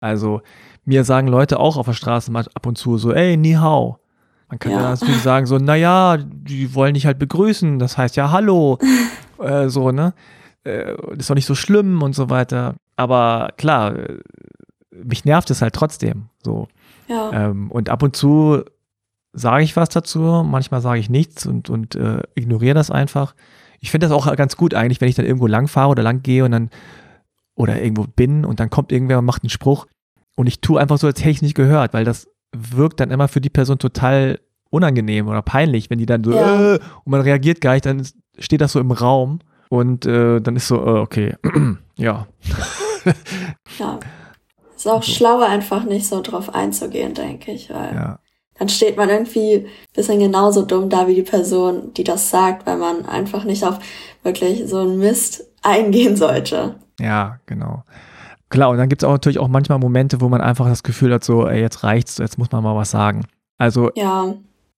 Also 0.00 0.40
mir 0.84 1.02
sagen 1.02 1.26
Leute 1.26 1.58
auch 1.58 1.76
auf 1.76 1.86
der 1.86 1.92
Straße 1.92 2.30
mal 2.30 2.46
ab 2.54 2.66
und 2.66 2.78
zu 2.78 2.96
so, 2.96 3.12
ey, 3.12 3.36
ni 3.36 3.54
hao. 3.54 3.98
Man 4.48 4.58
kann 4.58 4.72
ja, 4.72 4.80
ja 4.80 4.90
natürlich 4.90 5.22
sagen 5.22 5.46
so, 5.46 5.58
naja, 5.58 6.16
die 6.16 6.74
wollen 6.74 6.94
dich 6.94 7.06
halt 7.06 7.18
begrüßen, 7.18 7.78
das 7.78 7.98
heißt 7.98 8.16
ja 8.16 8.30
Hallo, 8.30 8.78
äh, 9.38 9.68
so, 9.68 9.90
ne? 9.90 10.14
Äh, 10.64 10.94
ist 11.16 11.30
doch 11.30 11.34
nicht 11.34 11.46
so 11.46 11.54
schlimm 11.54 12.02
und 12.02 12.14
so 12.14 12.30
weiter. 12.30 12.74
Aber 12.96 13.50
klar, 13.56 13.96
äh, 13.96 14.18
mich 14.90 15.24
nervt 15.24 15.50
es 15.50 15.62
halt 15.62 15.74
trotzdem, 15.74 16.30
so. 16.42 16.68
Ja. 17.08 17.32
Ähm, 17.32 17.70
und 17.70 17.88
ab 17.90 18.02
und 18.02 18.16
zu 18.16 18.62
sage 19.32 19.64
ich 19.64 19.76
was 19.76 19.90
dazu, 19.90 20.44
manchmal 20.44 20.80
sage 20.80 21.00
ich 21.00 21.10
nichts 21.10 21.46
und, 21.46 21.70
und 21.70 21.94
äh, 21.94 22.22
ignoriere 22.34 22.74
das 22.74 22.90
einfach. 22.90 23.34
Ich 23.80 23.90
finde 23.90 24.08
das 24.08 24.16
auch 24.16 24.34
ganz 24.36 24.56
gut 24.56 24.74
eigentlich, 24.74 25.00
wenn 25.00 25.08
ich 25.08 25.14
dann 25.14 25.26
irgendwo 25.26 25.46
lang 25.46 25.68
fahre 25.68 25.90
oder 25.90 26.02
lang 26.02 26.22
gehe 26.22 26.44
und 26.44 26.50
dann 26.50 26.70
oder 27.54 27.80
irgendwo 27.80 28.04
bin 28.04 28.44
und 28.44 28.60
dann 28.60 28.70
kommt 28.70 28.92
irgendwer 28.92 29.18
und 29.18 29.24
macht 29.24 29.42
einen 29.42 29.50
Spruch 29.50 29.86
und 30.36 30.46
ich 30.46 30.60
tue 30.60 30.80
einfach 30.80 30.98
so, 30.98 31.06
als 31.06 31.20
hätte 31.20 31.30
ich 31.30 31.42
nicht 31.42 31.54
gehört, 31.54 31.92
weil 31.94 32.04
das 32.04 32.28
wirkt 32.52 33.00
dann 33.00 33.10
immer 33.10 33.28
für 33.28 33.40
die 33.40 33.50
Person 33.50 33.78
total 33.78 34.40
unangenehm 34.70 35.28
oder 35.28 35.42
peinlich, 35.42 35.90
wenn 35.90 35.98
die 35.98 36.06
dann 36.06 36.24
so 36.24 36.32
ja. 36.32 36.74
äh, 36.74 36.78
und 37.04 37.10
man 37.10 37.20
reagiert 37.20 37.60
gar 37.60 37.74
nicht, 37.74 37.86
dann 37.86 38.06
steht 38.38 38.60
das 38.60 38.72
so 38.72 38.80
im 38.80 38.90
Raum 38.90 39.40
und 39.70 40.06
äh, 40.06 40.40
dann 40.40 40.56
ist 40.56 40.68
so, 40.68 40.76
äh, 40.76 41.00
okay, 41.00 41.34
ja. 41.96 42.26
ja. 43.78 43.98
Ist 44.76 44.86
auch 44.86 45.02
so. 45.02 45.12
schlauer, 45.12 45.46
einfach 45.46 45.84
nicht 45.84 46.06
so 46.06 46.20
drauf 46.22 46.54
einzugehen, 46.54 47.14
denke 47.14 47.52
ich, 47.52 47.70
weil 47.70 47.94
ja. 47.94 48.18
dann 48.58 48.68
steht 48.68 48.96
man 48.96 49.08
irgendwie 49.08 49.56
ein 49.56 49.66
bisschen 49.94 50.20
genauso 50.20 50.62
dumm 50.62 50.88
da 50.88 51.08
wie 51.08 51.14
die 51.14 51.22
Person, 51.22 51.92
die 51.94 52.04
das 52.04 52.30
sagt, 52.30 52.66
weil 52.66 52.76
man 52.76 53.06
einfach 53.06 53.44
nicht 53.44 53.64
auf 53.64 53.78
wirklich 54.22 54.68
so 54.68 54.78
einen 54.78 54.98
Mist 54.98 55.44
eingehen 55.62 56.16
sollte. 56.16 56.76
Ja, 57.00 57.40
genau. 57.46 57.84
Klar, 58.50 58.70
und 58.70 58.78
dann 58.78 58.88
gibt 58.88 59.02
es 59.02 59.06
auch 59.06 59.12
natürlich 59.12 59.38
auch 59.38 59.48
manchmal 59.48 59.78
Momente, 59.78 60.20
wo 60.20 60.28
man 60.28 60.40
einfach 60.40 60.66
das 60.66 60.82
Gefühl 60.82 61.12
hat, 61.12 61.22
so, 61.22 61.46
ey, 61.46 61.60
jetzt 61.60 61.84
reicht's, 61.84 62.18
jetzt 62.18 62.38
muss 62.38 62.50
man 62.50 62.62
mal 62.62 62.74
was 62.74 62.90
sagen. 62.90 63.24
Also, 63.58 63.90
ja. 63.94 64.34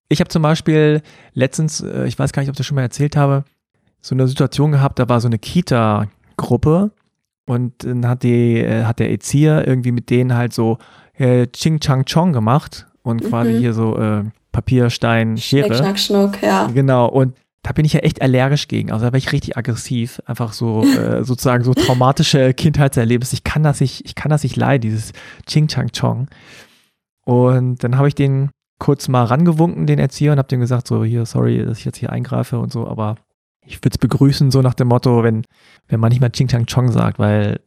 ich 0.09 0.21
habe 0.21 0.29
zum 0.29 0.43
Beispiel 0.43 1.03
letztens, 1.35 1.81
äh, 1.81 2.07
ich 2.07 2.19
weiß 2.19 2.33
gar 2.33 2.43
nicht, 2.43 2.49
ob 2.49 2.55
ich 2.55 2.59
das 2.59 2.67
schon 2.67 2.75
mal 2.75 2.83
erzählt 2.83 3.17
habe, 3.17 3.45
so 4.01 4.15
eine 4.15 4.27
Situation 4.27 4.73
gehabt, 4.73 4.99
da 4.99 5.09
war 5.09 5.21
so 5.21 5.29
eine 5.29 5.39
Kita-Gruppe 5.39 6.91
und 7.47 7.85
dann 7.85 8.09
hat, 8.09 8.23
die, 8.23 8.59
äh, 8.59 8.85
hat 8.85 8.99
der 8.99 9.11
Erzieher 9.11 9.67
irgendwie 9.67 9.93
mit 9.93 10.11
denen 10.11 10.35
halt 10.35 10.53
so 10.53 10.79
äh, 11.15 11.47
Ching 11.49 11.79
Chang 11.81 12.05
Chong 12.07 12.33
gemacht 12.33 12.87
und 13.03 13.23
quasi 13.23 13.53
mhm. 13.53 13.59
hier 13.59 13.73
so 13.73 13.97
äh, 13.99 14.25
Papier, 14.53 14.91
Stein, 14.91 15.37
Schere. 15.37 15.67
Schnick, 15.67 15.79
schnack, 15.79 15.99
schnuck, 15.99 16.43
ja. 16.43 16.67
Genau, 16.75 17.07
und 17.07 17.37
da 17.63 17.73
bin 17.73 17.85
ich 17.85 17.93
ja 17.93 18.01
echt 18.01 18.23
allergisch 18.23 18.69
gegen. 18.69 18.91
Also 18.91 19.05
da 19.05 19.13
war 19.13 19.19
ich 19.19 19.33
richtig 19.33 19.57
aggressiv. 19.57 20.21
Einfach 20.27 20.53
so, 20.53 20.83
äh, 20.97 21.25
sozusagen 21.25 21.65
so 21.65 21.75
traumatische 21.75 22.55
Kindheitserlebnisse. 22.55 23.35
Ich 23.35 23.45
kann 23.45 23.63
das 23.63 23.81
nicht, 23.81 24.05
ich 24.05 24.15
kann 24.15 24.31
das 24.31 24.43
nicht 24.43 24.57
leiden, 24.57 24.83
dieses 24.83 25.13
Ching 25.47 25.69
Chang 25.69 25.91
Chong. 25.93 26.29
Und 27.25 27.85
dann 27.85 27.97
habe 27.97 28.09
ich 28.09 28.15
den 28.15 28.51
kurz 28.79 29.09
mal 29.09 29.25
rangewunken, 29.25 29.87
den 29.87 29.99
Erzieher, 29.99 30.33
und 30.33 30.39
habe 30.39 30.49
dem 30.49 30.61
gesagt, 30.61 30.89
so 30.89 31.05
hier, 31.05 31.27
sorry, 31.27 31.65
dass 31.65 31.79
ich 31.79 31.85
jetzt 31.85 31.99
hier 31.99 32.11
eingreife 32.11 32.59
und 32.59 32.73
so, 32.73 32.89
aber 32.89 33.17
ich 33.67 33.77
würde 33.79 33.91
es 33.95 33.99
begrüßen, 33.99 34.51
so 34.51 34.63
nach 34.63 34.73
dem 34.73 34.89
Motto, 34.89 35.23
wenn, 35.23 35.45
wenn 35.87 36.01
man 36.01 36.09
nicht 36.11 36.23
mal 36.23 36.31
Ching 36.31 36.49
Chang 36.49 36.67
Chong 36.67 36.91
sagt, 36.91 37.19
weil 37.19 37.61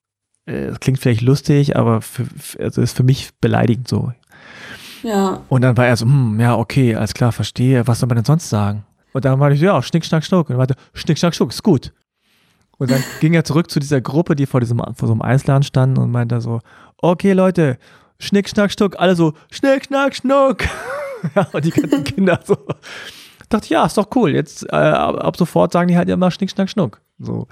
äh, 0.48 0.52
es 0.52 0.76
äh, 0.76 0.80
klingt 0.80 1.00
vielleicht 1.00 1.22
lustig, 1.22 1.78
aber 1.78 2.02
für, 2.02 2.26
also 2.60 2.82
ist 2.82 2.98
für 2.98 3.04
mich 3.04 3.30
beleidigend 3.40 3.88
so. 3.88 4.12
Ja. 5.04 5.42
Und 5.50 5.62
dann 5.62 5.78
war 5.78 5.86
er 5.86 5.98
so, 5.98 6.06
hm, 6.06 6.40
ja, 6.40 6.58
okay, 6.58 6.96
alles 6.96 7.14
klar, 7.14 7.32
verstehe. 7.32 7.88
Was 7.88 8.00
soll 8.00 8.08
man 8.08 8.16
denn 8.16 8.26
sonst 8.26 8.50
sagen? 8.50 8.86
Und 9.14 9.26
dann 9.26 9.40
meinte 9.40 9.56
ich, 9.56 9.62
ja, 9.62 9.82
Schnick, 9.82 10.06
Schnack, 10.06 10.26
Schnuck. 10.26 10.50
Und 10.50 10.56
er 10.56 10.58
meinte, 10.58 10.76
Schnick, 10.94 11.18
Schnack, 11.18 11.36
Schnuck, 11.36 11.52
ist 11.52 11.64
gut. 11.64 11.94
Und 12.78 12.92
dann 12.92 13.04
ging 13.22 13.34
er 13.34 13.44
zurück 13.44 13.70
zu 13.70 13.80
dieser 13.80 14.02
Gruppe, 14.02 14.36
die 14.36 14.46
vor 14.46 14.60
diesem 14.60 14.80
vor 14.80 15.08
so 15.08 15.12
einem 15.12 15.22
Eisladen 15.22 15.64
standen 15.64 15.98
und 15.98 16.12
meinte 16.12 16.42
so, 16.42 16.60
okay, 16.98 17.34
Leute, 17.34 17.78
Schnick, 18.20 18.50
Schnack, 18.50 18.72
Schnuck, 18.72 19.00
alle 19.00 19.16
so, 19.16 19.34
Schnick, 19.52 19.86
Schnack, 19.86 20.16
Schnuck. 20.16 20.64
ja, 21.36 21.48
und 21.52 21.64
die 21.64 21.72
ganzen 21.72 22.04
Kinder 22.04 22.40
so. 22.44 22.58
Ich 23.42 23.50
dachte, 23.50 23.68
ja, 23.70 23.86
ist 23.86 23.98
doch 23.98 24.08
cool. 24.16 24.32
Jetzt 24.32 24.66
äh, 24.72 24.76
ab 24.76 25.38
sofort 25.38 25.72
sagen 25.72 25.88
die 25.88 25.98
halt 25.98 26.10
immer 26.10 26.32
Schnick, 26.32 26.50
Schnack, 26.50 26.70
Schnuck. 26.70 27.02
So. 27.20 27.48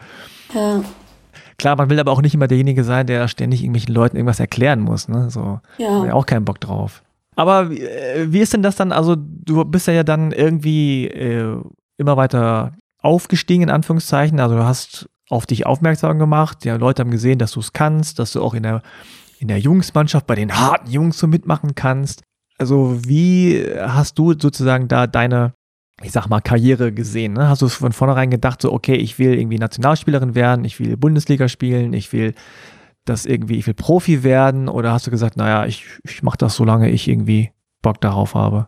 Ja. 0.53 0.83
Klar, 1.57 1.75
man 1.75 1.91
will 1.91 1.99
aber 1.99 2.11
auch 2.11 2.23
nicht 2.23 2.33
immer 2.33 2.47
derjenige 2.47 2.83
sein, 2.83 3.05
der 3.05 3.27
ständig 3.27 3.61
irgendwelchen 3.61 3.93
Leuten 3.93 4.15
irgendwas 4.17 4.39
erklären 4.39 4.79
muss. 4.79 5.07
Ne? 5.07 5.29
So, 5.29 5.59
ja. 5.77 6.05
ja 6.05 6.13
auch 6.13 6.25
keinen 6.25 6.43
Bock 6.43 6.59
drauf. 6.59 7.03
Aber 7.35 7.71
äh, 7.71 8.31
wie 8.31 8.39
ist 8.39 8.53
denn 8.53 8.63
das 8.63 8.75
dann? 8.75 8.91
Also, 8.91 9.15
du 9.17 9.63
bist 9.65 9.87
ja 9.87 10.03
dann 10.03 10.31
irgendwie 10.31 11.07
äh, 11.07 11.55
immer 11.97 12.17
weiter 12.17 12.73
aufgestiegen, 13.01 13.63
in 13.63 13.69
Anführungszeichen. 13.69 14.39
Also, 14.39 14.55
du 14.55 14.63
hast 14.63 15.09
auf 15.29 15.45
dich 15.45 15.65
aufmerksam 15.65 16.19
gemacht. 16.19 16.65
Ja, 16.65 16.75
Leute 16.75 17.01
haben 17.01 17.11
gesehen, 17.11 17.39
dass 17.39 17.53
du 17.53 17.61
es 17.61 17.73
kannst, 17.73 18.19
dass 18.19 18.33
du 18.33 18.41
auch 18.41 18.53
in 18.53 18.63
der, 18.63 18.81
in 19.39 19.47
der 19.47 19.59
Jungsmannschaft 19.59 20.27
bei 20.27 20.35
den 20.35 20.59
harten 20.59 20.91
Jungs 20.91 21.17
so 21.17 21.27
mitmachen 21.27 21.73
kannst. 21.75 22.23
Also, 22.57 22.99
wie 23.05 23.65
hast 23.79 24.19
du 24.19 24.33
sozusagen 24.33 24.87
da 24.87 25.07
deine, 25.07 25.53
ich 26.03 26.11
sag 26.11 26.27
mal, 26.27 26.41
Karriere 26.41 26.91
gesehen? 26.91 27.33
Ne? 27.33 27.47
Hast 27.47 27.61
du 27.61 27.69
von 27.69 27.93
vornherein 27.93 28.29
gedacht, 28.29 28.61
so, 28.61 28.73
okay, 28.73 28.95
ich 28.95 29.17
will 29.17 29.33
irgendwie 29.33 29.57
Nationalspielerin 29.57 30.35
werden, 30.35 30.65
ich 30.65 30.79
will 30.79 30.97
Bundesliga 30.97 31.47
spielen, 31.47 31.93
ich 31.93 32.11
will 32.11 32.35
das 33.05 33.25
irgendwie, 33.25 33.57
ich 33.57 33.67
will 33.67 33.73
Profi 33.73 34.23
werden 34.23 34.69
oder 34.69 34.93
hast 34.93 35.07
du 35.07 35.11
gesagt, 35.11 35.37
naja, 35.37 35.65
ich, 35.65 35.85
ich 36.03 36.23
mache 36.23 36.37
das, 36.37 36.55
solange 36.55 36.89
ich 36.89 37.07
irgendwie 37.07 37.51
Bock 37.81 37.99
darauf 38.01 38.35
habe? 38.35 38.67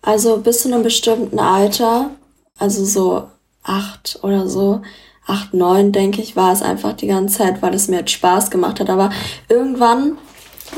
Also 0.00 0.38
bis 0.38 0.62
zu 0.62 0.72
einem 0.72 0.82
bestimmten 0.82 1.38
Alter, 1.38 2.10
also 2.58 2.84
so 2.84 3.28
acht 3.62 4.18
oder 4.22 4.48
so, 4.48 4.82
acht, 5.26 5.54
neun, 5.54 5.92
denke 5.92 6.20
ich, 6.20 6.34
war 6.34 6.52
es 6.52 6.62
einfach 6.62 6.94
die 6.94 7.06
ganze 7.06 7.38
Zeit, 7.38 7.62
weil 7.62 7.74
es 7.74 7.88
mir 7.88 7.98
jetzt 8.00 8.10
Spaß 8.10 8.50
gemacht 8.50 8.80
hat. 8.80 8.90
Aber 8.90 9.10
irgendwann, 9.48 10.18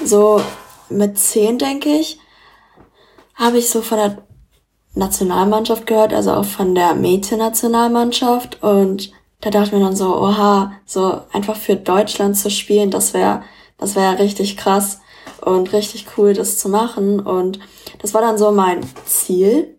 so 0.04 0.40
mit 0.90 1.18
zehn, 1.18 1.58
denke 1.58 1.88
ich, 1.88 2.18
habe 3.34 3.58
ich 3.58 3.70
so 3.70 3.82
von 3.82 3.98
der 3.98 4.18
Nationalmannschaft 4.94 5.86
gehört, 5.86 6.12
also 6.12 6.32
auch 6.32 6.44
von 6.44 6.74
der 6.74 6.94
Mädchennationalmannschaft 6.94 8.62
und 8.62 9.10
da 9.44 9.50
dachte 9.50 9.76
mir 9.76 9.84
dann 9.84 9.94
so, 9.94 10.16
oha, 10.16 10.72
so 10.86 11.20
einfach 11.32 11.56
für 11.56 11.76
Deutschland 11.76 12.36
zu 12.36 12.50
spielen, 12.50 12.90
das 12.90 13.12
wäre, 13.12 13.42
das 13.76 13.94
wäre 13.94 14.18
richtig 14.18 14.56
krass 14.56 15.00
und 15.42 15.74
richtig 15.74 16.06
cool, 16.16 16.32
das 16.32 16.58
zu 16.58 16.70
machen. 16.70 17.20
Und 17.20 17.58
das 18.00 18.14
war 18.14 18.22
dann 18.22 18.38
so 18.38 18.52
mein 18.52 18.80
Ziel. 19.04 19.76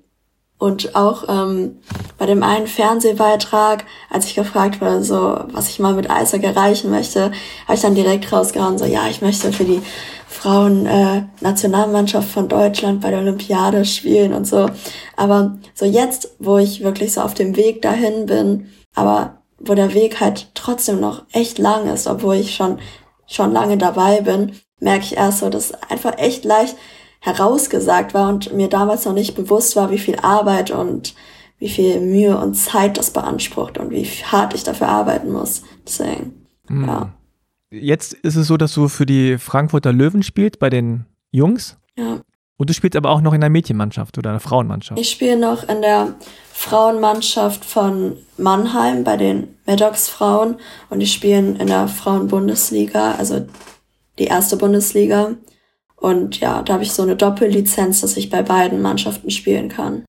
Und 0.59 0.95
auch 0.95 1.25
ähm, 1.27 1.79
bei 2.17 2.27
dem 2.27 2.43
einen 2.43 2.67
Fernsehbeitrag, 2.67 3.85
als 4.09 4.27
ich 4.27 4.35
gefragt 4.35 4.79
wurde, 4.81 5.03
so 5.03 5.39
was 5.47 5.67
ich 5.69 5.79
mal 5.79 5.95
mit 5.95 6.09
Eishockey 6.09 6.45
erreichen 6.45 6.91
möchte, 6.91 7.31
habe 7.65 7.73
ich 7.73 7.81
dann 7.81 7.95
direkt 7.95 8.31
rausgehauen, 8.31 8.77
so 8.77 8.85
ja, 8.85 9.07
ich 9.09 9.21
möchte 9.21 9.51
für 9.51 9.65
die 9.65 9.81
Frauen 10.27 10.85
äh, 10.85 11.23
von 12.21 12.47
Deutschland 12.47 13.01
bei 13.01 13.09
der 13.09 13.19
Olympiade 13.19 13.83
spielen 13.83 14.33
und 14.33 14.45
so. 14.45 14.69
Aber 15.17 15.57
so 15.73 15.85
jetzt, 15.85 16.35
wo 16.39 16.57
ich 16.57 16.83
wirklich 16.83 17.13
so 17.13 17.21
auf 17.21 17.33
dem 17.33 17.57
Weg 17.57 17.81
dahin 17.81 18.27
bin, 18.27 18.69
aber 18.93 19.41
wo 19.59 19.73
der 19.73 19.93
Weg 19.93 20.19
halt 20.19 20.51
trotzdem 20.53 20.99
noch 20.99 21.23
echt 21.31 21.57
lang 21.57 21.87
ist, 21.87 22.07
obwohl 22.07 22.35
ich 22.35 22.55
schon, 22.55 22.79
schon 23.27 23.51
lange 23.51 23.77
dabei 23.77 24.21
bin, 24.21 24.53
merke 24.79 25.05
ich 25.05 25.17
erst 25.17 25.39
so, 25.39 25.49
dass 25.49 25.73
einfach 25.89 26.17
echt 26.17 26.43
leicht 26.43 26.75
herausgesagt 27.21 28.13
war 28.13 28.29
und 28.29 28.53
mir 28.53 28.69
damals 28.69 29.05
noch 29.05 29.13
nicht 29.13 29.35
bewusst 29.35 29.75
war, 29.75 29.91
wie 29.91 29.97
viel 29.97 30.17
Arbeit 30.17 30.71
und 30.71 31.15
wie 31.57 31.69
viel 31.69 32.01
Mühe 32.01 32.37
und 32.37 32.53
Zeit 32.53 32.97
das 32.97 33.11
beansprucht 33.11 33.77
und 33.77 33.89
wie 33.91 34.05
hart 34.05 34.53
ich 34.53 34.63
dafür 34.63 34.89
arbeiten 34.89 35.31
muss. 35.31 35.63
Deswegen, 35.85 36.45
hm. 36.67 36.85
ja. 36.85 37.13
Jetzt 37.71 38.13
ist 38.13 38.35
es 38.35 38.47
so, 38.47 38.57
dass 38.57 38.73
du 38.73 38.87
für 38.87 39.05
die 39.05 39.37
Frankfurter 39.37 39.91
Löwen 39.91 40.23
spielst, 40.23 40.59
bei 40.59 40.69
den 40.69 41.05
Jungs. 41.31 41.77
Ja. 41.97 42.21
Und 42.57 42.69
du 42.69 42.73
spielst 42.73 42.95
aber 42.95 43.09
auch 43.09 43.21
noch 43.21 43.33
in 43.33 43.41
der 43.41 43.49
Mädchenmannschaft 43.49 44.17
oder 44.17 44.29
einer 44.29 44.39
Frauenmannschaft. 44.39 44.99
Ich 44.99 45.09
spiele 45.09 45.37
noch 45.37 45.67
in 45.67 45.81
der 45.81 46.15
Frauenmannschaft 46.53 47.65
von 47.65 48.17
Mannheim 48.37 49.03
bei 49.03 49.17
den 49.17 49.55
Maddox 49.65 50.07
Frauen 50.07 50.55
und 50.89 50.99
die 50.99 51.07
spielen 51.07 51.57
in 51.57 51.67
der 51.67 51.89
Frauenbundesliga, 51.89 53.15
also 53.15 53.45
die 54.19 54.25
erste 54.25 54.55
Bundesliga. 54.55 55.35
Und 55.97 56.39
ja, 56.39 56.61
da 56.61 56.73
habe 56.73 56.83
ich 56.83 56.93
so 56.93 57.03
eine 57.03 57.17
Doppellizenz, 57.17 58.01
dass 58.01 58.15
ich 58.15 58.29
bei 58.29 58.41
beiden 58.41 58.81
Mannschaften 58.81 59.31
spielen 59.31 59.67
kann. 59.67 60.05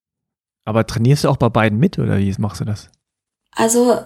Aber 0.64 0.86
trainierst 0.86 1.24
du 1.24 1.28
auch 1.28 1.36
bei 1.36 1.48
beiden 1.48 1.78
mit 1.78 1.98
oder 1.98 2.18
wie 2.18 2.34
machst 2.38 2.60
du 2.60 2.64
das? 2.64 2.90
Also 3.52 3.98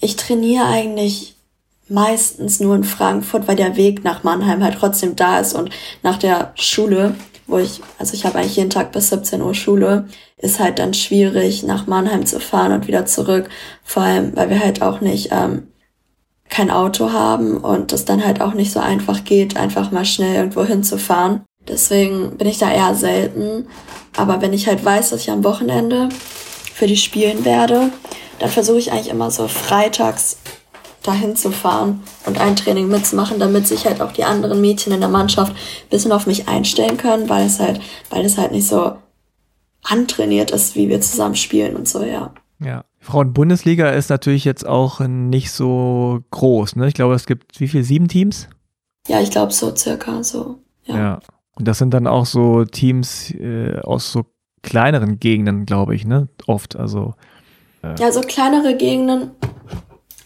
ich 0.00 0.16
trainiere 0.16 0.66
eigentlich 0.66 1.36
meistens 1.88 2.60
nur 2.60 2.76
in 2.76 2.84
Frankfurt, 2.84 3.48
weil 3.48 3.56
der 3.56 3.76
Weg 3.76 4.04
nach 4.04 4.24
Mannheim 4.24 4.62
halt 4.62 4.76
trotzdem 4.78 5.16
da 5.16 5.38
ist 5.38 5.54
und 5.54 5.70
nach 6.02 6.18
der 6.18 6.52
Schule 6.54 7.14
wo 7.48 7.58
ich, 7.58 7.80
also 7.98 8.14
ich 8.14 8.24
habe 8.24 8.38
eigentlich 8.38 8.56
jeden 8.56 8.70
Tag 8.70 8.92
bis 8.92 9.08
17 9.10 9.42
Uhr 9.42 9.54
Schule, 9.54 10.06
ist 10.36 10.60
halt 10.60 10.78
dann 10.78 10.94
schwierig, 10.94 11.64
nach 11.64 11.86
Mannheim 11.88 12.24
zu 12.26 12.38
fahren 12.38 12.72
und 12.72 12.86
wieder 12.86 13.06
zurück. 13.06 13.48
Vor 13.82 14.04
allem, 14.04 14.36
weil 14.36 14.50
wir 14.50 14.60
halt 14.60 14.82
auch 14.82 15.00
nicht, 15.00 15.30
ähm, 15.32 15.68
kein 16.48 16.70
Auto 16.70 17.12
haben 17.12 17.58
und 17.58 17.92
es 17.92 18.04
dann 18.04 18.24
halt 18.24 18.40
auch 18.40 18.54
nicht 18.54 18.72
so 18.72 18.80
einfach 18.80 19.24
geht, 19.24 19.56
einfach 19.56 19.90
mal 19.90 20.04
schnell 20.04 20.34
irgendwo 20.34 20.64
hinzufahren. 20.64 21.42
Deswegen 21.66 22.36
bin 22.38 22.48
ich 22.48 22.58
da 22.58 22.72
eher 22.72 22.94
selten. 22.94 23.66
Aber 24.16 24.40
wenn 24.40 24.52
ich 24.52 24.66
halt 24.66 24.84
weiß, 24.84 25.10
dass 25.10 25.20
ich 25.20 25.30
am 25.30 25.44
Wochenende 25.44 26.08
für 26.72 26.86
die 26.86 26.96
spielen 26.96 27.44
werde, 27.44 27.90
dann 28.38 28.50
versuche 28.50 28.78
ich 28.78 28.92
eigentlich 28.92 29.10
immer 29.10 29.30
so 29.30 29.48
freitags 29.48 30.38
dahin 31.02 31.36
zu 31.36 31.50
fahren 31.50 32.02
und 32.26 32.40
ein 32.40 32.56
Training 32.56 32.88
mitzumachen, 32.88 33.38
damit 33.38 33.66
sich 33.66 33.86
halt 33.86 34.00
auch 34.00 34.12
die 34.12 34.24
anderen 34.24 34.60
Mädchen 34.60 34.92
in 34.92 35.00
der 35.00 35.08
Mannschaft 35.08 35.52
ein 35.52 35.90
bisschen 35.90 36.12
auf 36.12 36.26
mich 36.26 36.48
einstellen 36.48 36.96
können, 36.96 37.28
weil 37.28 37.46
es 37.46 37.60
halt, 37.60 37.80
weil 38.10 38.24
es 38.24 38.36
halt 38.36 38.52
nicht 38.52 38.66
so 38.66 38.92
antrainiert 39.84 40.50
ist, 40.50 40.74
wie 40.74 40.88
wir 40.88 41.00
zusammen 41.00 41.36
spielen 41.36 41.76
und 41.76 41.88
so, 41.88 42.02
ja. 42.02 42.32
Ja. 42.60 42.84
Frauen-Bundesliga 43.00 43.90
ist 43.90 44.10
natürlich 44.10 44.44
jetzt 44.44 44.66
auch 44.66 45.00
nicht 45.00 45.52
so 45.52 46.20
groß, 46.30 46.76
ne? 46.76 46.88
Ich 46.88 46.94
glaube, 46.94 47.14
es 47.14 47.26
gibt 47.26 47.60
wie 47.60 47.68
viel? 47.68 47.84
Sieben 47.84 48.08
Teams? 48.08 48.48
Ja, 49.06 49.20
ich 49.20 49.30
glaube 49.30 49.52
so 49.52 49.74
circa 49.74 50.22
so. 50.22 50.58
Ja. 50.84 50.96
ja. 50.96 51.20
Und 51.54 51.66
das 51.66 51.78
sind 51.78 51.94
dann 51.94 52.06
auch 52.06 52.26
so 52.26 52.64
Teams 52.64 53.30
äh, 53.32 53.78
aus 53.80 54.12
so 54.12 54.26
kleineren 54.62 55.18
Gegenden, 55.20 55.64
glaube 55.64 55.94
ich, 55.94 56.04
ne? 56.04 56.28
Oft. 56.46 56.76
Also. 56.76 57.14
Äh. 57.82 57.94
Ja, 58.00 58.12
so 58.12 58.20
kleinere 58.20 58.76
Gegenden. 58.76 59.30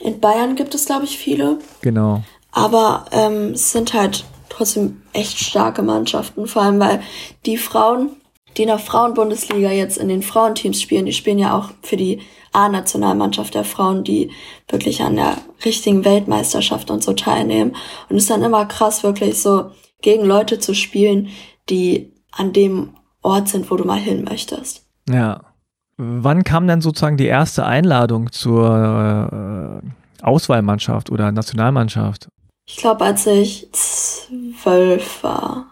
In 0.03 0.21
Bayern 0.21 0.57
gibt 0.57 0.75
es, 0.75 0.87
glaube 0.87 1.05
ich, 1.05 1.17
viele. 1.17 1.59
Genau. 1.81 2.23
Aber 2.51 3.07
ähm, 3.13 3.53
es 3.53 3.73
sind 3.73 3.95
halt 3.95 4.25
trotzdem 4.49 5.03
echt 5.13 5.39
starke 5.39 5.83
Mannschaften, 5.83 6.47
vor 6.47 6.63
allem 6.63 6.81
weil 6.81 7.03
die 7.47 7.57
Frauen, 7.57 8.11
die 8.57 8.63
in 8.63 8.69
der 8.69 8.79
Frauenbundesliga 8.79 9.71
jetzt 9.71 9.97
in 9.97 10.09
den 10.09 10.23
Frauenteams 10.23 10.83
spielen, 10.83 11.07
die 11.07 11.13
spielen 11.13 11.39
ja 11.39 11.57
auch 11.57 11.71
für 11.83 11.97
die 11.97 12.21
A-Nationalmannschaft 12.53 13.55
der 13.55 13.65
Frauen, 13.65 14.05
die 14.05 14.31
wirklich 14.69 15.03
an 15.03 15.17
der 15.17 15.39
richtigen 15.65 16.05
Weltmeisterschaft 16.05 16.91
und 16.91 17.03
so 17.03 17.15
teilnehmen. 17.15 17.77
Und 18.11 18.17
es 18.17 18.25
ist 18.25 18.31
dann 18.31 18.43
immer 18.43 18.67
krass, 18.67 19.03
wirklich 19.03 19.41
so 19.41 19.71
gegen 20.03 20.25
Leute 20.25 20.59
zu 20.59 20.75
spielen, 20.75 21.29
die 21.71 22.13
an 22.33 22.53
dem 22.53 22.97
Ort 23.23 23.49
sind, 23.49 23.71
wo 23.71 23.77
du 23.77 23.85
mal 23.85 23.99
hin 23.99 24.25
möchtest. 24.25 24.85
Ja. 25.09 25.52
Wann 25.97 26.45
kam 26.45 26.67
denn 26.67 26.81
sozusagen 26.81 27.17
die 27.17 27.27
erste 27.27 27.67
Einladung 27.67 28.33
zur 28.33 29.83
äh, 29.83 30.25
Auswahlmannschaft 30.25 31.11
oder 31.11 31.31
Nationalmannschaft? 31.33 32.29
Ich 32.67 32.77
glaube, 32.77 33.05
als 33.05 33.27
ich 33.27 33.69
zwölf 33.73 35.23
war. 35.23 35.67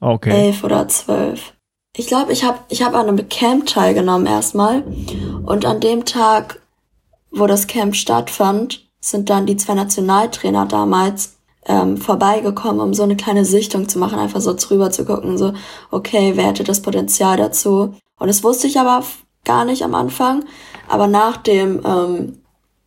Okay. 0.00 0.46
Elf 0.46 0.64
oder 0.64 0.86
zwölf. 0.88 1.54
Ich 1.96 2.08
glaube, 2.08 2.32
ich 2.32 2.44
habe 2.44 2.58
ich 2.68 2.82
hab 2.82 2.94
an 2.94 3.08
einem 3.08 3.28
Camp 3.28 3.66
teilgenommen 3.66 4.26
erstmal. 4.26 4.82
Und 5.44 5.64
an 5.64 5.80
dem 5.80 6.04
Tag, 6.04 6.60
wo 7.30 7.46
das 7.46 7.66
Camp 7.66 7.94
stattfand, 7.94 8.84
sind 9.00 9.30
dann 9.30 9.46
die 9.46 9.56
zwei 9.56 9.74
Nationaltrainer 9.74 10.66
damals 10.66 11.36
ähm, 11.66 11.96
vorbeigekommen, 11.96 12.80
um 12.80 12.94
so 12.94 13.04
eine 13.04 13.16
kleine 13.16 13.44
Sichtung 13.44 13.88
zu 13.88 13.98
machen, 13.98 14.18
einfach 14.18 14.40
so 14.40 14.54
drüber 14.54 14.90
zu 14.90 15.04
gucken, 15.04 15.38
so, 15.38 15.54
okay, 15.90 16.32
wer 16.34 16.48
hätte 16.48 16.64
das 16.64 16.82
Potenzial 16.82 17.36
dazu? 17.36 17.94
Und 18.18 18.28
das 18.28 18.42
wusste 18.42 18.66
ich 18.66 18.78
aber 18.78 19.02
gar 19.44 19.64
nicht 19.64 19.82
am 19.82 19.94
Anfang. 19.94 20.44
Aber 20.88 21.06
nach 21.06 21.36
dem, 21.36 21.80
ähm, 21.84 22.38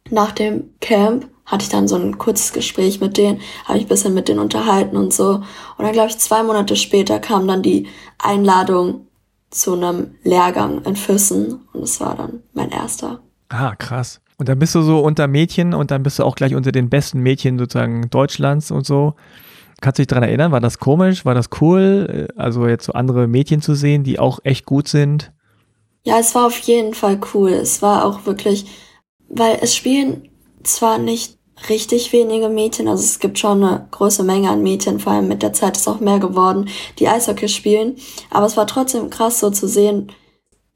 nach 0.10 0.32
dem 0.32 0.70
Camp 0.80 1.28
hatte 1.46 1.64
ich 1.64 1.70
dann 1.70 1.88
so 1.88 1.96
ein 1.96 2.18
kurzes 2.18 2.54
Gespräch 2.54 3.00
mit 3.00 3.18
denen, 3.18 3.40
habe 3.66 3.78
ich 3.78 3.86
ein 3.86 3.90
bisschen 3.90 4.14
mit 4.14 4.28
denen 4.28 4.40
unterhalten 4.40 4.98
und 4.98 5.14
so. 5.14 5.36
Und 5.36 5.46
dann, 5.86 5.94
glaube 5.94 6.10
ich, 6.10 6.18
zwei 6.18 6.44
Monate 6.44 6.76
später 6.76 7.20
kam 7.20 7.48
dann 7.48 7.64
die 7.64 7.88
Einladung 8.18 9.08
zu 9.50 9.74
einem 9.74 10.16
Lehrgang 10.24 10.84
in 10.84 10.96
Füssen 10.96 11.62
und 11.72 11.84
es 11.84 12.02
war 12.02 12.16
dann 12.16 12.44
mein 12.54 12.70
erster. 12.70 13.22
Ah, 13.50 13.76
krass. 13.76 14.20
Und 14.38 14.50
dann 14.50 14.60
bist 14.60 14.76
du 14.76 14.82
so 14.82 15.00
unter 15.00 15.28
Mädchen 15.28 15.74
und 15.74 15.90
dann 15.90 16.04
bist 16.04 16.20
du 16.20 16.24
auch 16.24 16.36
gleich 16.36 16.54
unter 16.54 16.72
den 16.72 16.90
besten 16.90 17.22
Mädchen 17.22 17.58
sozusagen 17.58 18.10
Deutschlands 18.10 18.70
und 18.70 18.86
so. 18.86 19.16
Kannst 19.80 20.00
du 20.00 20.02
dich 20.02 20.08
daran 20.08 20.24
erinnern? 20.24 20.52
War 20.52 20.60
das 20.60 20.80
komisch? 20.80 21.24
War 21.24 21.34
das 21.34 21.50
cool? 21.62 22.28
Also 22.36 22.68
jetzt 22.68 22.86
so 22.86 22.94
andere 22.94 23.28
Mädchen 23.28 23.62
zu 23.62 23.74
sehen, 23.74 24.04
die 24.04 24.20
auch 24.20 24.40
echt 24.44 24.66
gut 24.66 24.88
sind? 24.88 25.32
Ja, 26.08 26.20
es 26.20 26.34
war 26.36 26.46
auf 26.46 26.58
jeden 26.60 26.94
Fall 26.94 27.20
cool. 27.34 27.50
Es 27.50 27.82
war 27.82 28.06
auch 28.06 28.26
wirklich, 28.26 28.66
weil 29.28 29.60
es 29.62 29.76
spielen 29.76 30.30
zwar 30.64 31.00
nicht 31.00 31.38
richtig 31.68 32.14
wenige 32.14 32.48
Mädchen, 32.48 32.88
also 32.88 33.04
es 33.04 33.20
gibt 33.20 33.38
schon 33.38 33.62
eine 33.62 33.90
große 33.92 34.24
Menge 34.24 34.50
an 34.50 34.64
Mädchen, 34.64 35.02
vor 35.02 35.12
allem 35.12 35.28
mit 35.28 35.44
der 35.44 35.52
Zeit 35.52 35.76
ist 35.76 35.86
auch 35.86 36.00
mehr 36.00 36.20
geworden, 36.20 36.70
die 36.98 37.10
Eishockey 37.10 37.50
spielen. 37.50 37.98
Aber 38.30 38.46
es 38.46 38.56
war 38.56 38.68
trotzdem 38.68 39.10
krass 39.10 39.42
so 39.42 39.50
zu 39.50 39.68
sehen, 39.68 40.14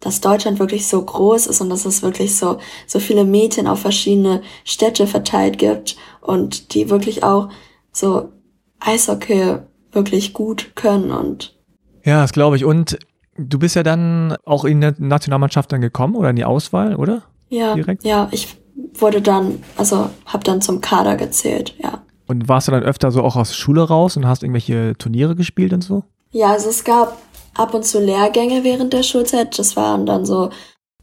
dass 0.02 0.20
Deutschland 0.20 0.60
wirklich 0.60 0.90
so 0.90 1.02
groß 1.02 1.48
ist 1.48 1.62
und 1.62 1.70
dass 1.70 1.86
es 1.86 2.02
wirklich 2.02 2.36
so, 2.36 2.58
so 2.86 3.00
viele 3.00 3.24
Mädchen 3.24 3.68
auf 3.68 3.80
verschiedene 3.80 4.42
Städte 4.66 5.08
verteilt 5.08 5.58
gibt 5.58 5.96
und 6.20 6.74
die 6.74 6.90
wirklich 6.90 7.24
auch 7.24 7.48
so 7.94 8.34
Eishockey 8.82 9.60
wirklich 9.94 10.34
gut 10.34 10.76
können 10.76 11.12
und. 11.12 11.58
Ja, 12.04 12.20
das 12.20 12.34
glaube 12.34 12.58
ich. 12.58 12.66
Und 12.66 13.00
du 13.42 13.60
bist 13.60 13.76
ja 13.76 13.84
dann 13.84 14.36
auch 14.46 14.66
in 14.66 14.82
der 14.82 14.96
Nationalmannschaft 14.98 15.72
dann 15.72 15.82
gekommen 15.82 16.16
oder 16.16 16.30
in 16.30 16.36
die 16.36 16.46
Auswahl, 16.46 16.96
oder? 16.96 17.24
Ja, 17.50 17.76
Direkt? 17.76 18.04
ja, 18.04 18.30
ich 18.32 18.58
wurde 18.94 19.22
dann, 19.22 19.64
also 19.78 20.10
habe 20.26 20.44
dann 20.44 20.62
zum 20.62 20.82
Kader 20.82 21.16
gezählt, 21.18 21.76
ja. 21.82 22.04
Und 22.28 22.48
warst 22.48 22.68
du 22.68 22.72
dann 22.72 22.84
öfter 22.84 23.12
so 23.12 23.24
auch 23.24 23.36
aus 23.36 23.56
Schule 23.56 23.82
raus 23.82 24.16
und 24.16 24.26
hast 24.26 24.44
irgendwelche 24.44 24.94
Turniere 24.98 25.36
gespielt 25.36 25.74
und 25.74 25.84
so? 25.84 26.04
Ja, 26.32 26.52
also 26.52 26.70
es 26.70 26.86
gab 26.86 27.18
ab 27.56 27.74
und 27.74 27.86
zu 27.86 28.00
Lehrgänge 28.00 28.64
während 28.64 28.94
der 28.94 29.04
Schulzeit. 29.04 29.60
Das 29.60 29.76
waren 29.76 30.06
dann 30.06 30.26
so 30.26 30.50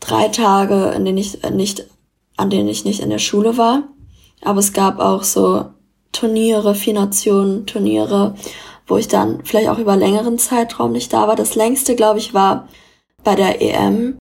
drei 0.00 0.28
Tage, 0.28 0.92
in 0.96 1.04
denen 1.04 1.18
ich 1.18 1.42
nicht, 1.50 1.86
an 2.36 2.48
denen 2.48 2.68
ich 2.68 2.84
nicht 2.84 3.00
in 3.00 3.10
der 3.10 3.18
Schule 3.18 3.58
war. 3.58 3.82
Aber 4.42 4.60
es 4.60 4.72
gab 4.72 5.00
auch 5.00 5.22
so 5.22 5.66
Turniere, 6.12 6.74
Vier 6.74 7.10
Turniere, 7.66 8.34
wo 8.88 8.96
ich 8.96 9.06
dann 9.06 9.44
vielleicht 9.44 9.68
auch 9.68 9.78
über 9.78 9.94
längeren 9.96 10.38
Zeitraum 10.38 10.92
nicht 10.92 11.12
da 11.12 11.28
war. 11.28 11.36
Das 11.36 11.54
längste, 11.54 11.94
glaube 11.94 12.18
ich, 12.18 12.34
war 12.34 12.68
bei 13.22 13.34
der 13.34 13.60
EM 13.60 14.18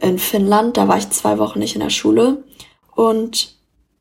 in 0.00 0.18
Finnland. 0.18 0.76
Da 0.76 0.88
war 0.88 0.96
ich 0.96 1.10
zwei 1.10 1.38
Wochen 1.38 1.58
nicht 1.58 1.74
in 1.74 1.80
der 1.80 1.90
Schule. 1.90 2.44
Und 2.94 3.56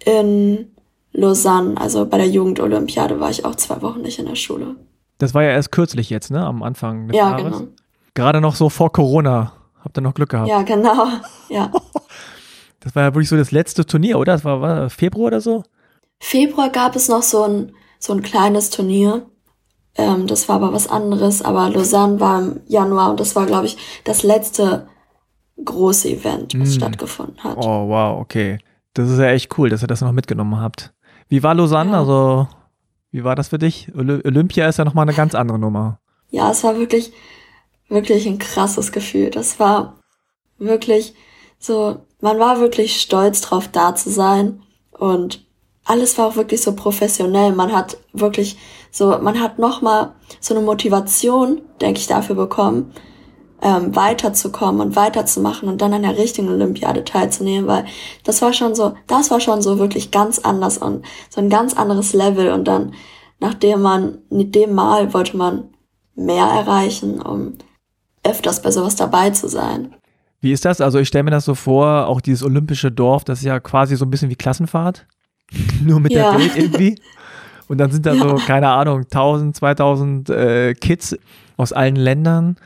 in 0.06 0.72
Lausanne, 1.12 1.80
also 1.80 2.06
bei 2.06 2.18
der 2.18 2.28
Jugendolympiade, 2.28 3.20
war 3.20 3.32
ich 3.32 3.44
auch 3.44 3.56
zwei 3.56 3.82
Wochen 3.82 4.02
nicht 4.02 4.20
in 4.20 4.28
der 4.28 4.36
Schule. 4.36 4.76
Das 5.18 5.34
war 5.34 5.44
ja 5.44 5.50
erst 5.50 5.72
kürzlich 5.72 6.10
jetzt, 6.10 6.32
ne? 6.32 6.46
Am 6.46 6.62
Anfang 6.64 7.08
des 7.08 7.18
ja, 7.18 7.32
Jahres. 7.32 7.60
Genau. 7.60 7.72
Gerade 8.14 8.42
noch 8.42 8.56
so 8.56 8.70
vor 8.70 8.92
Corona. 8.92 9.54
Habt 9.84 9.98
ihr 9.98 10.02
noch 10.02 10.14
Glück 10.14 10.30
gehabt? 10.30 10.50
Ja, 10.50 10.62
genau. 10.62 11.08
Ja. 11.50 11.72
das 12.80 12.96
war 12.96 13.04
ja 13.04 13.14
wirklich 13.14 13.30
so 13.30 13.38
das 13.38 13.52
letzte 13.52 13.86
Turnier, 13.86 14.18
oder? 14.18 14.34
Das 14.34 14.44
war, 14.44 14.60
war 14.60 14.90
Februar 14.90 15.28
oder 15.28 15.42
so? 15.42 15.64
Februar 16.20 16.70
gab 16.70 16.96
es 16.96 17.10
noch 17.10 17.22
so 17.22 17.44
ein, 17.44 17.74
so 18.04 18.12
ein 18.12 18.22
kleines 18.22 18.70
Turnier. 18.70 19.26
Ähm, 19.96 20.28
das 20.28 20.50
war 20.50 20.58
aber 20.58 20.74
was 20.74 20.88
anderes. 20.88 21.42
Aber 21.42 21.70
Lausanne 21.70 22.20
war 22.20 22.42
im 22.42 22.60
Januar 22.68 23.12
und 23.12 23.20
das 23.20 23.36
war, 23.36 23.46
glaube 23.46 23.68
ich, 23.68 23.78
das 24.04 24.24
letzte 24.24 24.88
große 25.64 26.10
Event, 26.10 26.60
was 26.60 26.70
mm. 26.70 26.74
stattgefunden 26.74 27.44
hat. 27.44 27.58
Oh, 27.58 27.88
wow, 27.88 28.20
okay. 28.20 28.58
Das 28.94 29.10
ist 29.10 29.20
ja 29.20 29.30
echt 29.30 29.58
cool, 29.58 29.70
dass 29.70 29.84
ihr 29.84 29.88
das 29.88 30.02
noch 30.02 30.12
mitgenommen 30.12 30.60
habt. 30.60 30.94
Wie 31.30 31.44
war 31.44 31.54
Lausanne? 31.54 31.92
Ja. 31.92 32.00
Also 32.00 32.48
wie 33.12 33.24
war 33.24 33.36
das 33.36 33.48
für 33.50 33.60
dich? 33.60 33.90
Olympia 33.96 34.68
ist 34.68 34.78
ja 34.78 34.86
nochmal 34.86 35.04
eine 35.08 35.16
ganz 35.16 35.34
andere 35.34 35.58
Nummer. 35.58 36.00
Ja, 36.30 36.52
es 36.52 36.64
war 36.64 36.78
wirklich, 36.78 37.14
wirklich 37.88 38.28
ein 38.28 38.40
krasses 38.40 38.92
Gefühl. 38.92 39.30
Das 39.30 39.60
war 39.60 40.00
wirklich 40.58 41.14
so, 41.58 42.06
man 42.20 42.38
war 42.38 42.60
wirklich 42.60 43.00
stolz 43.00 43.40
drauf, 43.40 43.70
da 43.70 43.96
zu 43.96 44.10
sein. 44.10 44.62
Und 44.92 45.43
alles 45.86 46.18
war 46.18 46.28
auch 46.28 46.36
wirklich 46.36 46.62
so 46.62 46.76
professionell. 46.76 47.54
Man 47.54 47.74
hat 47.74 47.98
wirklich 48.14 48.58
so, 48.92 49.18
man 49.20 49.40
hat 49.40 49.60
nochmal 49.60 50.14
so 50.40 50.56
eine 50.56 50.64
Motivation, 50.64 51.62
denke 51.82 52.00
ich, 52.00 52.08
dafür 52.08 52.36
bekommen, 52.36 52.94
ähm, 53.62 53.96
weiterzukommen 53.96 54.82
und 54.82 54.96
weiterzumachen 54.96 55.70
und 55.70 55.82
dann 55.82 55.94
an 55.94 56.04
der 56.04 56.18
richtigen 56.18 56.50
Olympiade 56.50 57.04
teilzunehmen, 57.04 57.68
weil 57.68 57.86
das 58.24 58.42
war 58.42 58.54
schon 58.54 58.76
so, 58.76 58.94
das 59.08 59.32
war 59.32 59.40
schon 59.40 59.62
so 59.62 59.80
wirklich 59.80 60.12
ganz 60.12 60.40
anders 60.40 60.78
und 60.78 61.06
so 61.30 61.40
ein 61.40 61.50
ganz 61.50 61.74
anderes 61.74 62.14
Level 62.14 62.52
und 62.52 62.68
dann, 62.68 62.94
nachdem 63.40 63.82
man, 63.82 64.20
mit 64.30 64.54
dem 64.54 64.74
Mal 64.74 65.14
wollte 65.14 65.38
man 65.38 65.70
mehr 66.16 66.46
erreichen, 66.46 67.22
um 67.22 67.54
öfters 68.24 68.62
bei 68.62 68.72
sowas 68.72 68.96
dabei 68.96 69.32
zu 69.32 69.48
sein. 69.48 69.96
Wie 70.42 70.52
ist 70.52 70.66
das? 70.66 70.82
Also 70.82 71.00
ich 71.00 71.08
stelle 71.08 71.24
mir 71.24 71.32
das 71.32 71.46
so 71.46 71.56
vor, 71.56 72.08
auch 72.08 72.20
dieses 72.20 72.44
olympische 72.44 72.92
Dorf, 72.92 73.24
das 73.24 73.40
ist 73.40 73.46
ja 73.46 73.62
quasi 73.62 73.96
so 73.96 74.06
ein 74.06 74.10
bisschen 74.10 74.30
wie 74.30 74.36
Klassenfahrt, 74.36 75.08
nur 75.84 76.00
mit 76.00 76.12
ja. 76.12 76.32
der 76.32 76.40
Welt 76.40 76.56
irgendwie. 76.56 76.96
Und 77.68 77.78
dann 77.78 77.92
sind 77.92 78.06
da 78.06 78.16
so, 78.16 78.36
keine 78.36 78.70
Ahnung, 78.70 79.04
1000, 79.04 79.56
2000 79.56 80.30
äh, 80.30 80.74
Kids 80.74 81.16
aus 81.58 81.74
allen 81.74 81.96
Ländern 81.96 82.58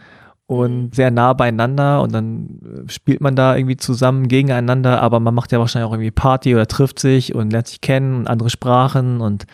und 0.48 0.96
sehr 0.96 1.12
nah 1.12 1.34
beieinander 1.34 2.02
und 2.02 2.14
dann 2.14 2.60
äh, 2.64 2.90
spielt 2.90 3.20
man 3.20 3.36
da 3.36 3.58
irgendwie 3.58 3.76
zusammen 3.76 4.30
gegeneinander, 4.30 5.02
aber 5.02 5.20
man 5.20 5.36
macht 5.36 5.52
ja 5.52 5.60
wahrscheinlich 5.60 5.90
auch 5.90 5.94
irgendwie 5.94 6.12
Party 6.12 6.56
oder 6.56 6.66
trifft 6.68 7.00
sich 7.00 7.36
und 7.36 7.52
lernt 7.52 7.68
sich 7.68 7.82
kennen 7.82 8.16
und 8.16 8.28
andere 8.28 8.50
Sprachen 8.50 9.20
und 9.20 9.46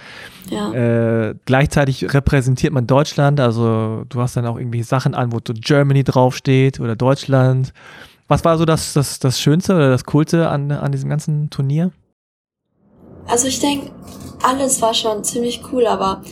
ja. 0.52 0.72
äh, 0.72 1.36
gleichzeitig 1.46 2.14
repräsentiert 2.14 2.74
man 2.74 2.86
Deutschland, 2.86 3.40
also 3.40 4.06
du 4.08 4.22
hast 4.22 4.38
dann 4.38 4.46
auch 4.46 4.60
irgendwie 4.60 4.84
Sachen 4.84 5.16
an, 5.16 5.32
wo 5.32 5.40
so 5.46 5.54
Germany 5.56 6.04
draufsteht 6.04 6.80
oder 6.80 6.96
Deutschland. 6.96 7.74
Was 8.28 8.46
war 8.46 8.58
so 8.60 8.66
das, 8.66 8.94
das, 8.94 9.18
das 9.18 9.40
Schönste 9.40 9.76
oder 9.76 9.90
das 9.90 10.06
Coolste 10.06 10.48
an, 10.50 10.72
an 10.72 10.92
diesem 10.92 11.10
ganzen 11.10 11.50
Turnier? 11.50 11.92
Also 13.28 13.48
ich 13.48 13.60
denke, 13.60 13.92
alles 14.44 14.82
war 14.82 14.94
schon 14.94 15.24
ziemlich 15.24 15.62
cool, 15.72 15.88
aber 15.88 16.24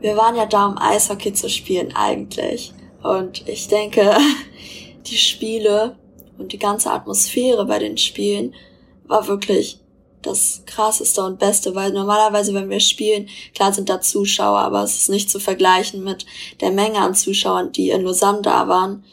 wir 0.00 0.16
waren 0.16 0.36
ja 0.36 0.46
da, 0.46 0.66
um 0.66 0.78
Eishockey 0.78 1.32
zu 1.32 1.48
spielen 1.48 1.94
eigentlich. 1.94 2.72
Und 3.02 3.46
ich 3.48 3.68
denke, 3.68 4.16
die 5.06 5.16
Spiele 5.16 5.96
und 6.38 6.52
die 6.52 6.58
ganze 6.58 6.90
Atmosphäre 6.90 7.66
bei 7.66 7.78
den 7.78 7.98
Spielen 7.98 8.54
war 9.06 9.26
wirklich 9.26 9.80
das 10.22 10.62
krasseste 10.66 11.22
und 11.22 11.38
beste, 11.38 11.74
weil 11.74 11.92
normalerweise, 11.92 12.52
wenn 12.52 12.70
wir 12.70 12.80
spielen, 12.80 13.28
klar 13.54 13.72
sind 13.72 13.88
da 13.88 14.00
Zuschauer, 14.00 14.58
aber 14.58 14.82
es 14.82 14.96
ist 14.98 15.10
nicht 15.10 15.30
zu 15.30 15.38
vergleichen 15.38 16.02
mit 16.02 16.26
der 16.60 16.72
Menge 16.72 16.98
an 16.98 17.14
Zuschauern, 17.14 17.72
die 17.72 17.90
in 17.90 18.02
Lausanne 18.02 18.42
da 18.42 18.68
waren. 18.68 19.04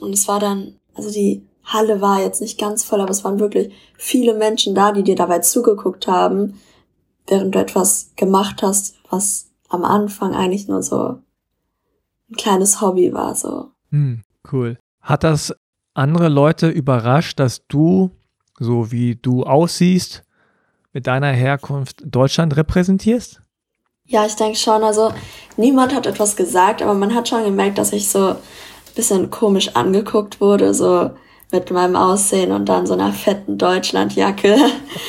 Und 0.00 0.12
es 0.12 0.26
war 0.26 0.40
dann, 0.40 0.80
also 0.94 1.10
die 1.10 1.46
Halle 1.64 2.00
war 2.00 2.20
jetzt 2.20 2.40
nicht 2.40 2.58
ganz 2.58 2.84
voll, 2.84 3.00
aber 3.00 3.10
es 3.10 3.24
waren 3.24 3.40
wirklich 3.40 3.72
viele 3.96 4.34
Menschen 4.34 4.74
da, 4.74 4.92
die 4.92 5.02
dir 5.02 5.16
dabei 5.16 5.38
zugeguckt 5.38 6.06
haben, 6.06 6.60
während 7.26 7.54
du 7.54 7.58
etwas 7.58 8.12
gemacht 8.16 8.62
hast, 8.62 8.96
was 9.10 9.50
am 9.68 9.84
Anfang 9.84 10.34
eigentlich 10.34 10.68
nur 10.68 10.82
so 10.82 11.18
ein 12.30 12.36
kleines 12.36 12.80
Hobby 12.80 13.12
war, 13.12 13.34
so. 13.34 13.70
Hm, 13.90 14.22
cool. 14.52 14.78
Hat 15.00 15.24
das 15.24 15.54
andere 15.94 16.28
Leute 16.28 16.68
überrascht, 16.68 17.40
dass 17.40 17.66
du, 17.66 18.10
so 18.58 18.92
wie 18.92 19.16
du 19.16 19.44
aussiehst, 19.44 20.24
mit 20.92 21.06
deiner 21.06 21.32
Herkunft 21.32 22.02
Deutschland 22.04 22.56
repräsentierst? 22.56 23.40
Ja, 24.06 24.26
ich 24.26 24.36
denke 24.36 24.58
schon. 24.58 24.82
Also 24.84 25.12
niemand 25.56 25.94
hat 25.94 26.06
etwas 26.06 26.36
gesagt, 26.36 26.82
aber 26.82 26.94
man 26.94 27.14
hat 27.14 27.28
schon 27.28 27.44
gemerkt, 27.44 27.78
dass 27.78 27.92
ich 27.92 28.08
so 28.08 28.28
ein 28.28 28.36
bisschen 28.94 29.30
komisch 29.30 29.74
angeguckt 29.74 30.40
wurde, 30.40 30.74
so 30.74 31.10
mit 31.54 31.70
meinem 31.70 31.94
Aussehen 31.94 32.50
und 32.50 32.68
dann 32.68 32.84
so 32.86 32.94
einer 32.94 33.12
fetten 33.12 33.58
Deutschlandjacke 33.58 34.56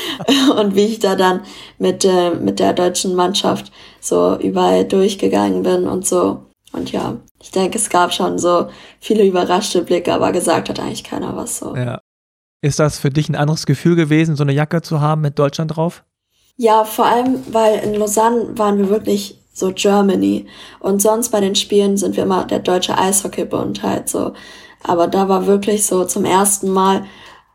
und 0.57 0.75
wie 0.75 0.85
ich 0.85 0.99
da 0.99 1.15
dann 1.15 1.41
mit, 1.79 2.05
äh, 2.05 2.35
mit 2.35 2.59
der 2.59 2.73
deutschen 2.73 3.15
Mannschaft 3.15 3.71
so 3.99 4.37
überall 4.37 4.85
durchgegangen 4.85 5.63
bin 5.63 5.87
und 5.87 6.05
so. 6.05 6.45
Und 6.71 6.91
ja, 6.91 7.17
ich 7.41 7.51
denke, 7.51 7.77
es 7.77 7.89
gab 7.89 8.13
schon 8.13 8.37
so 8.37 8.67
viele 8.99 9.25
überraschte 9.25 9.81
Blicke, 9.81 10.13
aber 10.13 10.31
gesagt 10.31 10.69
hat 10.69 10.79
eigentlich 10.79 11.03
keiner 11.03 11.35
was 11.35 11.57
so. 11.57 11.75
Ja. 11.75 11.99
Ist 12.61 12.79
das 12.79 12.99
für 12.99 13.09
dich 13.09 13.27
ein 13.27 13.35
anderes 13.35 13.65
Gefühl 13.65 13.95
gewesen, 13.95 14.35
so 14.35 14.43
eine 14.43 14.53
Jacke 14.53 14.81
zu 14.81 15.01
haben 15.01 15.21
mit 15.21 15.39
Deutschland 15.39 15.75
drauf? 15.75 16.03
Ja, 16.57 16.85
vor 16.85 17.05
allem, 17.05 17.43
weil 17.51 17.79
in 17.79 17.95
Lausanne 17.95 18.57
waren 18.57 18.77
wir 18.77 18.89
wirklich 18.89 19.39
so 19.53 19.71
Germany. 19.73 20.47
Und 20.79 21.01
sonst 21.01 21.29
bei 21.29 21.39
den 21.39 21.55
Spielen 21.55 21.97
sind 21.97 22.15
wir 22.15 22.23
immer 22.23 22.45
der 22.45 22.59
deutsche 22.59 22.97
Eishockeybund 22.97 23.81
halt 23.83 24.09
so. 24.09 24.33
Aber 24.88 25.07
da 25.07 25.27
war 25.29 25.47
wirklich 25.47 25.86
so 25.86 26.05
zum 26.05 26.25
ersten 26.25 26.71
Mal 26.71 27.05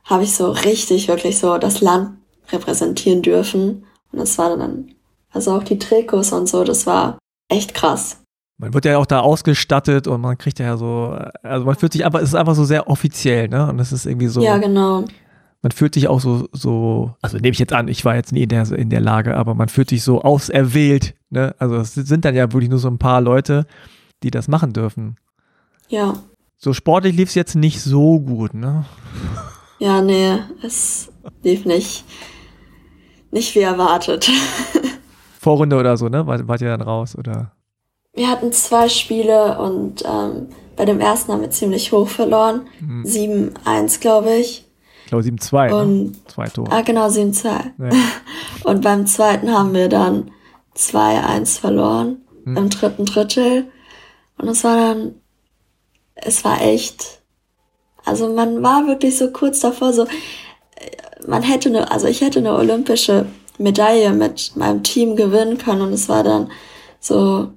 habe 0.05 0.25
ich 0.25 0.35
so 0.35 0.51
richtig, 0.51 1.09
wirklich 1.09 1.39
so 1.39 1.59
das 1.59 1.81
Land 1.81 2.19
repräsentieren 2.51 3.23
dürfen. 3.23 3.85
Und 4.13 4.19
das 4.19 4.37
war 4.39 4.57
dann, 4.57 4.93
also 5.31 5.53
auch 5.53 5.63
die 5.63 5.79
Trikots 5.79 6.33
und 6.33 6.49
so, 6.49 6.65
das 6.65 6.87
war 6.87 7.19
echt 7.49 7.75
krass. 7.75 8.19
Man 8.59 8.75
wird 8.75 8.85
ja 8.85 8.99
auch 8.99 9.07
da 9.07 9.21
ausgestattet 9.21 10.07
und 10.07 10.21
man 10.21 10.37
kriegt 10.37 10.59
ja 10.59 10.77
so, 10.77 11.17
also 11.43 11.65
man 11.65 11.77
fühlt 11.77 11.93
sich 11.93 12.05
einfach, 12.05 12.21
es 12.21 12.31
ist 12.31 12.35
einfach 12.35 12.55
so 12.55 12.65
sehr 12.65 12.89
offiziell, 12.89 13.49
ne? 13.49 13.69
Und 13.69 13.79
es 13.79 13.93
ist 13.93 14.05
irgendwie 14.05 14.27
so. 14.27 14.43
Ja, 14.43 14.59
genau. 14.59 15.05
Man 15.63 15.73
fühlt 15.73 15.95
sich 15.95 16.09
auch 16.09 16.21
so, 16.21 16.49
so, 16.53 17.15
also 17.23 17.37
nehme 17.37 17.53
ich 17.53 17.59
jetzt 17.59 17.73
an, 17.73 17.89
ich 17.89 18.05
war 18.05 18.17
jetzt 18.17 18.33
nie 18.33 18.43
in 18.43 18.49
der, 18.49 18.71
in 18.73 18.91
der 18.91 19.01
Lage, 19.01 19.37
aber 19.37 19.55
man 19.55 19.69
fühlt 19.69 19.91
sich 19.91 20.03
so 20.03 20.23
auserwählt, 20.23 21.15
ne? 21.31 21.55
Also 21.59 21.77
es 21.77 21.95
sind 21.95 22.25
dann 22.25 22.35
ja 22.35 22.53
wirklich 22.53 22.71
nur 22.71 22.79
so 22.79 22.89
ein 22.89 22.99
paar 22.99 23.21
Leute, 23.21 23.67
die 24.23 24.31
das 24.31 24.49
machen 24.49 24.73
dürfen. 24.73 25.17
Ja. 25.89 26.15
So 26.63 26.75
sportlich 26.75 27.17
lief 27.17 27.31
es 27.31 27.35
jetzt 27.35 27.55
nicht 27.55 27.81
so 27.81 28.21
gut, 28.21 28.53
ne? 28.53 28.85
Ja, 29.79 30.03
nee, 30.03 30.41
es 30.63 31.11
lief 31.43 31.65
nicht, 31.65 32.05
nicht 33.31 33.55
wie 33.55 33.61
erwartet. 33.61 34.31
Vorrunde 35.41 35.79
oder 35.79 35.97
so, 35.97 36.11
ne? 36.11 36.27
Wart, 36.27 36.47
wart 36.49 36.61
ihr 36.61 36.69
dann 36.69 36.83
raus, 36.83 37.17
oder? 37.17 37.53
Wir 38.13 38.29
hatten 38.29 38.53
zwei 38.53 38.91
Spiele 38.91 39.59
und 39.59 40.05
ähm, 40.05 40.49
bei 40.77 40.85
dem 40.85 41.01
ersten 41.01 41.33
haben 41.33 41.41
wir 41.41 41.51
ziemlich 41.51 41.93
hoch 41.93 42.09
verloren. 42.09 42.67
Mhm. 42.79 43.05
7-1, 43.05 44.01
glaube 44.03 44.35
ich. 44.35 44.67
Ich 45.05 45.09
glaube 45.09 45.25
7-2, 45.25 45.87
ne? 45.87 46.13
Zwei 46.27 46.47
Tore. 46.49 46.71
Ah, 46.71 46.83
genau, 46.83 47.07
7-2. 47.07 47.45
Ja. 47.47 47.91
und 48.65 48.83
beim 48.83 49.07
zweiten 49.07 49.51
haben 49.51 49.73
wir 49.73 49.89
dann 49.89 50.31
2-1 50.77 51.59
verloren 51.59 52.19
mhm. 52.45 52.57
im 52.59 52.69
dritten 52.69 53.07
Drittel. 53.07 53.71
Und 54.37 54.49
es 54.49 54.63
war 54.63 54.77
dann 54.77 55.15
es 56.23 56.45
war 56.45 56.61
echt, 56.61 57.21
also 58.05 58.33
man 58.33 58.63
war 58.63 58.87
wirklich 58.87 59.17
so 59.17 59.31
kurz 59.31 59.61
davor, 59.61 59.93
so, 59.93 60.07
man 61.27 61.43
hätte 61.43 61.69
eine, 61.69 61.91
also 61.91 62.07
ich 62.07 62.21
hätte 62.21 62.39
eine 62.39 62.55
olympische 62.55 63.27
Medaille 63.59 64.13
mit 64.13 64.53
meinem 64.57 64.83
Team 64.83 65.17
gewinnen 65.17 65.59
können 65.59 65.83
und 65.83 65.93
es 65.93 66.09
war 66.09 66.23
dann 66.23 66.51
so, 66.99 67.49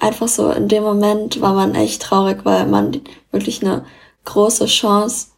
einfach 0.00 0.28
so, 0.28 0.50
in 0.50 0.68
dem 0.68 0.82
Moment 0.82 1.40
war 1.40 1.54
man 1.54 1.74
echt 1.74 2.02
traurig, 2.02 2.44
weil 2.44 2.66
man 2.66 3.00
wirklich 3.30 3.62
eine 3.62 3.84
große 4.24 4.66
Chance 4.66 5.28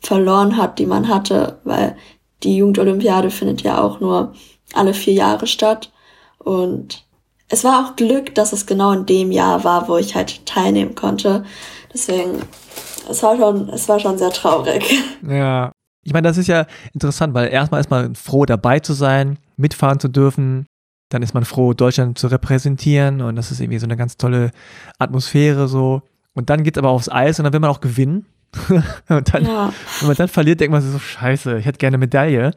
verloren 0.00 0.56
hat, 0.56 0.78
die 0.78 0.86
man 0.86 1.08
hatte, 1.08 1.60
weil 1.64 1.96
die 2.42 2.56
Jugendolympiade 2.56 3.30
findet 3.30 3.62
ja 3.62 3.80
auch 3.80 4.00
nur 4.00 4.34
alle 4.72 4.94
vier 4.94 5.14
Jahre 5.14 5.46
statt 5.46 5.92
und 6.38 7.04
es 7.52 7.64
war 7.64 7.84
auch 7.84 7.96
Glück, 7.96 8.34
dass 8.34 8.54
es 8.54 8.64
genau 8.64 8.92
in 8.92 9.04
dem 9.04 9.30
Jahr 9.30 9.62
war, 9.62 9.86
wo 9.86 9.98
ich 9.98 10.14
halt 10.14 10.46
teilnehmen 10.46 10.94
konnte. 10.94 11.44
Deswegen, 11.92 12.40
es 13.10 13.22
war 13.22 13.36
schon, 13.36 13.68
es 13.68 13.86
war 13.90 14.00
schon 14.00 14.18
sehr 14.18 14.30
traurig. 14.30 14.82
Ja. 15.28 15.70
Ich 16.04 16.12
meine, 16.12 16.26
das 16.26 16.36
ist 16.36 16.48
ja 16.48 16.66
interessant, 16.94 17.32
weil 17.32 17.52
erstmal 17.52 17.80
ist 17.80 17.90
man 17.90 18.16
froh, 18.16 18.44
dabei 18.44 18.80
zu 18.80 18.92
sein, 18.92 19.38
mitfahren 19.56 20.00
zu 20.00 20.08
dürfen. 20.08 20.66
Dann 21.10 21.22
ist 21.22 21.32
man 21.32 21.44
froh, 21.44 21.74
Deutschland 21.74 22.18
zu 22.18 22.26
repräsentieren 22.26 23.20
und 23.20 23.36
das 23.36 23.52
ist 23.52 23.60
irgendwie 23.60 23.78
so 23.78 23.86
eine 23.86 23.96
ganz 23.96 24.16
tolle 24.16 24.50
Atmosphäre 24.98 25.68
so. 25.68 26.02
Und 26.34 26.50
dann 26.50 26.64
geht 26.64 26.76
es 26.76 26.78
aber 26.78 26.88
aufs 26.88 27.08
Eis 27.08 27.38
und 27.38 27.44
dann 27.44 27.52
will 27.52 27.60
man 27.60 27.70
auch 27.70 27.80
gewinnen. 27.80 28.26
und 29.08 29.34
dann, 29.34 29.44
ja. 29.44 29.72
wenn 30.00 30.08
man 30.08 30.16
dann 30.16 30.28
verliert, 30.28 30.58
denkt 30.58 30.72
man 30.72 30.82
sich 30.82 30.90
so, 30.90 30.98
scheiße, 30.98 31.58
ich 31.58 31.66
hätte 31.66 31.78
gerne 31.78 31.98
Medaille. 31.98 32.52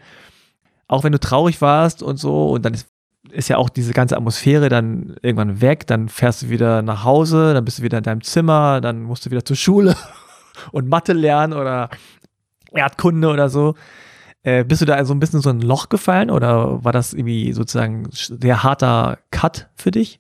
Auch 0.88 1.04
wenn 1.04 1.12
du 1.12 1.20
traurig 1.20 1.62
warst 1.62 2.02
und 2.02 2.18
so, 2.18 2.50
und 2.50 2.66
dann 2.66 2.74
ist, 2.74 2.88
ist 3.32 3.50
ja 3.50 3.58
auch 3.58 3.70
diese 3.70 3.94
ganze 3.94 4.16
Atmosphäre 4.18 4.70
dann 4.70 5.16
irgendwann 5.22 5.62
weg, 5.62 5.88
dann 5.88 6.10
fährst 6.10 6.44
du 6.44 6.50
wieder 6.50 6.82
nach 6.82 7.04
Hause, 7.04 7.54
dann 7.54 7.66
bist 7.66 7.80
du 7.80 7.84
wieder 7.84 7.98
in 7.98 8.04
deinem 8.04 8.22
Zimmer, 8.22 8.82
dann 8.82 9.04
musst 9.04 9.26
du 9.26 9.32
wieder 9.32 9.46
zur 9.46 9.56
Schule 9.56 9.96
und 10.72 10.90
Mathe 10.90 11.14
lernen 11.14 11.54
oder 11.54 11.90
Erdkunde 12.72 13.30
oder 13.30 13.50
so. 13.50 13.76
Äh, 14.44 14.64
bist 14.64 14.82
du 14.82 14.86
da 14.86 15.04
so 15.06 15.14
ein 15.14 15.20
bisschen 15.20 15.42
so 15.42 15.50
ein 15.50 15.62
Loch 15.62 15.90
gefallen 15.90 16.30
oder 16.30 16.84
war 16.84 16.92
das 16.92 17.14
irgendwie 17.14 17.52
sozusagen 17.54 18.08
sehr 18.12 18.64
harter 18.64 19.18
Cut 19.32 19.70
für 19.76 19.92
dich? 19.92 20.20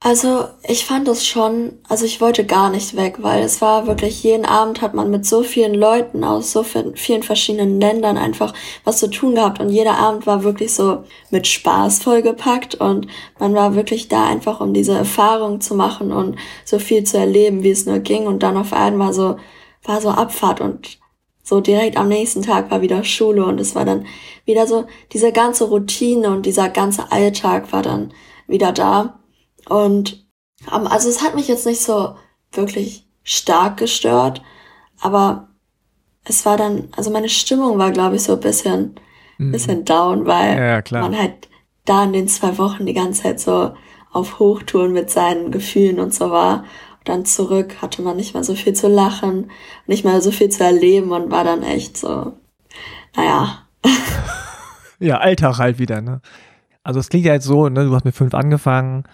Also 0.00 0.44
ich 0.62 0.84
fand 0.84 1.08
es 1.08 1.26
schon, 1.26 1.80
also 1.88 2.04
ich 2.04 2.20
wollte 2.20 2.44
gar 2.46 2.70
nicht 2.70 2.96
weg, 2.96 3.16
weil 3.22 3.42
es 3.42 3.60
war 3.60 3.86
wirklich, 3.86 4.22
jeden 4.22 4.44
Abend 4.44 4.80
hat 4.80 4.94
man 4.94 5.10
mit 5.10 5.26
so 5.26 5.42
vielen 5.42 5.74
Leuten 5.74 6.22
aus 6.22 6.52
so 6.52 6.62
vielen 6.62 7.22
verschiedenen 7.22 7.80
Ländern 7.80 8.16
einfach 8.16 8.54
was 8.84 8.98
zu 8.98 9.08
tun 9.10 9.34
gehabt 9.34 9.58
und 9.58 9.70
jeder 9.70 9.98
Abend 9.98 10.26
war 10.26 10.44
wirklich 10.44 10.74
so 10.74 11.02
mit 11.30 11.46
Spaß 11.48 12.02
vollgepackt 12.02 12.76
und 12.76 13.08
man 13.40 13.54
war 13.54 13.74
wirklich 13.74 14.06
da 14.08 14.26
einfach, 14.26 14.60
um 14.60 14.74
diese 14.74 14.92
Erfahrung 14.92 15.60
zu 15.60 15.74
machen 15.74 16.12
und 16.12 16.36
so 16.64 16.78
viel 16.78 17.02
zu 17.04 17.18
erleben, 17.18 17.62
wie 17.64 17.70
es 17.70 17.86
nur 17.86 17.98
ging 17.98 18.26
und 18.26 18.42
dann 18.42 18.56
auf 18.56 18.72
einmal 18.72 19.12
so, 19.12 19.36
war 19.82 20.00
so 20.00 20.10
Abfahrt 20.10 20.60
und 20.60 20.98
so 21.42 21.60
direkt 21.60 21.96
am 21.96 22.08
nächsten 22.08 22.42
Tag 22.42 22.70
war 22.70 22.80
wieder 22.82 23.02
Schule 23.02 23.44
und 23.44 23.60
es 23.60 23.74
war 23.74 23.84
dann 23.84 24.06
wieder 24.44 24.66
so, 24.66 24.84
diese 25.12 25.32
ganze 25.32 25.64
Routine 25.64 26.30
und 26.30 26.46
dieser 26.46 26.68
ganze 26.68 27.10
Alltag 27.10 27.72
war 27.72 27.82
dann 27.82 28.12
wieder 28.46 28.72
da. 28.72 29.18
Und 29.68 30.26
um, 30.72 30.86
also 30.86 31.08
es 31.08 31.22
hat 31.22 31.34
mich 31.34 31.48
jetzt 31.48 31.66
nicht 31.66 31.82
so 31.82 32.16
wirklich 32.52 33.06
stark 33.22 33.76
gestört, 33.76 34.42
aber 35.00 35.48
es 36.24 36.44
war 36.46 36.56
dann, 36.56 36.88
also 36.96 37.10
meine 37.10 37.28
Stimmung 37.28 37.78
war, 37.78 37.90
glaube 37.92 38.16
ich, 38.16 38.22
so 38.22 38.34
ein 38.34 38.40
bisschen, 38.40 38.94
mhm. 39.38 39.52
bisschen 39.52 39.84
down, 39.84 40.26
weil 40.26 40.82
ja, 40.90 41.00
man 41.00 41.16
halt 41.16 41.48
da 41.84 42.04
in 42.04 42.12
den 42.12 42.28
zwei 42.28 42.58
Wochen 42.58 42.86
die 42.86 42.94
ganze 42.94 43.22
Zeit 43.22 43.40
so 43.40 43.74
auf 44.12 44.38
Hochtouren 44.38 44.92
mit 44.92 45.10
seinen 45.10 45.50
Gefühlen 45.50 46.00
und 46.00 46.14
so 46.14 46.30
war. 46.30 46.64
Und 46.98 47.08
dann 47.08 47.24
zurück 47.24 47.76
hatte 47.80 48.02
man 48.02 48.16
nicht 48.16 48.34
mehr 48.34 48.44
so 48.44 48.54
viel 48.54 48.72
zu 48.72 48.88
lachen, 48.88 49.50
nicht 49.86 50.04
mehr 50.04 50.20
so 50.20 50.30
viel 50.30 50.48
zu 50.48 50.64
erleben 50.64 51.12
und 51.12 51.30
war 51.30 51.44
dann 51.44 51.62
echt 51.62 51.96
so, 51.96 52.32
naja. 53.14 53.66
ja, 54.98 55.18
Alltag 55.18 55.58
halt 55.58 55.78
wieder, 55.78 56.00
ne? 56.00 56.20
Also 56.82 57.00
es 57.00 57.08
klingt 57.08 57.26
ja 57.26 57.34
jetzt 57.34 57.46
so, 57.46 57.68
ne, 57.68 57.84
du 57.84 57.94
hast 57.94 58.04
mit 58.04 58.14
fünf 58.14 58.34
angefangen, 58.34 59.04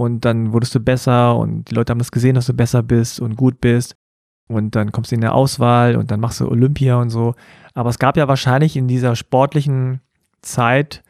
und 0.00 0.24
dann 0.24 0.54
wurdest 0.54 0.74
du 0.74 0.80
besser 0.80 1.36
und 1.36 1.70
die 1.70 1.74
Leute 1.74 1.90
haben 1.90 1.98
das 1.98 2.10
gesehen, 2.10 2.34
dass 2.34 2.46
du 2.46 2.54
besser 2.54 2.82
bist 2.82 3.20
und 3.20 3.36
gut 3.36 3.60
bist 3.60 3.96
und 4.48 4.74
dann 4.74 4.92
kommst 4.92 5.10
du 5.10 5.14
in 5.14 5.20
der 5.20 5.34
Auswahl 5.34 5.94
und 5.94 6.10
dann 6.10 6.20
machst 6.20 6.40
du 6.40 6.48
Olympia 6.48 6.96
und 6.96 7.10
so. 7.10 7.34
Aber 7.74 7.90
es 7.90 7.98
gab 7.98 8.16
ja 8.16 8.26
wahrscheinlich 8.26 8.78
in 8.78 8.88
dieser 8.88 9.14
sportlichen 9.14 10.00
Zeit 10.40 11.02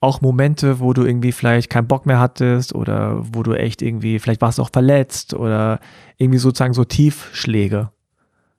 auch 0.00 0.20
Momente, 0.20 0.80
wo 0.80 0.92
du 0.92 1.04
irgendwie 1.04 1.30
vielleicht 1.30 1.70
keinen 1.70 1.86
Bock 1.86 2.06
mehr 2.06 2.18
hattest 2.18 2.74
oder 2.74 3.20
wo 3.20 3.44
du 3.44 3.52
echt 3.52 3.82
irgendwie, 3.82 4.18
vielleicht 4.18 4.40
warst 4.40 4.58
du 4.58 4.62
auch 4.62 4.70
verletzt 4.72 5.32
oder 5.32 5.78
irgendwie 6.18 6.40
sozusagen 6.40 6.74
so 6.74 6.82
Tiefschläge. 6.82 7.90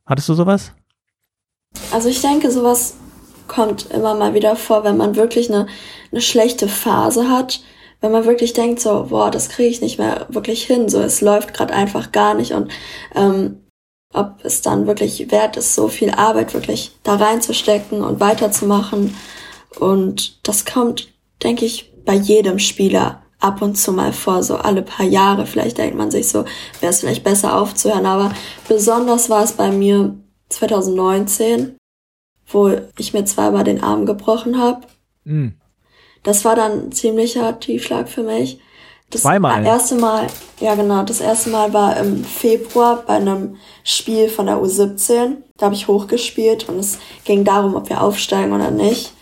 Hattest 0.05 0.29
du 0.29 0.35
sowas? 0.35 0.71
Also 1.91 2.07
ich 2.07 2.21
denke, 2.21 2.49
sowas 2.49 2.95
kommt 3.49 3.91
immer 3.91 4.15
mal 4.15 4.33
wieder 4.33 4.55
vor, 4.55 4.85
wenn 4.85 4.95
man 4.95 5.17
wirklich 5.17 5.49
eine, 5.49 5.67
eine 6.13 6.21
schlechte 6.21 6.69
Phase 6.69 7.27
hat, 7.29 7.59
wenn 8.05 8.11
man 8.11 8.25
wirklich 8.25 8.53
denkt 8.53 8.79
so, 8.79 9.07
boah, 9.09 9.31
das 9.31 9.49
kriege 9.49 9.69
ich 9.69 9.81
nicht 9.81 9.97
mehr 9.97 10.27
wirklich 10.29 10.63
hin, 10.63 10.89
so 10.89 11.01
es 11.01 11.21
läuft 11.21 11.55
gerade 11.55 11.73
einfach 11.73 12.11
gar 12.11 12.35
nicht 12.35 12.51
und 12.51 12.71
ähm, 13.15 13.63
ob 14.13 14.45
es 14.45 14.61
dann 14.61 14.85
wirklich 14.85 15.31
wert 15.31 15.57
ist, 15.57 15.73
so 15.73 15.87
viel 15.87 16.11
Arbeit 16.11 16.53
wirklich 16.53 16.91
da 17.01 17.15
reinzustecken 17.15 18.03
und 18.03 18.19
weiterzumachen. 18.19 19.15
Und 19.79 20.47
das 20.47 20.65
kommt, 20.65 21.11
denke 21.41 21.65
ich, 21.65 21.91
bei 22.05 22.13
jedem 22.13 22.59
Spieler 22.59 23.23
ab 23.39 23.63
und 23.63 23.75
zu 23.75 23.91
mal 23.91 24.13
vor, 24.13 24.43
so 24.43 24.55
alle 24.55 24.83
paar 24.83 25.07
Jahre. 25.07 25.47
Vielleicht 25.47 25.79
denkt 25.79 25.97
man 25.97 26.11
sich 26.11 26.29
so, 26.29 26.45
wäre 26.79 26.91
es 26.91 26.99
vielleicht 26.99 27.23
besser 27.23 27.59
aufzuhören. 27.59 28.05
Aber 28.05 28.31
besonders 28.69 29.31
war 29.31 29.43
es 29.43 29.53
bei 29.53 29.71
mir 29.71 30.15
2019, 30.49 31.75
wo 32.47 32.71
ich 32.99 33.13
mir 33.13 33.25
zweimal 33.25 33.63
den 33.63 33.83
Arm 33.83 34.05
gebrochen 34.05 34.59
habe. 34.59 34.85
Mm. 35.25 35.47
Das 36.25 36.43
war 36.43 36.55
dann 36.55 36.87
ein 36.87 36.91
ziemlicher 36.91 37.59
Tiefschlag 37.59 38.09
für 38.09 38.23
mich. 38.23 38.59
Das 39.11 39.21
Zweimal. 39.21 39.63
erste 39.63 39.95
Mal, 39.95 40.27
ja 40.59 40.73
genau, 40.73 41.03
das 41.03 41.21
erste 41.21 41.51
Mal 41.51 41.71
war 41.71 41.95
im 41.97 42.23
Februar 42.23 43.03
bei 43.05 43.13
einem 43.13 43.57
Spiel 43.83 44.27
von 44.27 44.47
der 44.47 44.57
U17. 44.57 45.37
Da 45.55 45.67
habe 45.67 45.75
ich 45.75 45.87
hochgespielt 45.87 46.67
und 46.67 46.79
es 46.79 46.97
ging 47.23 47.43
darum, 47.43 47.75
ob 47.75 47.89
wir 47.89 48.01
aufsteigen 48.01 48.51
oder 48.51 48.71
nicht. 48.71 49.13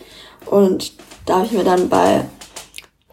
Und 0.46 0.94
da 1.26 1.36
habe 1.36 1.46
ich 1.46 1.52
mir 1.52 1.64
dann 1.64 1.90
bei 1.90 2.24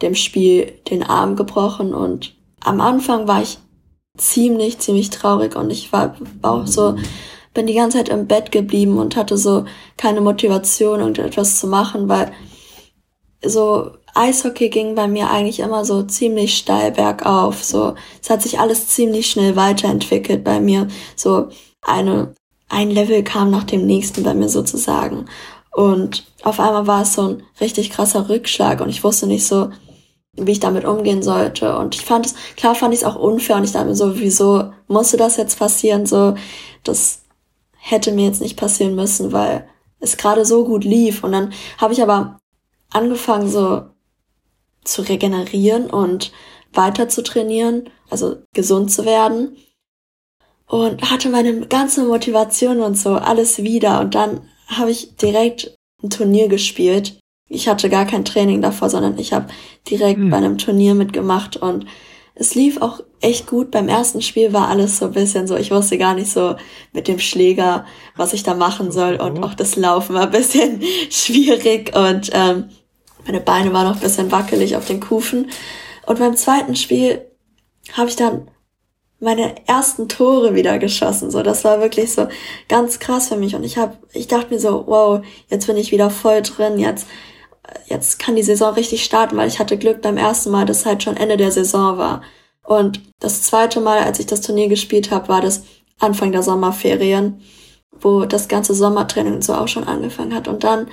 dem 0.01 0.15
Spiel 0.15 0.71
den 0.89 1.03
Arm 1.03 1.35
gebrochen 1.35 1.93
und 1.93 2.33
am 2.61 2.79
Anfang 2.79 3.27
war 3.27 3.41
ich 3.41 3.59
ziemlich, 4.17 4.79
ziemlich 4.79 5.09
traurig 5.09 5.55
und 5.55 5.69
ich 5.69 5.91
war, 5.91 6.15
auch 6.41 6.65
so, 6.65 6.95
bin 7.53 7.67
die 7.67 7.73
ganze 7.73 7.97
Zeit 7.97 8.09
im 8.09 8.27
Bett 8.27 8.51
geblieben 8.51 8.97
und 8.97 9.17
hatte 9.17 9.37
so 9.37 9.65
keine 9.97 10.21
Motivation, 10.21 11.01
irgendetwas 11.01 11.59
zu 11.59 11.67
machen, 11.67 12.07
weil 12.07 12.31
so 13.43 13.91
Eishockey 14.13 14.69
ging 14.69 14.95
bei 14.95 15.07
mir 15.07 15.29
eigentlich 15.29 15.59
immer 15.59 15.85
so 15.85 16.03
ziemlich 16.03 16.57
steil 16.57 16.91
bergauf. 16.91 17.63
So, 17.63 17.95
es 18.21 18.29
hat 18.29 18.41
sich 18.41 18.59
alles 18.59 18.87
ziemlich 18.87 19.29
schnell 19.29 19.55
weiterentwickelt 19.55 20.43
bei 20.43 20.59
mir. 20.59 20.87
So 21.15 21.49
eine, 21.81 22.35
ein 22.69 22.91
Level 22.91 23.23
kam 23.23 23.51
nach 23.51 23.63
dem 23.63 23.85
nächsten 23.85 24.23
bei 24.23 24.33
mir 24.33 24.49
sozusagen. 24.49 25.25
Und 25.71 26.25
auf 26.43 26.59
einmal 26.59 26.87
war 26.87 27.01
es 27.03 27.13
so 27.13 27.29
ein 27.29 27.43
richtig 27.61 27.91
krasser 27.91 28.29
Rückschlag 28.29 28.81
und 28.81 28.89
ich 28.89 29.03
wusste 29.03 29.25
nicht 29.25 29.45
so, 29.45 29.69
wie 30.33 30.51
ich 30.51 30.59
damit 30.59 30.85
umgehen 30.85 31.23
sollte. 31.23 31.77
Und 31.77 31.95
ich 31.95 32.01
fand 32.01 32.25
es, 32.25 32.35
klar 32.57 32.75
fand 32.75 32.93
ich 32.93 33.01
es 33.01 33.05
auch 33.05 33.15
unfair 33.15 33.55
und 33.55 33.63
ich 33.63 33.71
dachte 33.71 33.87
mir 33.87 33.95
so, 33.95 34.19
wieso 34.19 34.71
musste 34.87 35.17
das 35.17 35.37
jetzt 35.37 35.57
passieren? 35.57 36.05
So, 36.05 36.35
das 36.83 37.21
hätte 37.77 38.11
mir 38.11 38.25
jetzt 38.25 38.41
nicht 38.41 38.57
passieren 38.57 38.95
müssen, 38.95 39.31
weil 39.31 39.67
es 39.99 40.17
gerade 40.17 40.45
so 40.45 40.65
gut 40.65 40.83
lief. 40.83 41.23
Und 41.23 41.31
dann 41.31 41.53
habe 41.77 41.93
ich 41.93 42.01
aber 42.01 42.40
angefangen, 42.91 43.49
so 43.49 43.83
zu 44.83 45.01
regenerieren 45.01 45.89
und 45.89 46.31
weiter 46.73 47.09
zu 47.09 47.23
trainieren, 47.23 47.89
also 48.09 48.37
gesund 48.53 48.91
zu 48.91 49.05
werden. 49.05 49.57
Und 50.67 51.11
hatte 51.11 51.29
meine 51.29 51.67
ganze 51.67 52.05
Motivation 52.05 52.79
und 52.79 52.97
so 52.97 53.15
alles 53.15 53.61
wieder. 53.61 53.99
Und 53.99 54.15
dann 54.15 54.47
habe 54.67 54.91
ich 54.91 55.17
direkt 55.17 55.75
ein 56.01 56.09
Turnier 56.09 56.47
gespielt 56.47 57.21
ich 57.51 57.67
hatte 57.67 57.89
gar 57.89 58.05
kein 58.05 58.25
Training 58.25 58.61
davor, 58.61 58.89
sondern 58.89 59.19
ich 59.19 59.33
habe 59.33 59.47
direkt 59.89 60.19
mhm. 60.19 60.29
bei 60.29 60.37
einem 60.37 60.57
Turnier 60.57 60.95
mitgemacht 60.95 61.57
und 61.57 61.85
es 62.33 62.55
lief 62.55 62.81
auch 62.81 63.01
echt 63.19 63.45
gut. 63.45 63.71
Beim 63.71 63.89
ersten 63.89 64.21
Spiel 64.21 64.53
war 64.53 64.69
alles 64.69 64.97
so 64.97 65.05
ein 65.05 65.11
bisschen 65.11 65.47
so, 65.47 65.57
ich 65.57 65.69
wusste 65.69 65.97
gar 65.97 66.13
nicht 66.13 66.31
so 66.31 66.55
mit 66.93 67.09
dem 67.09 67.19
Schläger, 67.19 67.85
was 68.15 68.31
ich 68.31 68.43
da 68.43 68.53
machen 68.53 68.91
soll 68.91 69.15
und 69.15 69.39
oh. 69.39 69.43
auch 69.43 69.53
das 69.53 69.75
Laufen 69.75 70.15
war 70.15 70.23
ein 70.23 70.31
bisschen 70.31 70.81
schwierig 71.09 71.93
und 71.95 72.29
ähm, 72.33 72.69
meine 73.25 73.39
Beine 73.39 73.73
waren 73.73 73.87
noch 73.87 73.95
ein 73.95 74.01
bisschen 74.01 74.31
wackelig 74.31 74.75
auf 74.75 74.85
den 74.85 74.99
Kufen. 74.99 75.49
Und 76.05 76.19
beim 76.19 76.35
zweiten 76.35 76.75
Spiel 76.75 77.25
habe 77.93 78.09
ich 78.09 78.15
dann 78.15 78.49
meine 79.19 79.55
ersten 79.67 80.09
Tore 80.09 80.55
wieder 80.55 80.79
geschossen. 80.79 81.29
So, 81.29 81.43
das 81.43 81.63
war 81.63 81.79
wirklich 81.79 82.11
so 82.11 82.27
ganz 82.67 82.99
krass 82.99 83.29
für 83.29 83.37
mich. 83.37 83.55
Und 83.55 83.63
ich 83.63 83.77
habe, 83.77 83.97
ich 84.13 84.27
dachte 84.27 84.53
mir 84.53 84.59
so, 84.59 84.85
wow, 84.87 85.23
jetzt 85.49 85.67
bin 85.67 85.77
ich 85.77 85.91
wieder 85.91 86.09
voll 86.09 86.41
drin. 86.41 86.79
Jetzt 86.79 87.05
jetzt 87.85 88.19
kann 88.19 88.35
die 88.35 88.43
Saison 88.43 88.73
richtig 88.73 89.03
starten, 89.03 89.37
weil 89.37 89.47
ich 89.47 89.59
hatte 89.59 89.77
Glück 89.77 90.01
beim 90.01 90.17
ersten 90.17 90.51
Mal, 90.51 90.65
dass 90.65 90.85
halt 90.85 91.03
schon 91.03 91.17
Ende 91.17 91.37
der 91.37 91.51
Saison 91.51 91.97
war. 91.97 92.21
Und 92.63 93.01
das 93.19 93.43
zweite 93.43 93.81
Mal, 93.81 93.99
als 93.99 94.19
ich 94.19 94.25
das 94.25 94.41
Turnier 94.41 94.67
gespielt 94.67 95.11
habe, 95.11 95.27
war 95.29 95.41
das 95.41 95.63
Anfang 95.99 96.31
der 96.31 96.43
Sommerferien, 96.43 97.41
wo 97.99 98.25
das 98.25 98.47
ganze 98.47 98.73
Sommertraining 98.73 99.41
so 99.41 99.53
auch 99.53 99.67
schon 99.67 99.83
angefangen 99.83 100.33
hat. 100.33 100.47
Und 100.47 100.63
dann, 100.63 100.87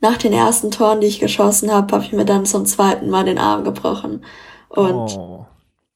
nach 0.00 0.16
den 0.16 0.32
ersten 0.32 0.70
Toren, 0.70 1.00
die 1.00 1.06
ich 1.06 1.20
geschossen 1.20 1.72
habe, 1.72 1.92
habe 1.92 2.04
ich 2.04 2.12
mir 2.12 2.24
dann 2.24 2.46
zum 2.46 2.66
zweiten 2.66 3.10
Mal 3.10 3.24
den 3.24 3.38
Arm 3.38 3.64
gebrochen. 3.64 4.24
Und 4.68 5.16
oh. 5.16 5.46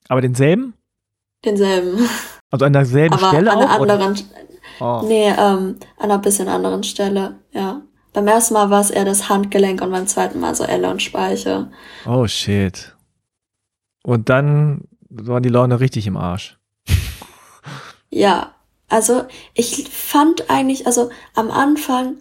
Aber 0.09 0.21
denselben? 0.21 0.75
Denselben. 1.45 2.09
Also 2.51 2.67
an 2.67 2.73
derselben 2.73 3.15
Aber 3.15 3.29
Stelle 3.29 3.51
an 3.51 3.59
einer 3.59 3.71
anderen, 3.71 4.21
oh. 4.81 5.03
Nee, 5.07 5.29
ähm, 5.29 5.77
an 5.97 6.11
einer 6.11 6.19
bisschen 6.19 6.49
anderen 6.49 6.83
Stelle, 6.83 7.37
ja. 7.53 7.83
Beim 8.13 8.29
ersten 8.29 8.53
Mal 8.53 8.69
war 8.69 8.83
es 8.83 8.91
eher 8.91 9.07
das 9.07 9.31
Handgelenk 9.31 9.81
und 9.81 9.91
beim 9.91 10.07
zweiten 10.07 10.39
Mal 10.39 10.55
so 10.55 10.65
Elle 10.65 10.91
und 10.91 11.01
Speiche. 11.01 11.71
Oh 12.05 12.27
shit. 12.27 12.95
Und 14.03 14.29
dann 14.29 14.83
waren 15.09 15.43
die 15.43 15.49
Laune 15.49 15.81
richtig 15.81 16.07
im 16.07 16.19
Arsch. 16.19 16.59
ja, 18.11 18.55
also 18.89 19.25
ich 19.55 19.89
fand 19.89 20.51
eigentlich, 20.51 20.87
also 20.87 21.09
am 21.35 21.51
Anfang, 21.51 22.17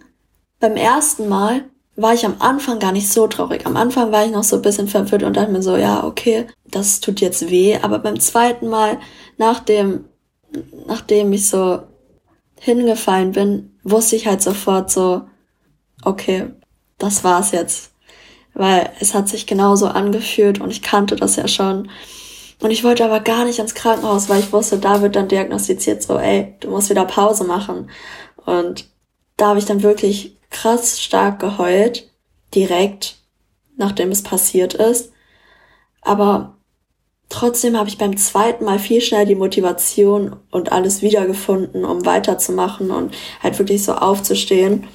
beim 0.60 0.76
ersten 0.76 1.28
Mal 1.28 1.64
war 1.94 2.14
ich 2.14 2.24
am 2.24 2.36
Anfang 2.38 2.78
gar 2.78 2.92
nicht 2.92 3.10
so 3.10 3.26
traurig. 3.26 3.66
Am 3.66 3.76
Anfang 3.76 4.12
war 4.12 4.24
ich 4.24 4.30
noch 4.30 4.44
so 4.44 4.56
ein 4.56 4.62
bisschen 4.62 4.88
verwirrt 4.88 5.22
und 5.22 5.36
dachte 5.36 5.52
mir 5.52 5.62
so, 5.62 5.76
ja, 5.76 6.04
okay, 6.04 6.46
das 6.64 7.00
tut 7.00 7.20
jetzt 7.20 7.50
weh. 7.50 7.78
Aber 7.82 7.98
beim 7.98 8.18
zweiten 8.18 8.68
Mal, 8.68 8.98
nachdem, 9.36 10.06
nachdem 10.86 11.32
ich 11.32 11.48
so 11.48 11.82
hingefallen 12.58 13.32
bin, 13.32 13.78
wusste 13.82 14.16
ich 14.16 14.26
halt 14.26 14.42
sofort 14.42 14.90
so, 14.90 15.22
okay, 16.04 16.50
das 16.98 17.24
war's 17.24 17.52
jetzt. 17.52 17.92
Weil 18.54 18.90
es 19.00 19.14
hat 19.14 19.28
sich 19.28 19.46
genauso 19.46 19.86
angefühlt 19.88 20.60
und 20.60 20.70
ich 20.70 20.82
kannte 20.82 21.16
das 21.16 21.36
ja 21.36 21.48
schon. 21.48 21.90
Und 22.60 22.70
ich 22.70 22.84
wollte 22.84 23.04
aber 23.04 23.20
gar 23.20 23.44
nicht 23.44 23.58
ins 23.58 23.74
Krankenhaus, 23.74 24.28
weil 24.28 24.40
ich 24.40 24.52
wusste, 24.52 24.78
da 24.78 25.02
wird 25.02 25.16
dann 25.16 25.28
diagnostiziert 25.28 26.02
so, 26.02 26.16
ey, 26.16 26.54
du 26.60 26.70
musst 26.70 26.90
wieder 26.90 27.04
Pause 27.04 27.44
machen. 27.44 27.90
Und 28.36 28.88
da 29.36 29.48
habe 29.48 29.58
ich 29.58 29.64
dann 29.64 29.82
wirklich 29.82 30.38
krass 30.52 31.00
stark 31.00 31.40
geheult, 31.40 32.08
direkt, 32.54 33.16
nachdem 33.76 34.10
es 34.10 34.22
passiert 34.22 34.74
ist. 34.74 35.12
Aber 36.02 36.56
trotzdem 37.28 37.76
habe 37.76 37.88
ich 37.88 37.98
beim 37.98 38.16
zweiten 38.16 38.64
Mal 38.64 38.78
viel 38.78 39.00
schneller 39.00 39.24
die 39.24 39.34
Motivation 39.34 40.36
und 40.50 40.70
alles 40.70 41.02
wiedergefunden, 41.02 41.84
um 41.84 42.04
weiterzumachen 42.06 42.90
und 42.90 43.14
halt 43.42 43.58
wirklich 43.58 43.84
so 43.84 43.94
aufzustehen 43.94 44.86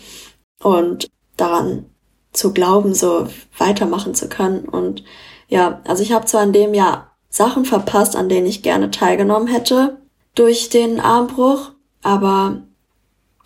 und 0.62 1.08
daran 1.36 1.86
zu 2.34 2.54
glauben, 2.54 2.94
so 2.94 3.28
weitermachen 3.58 4.14
zu 4.14 4.30
können. 4.30 4.70
Und 4.70 5.04
ja, 5.48 5.82
also 5.88 6.04
ich 6.04 6.12
habe 6.12 6.26
zwar 6.26 6.44
in 6.44 6.54
dem 6.54 6.74
Jahr 6.74 7.16
Sachen 7.30 7.66
verpasst, 7.66 8.16
an 8.16 8.30
denen 8.30 8.48
ich 8.48 8.64
gerne 8.64 8.92
teilgenommen 8.92 9.48
hätte 9.48 9.98
durch 10.36 10.70
den 10.70 11.00
Armbruch, 11.00 11.72
aber 12.04 12.62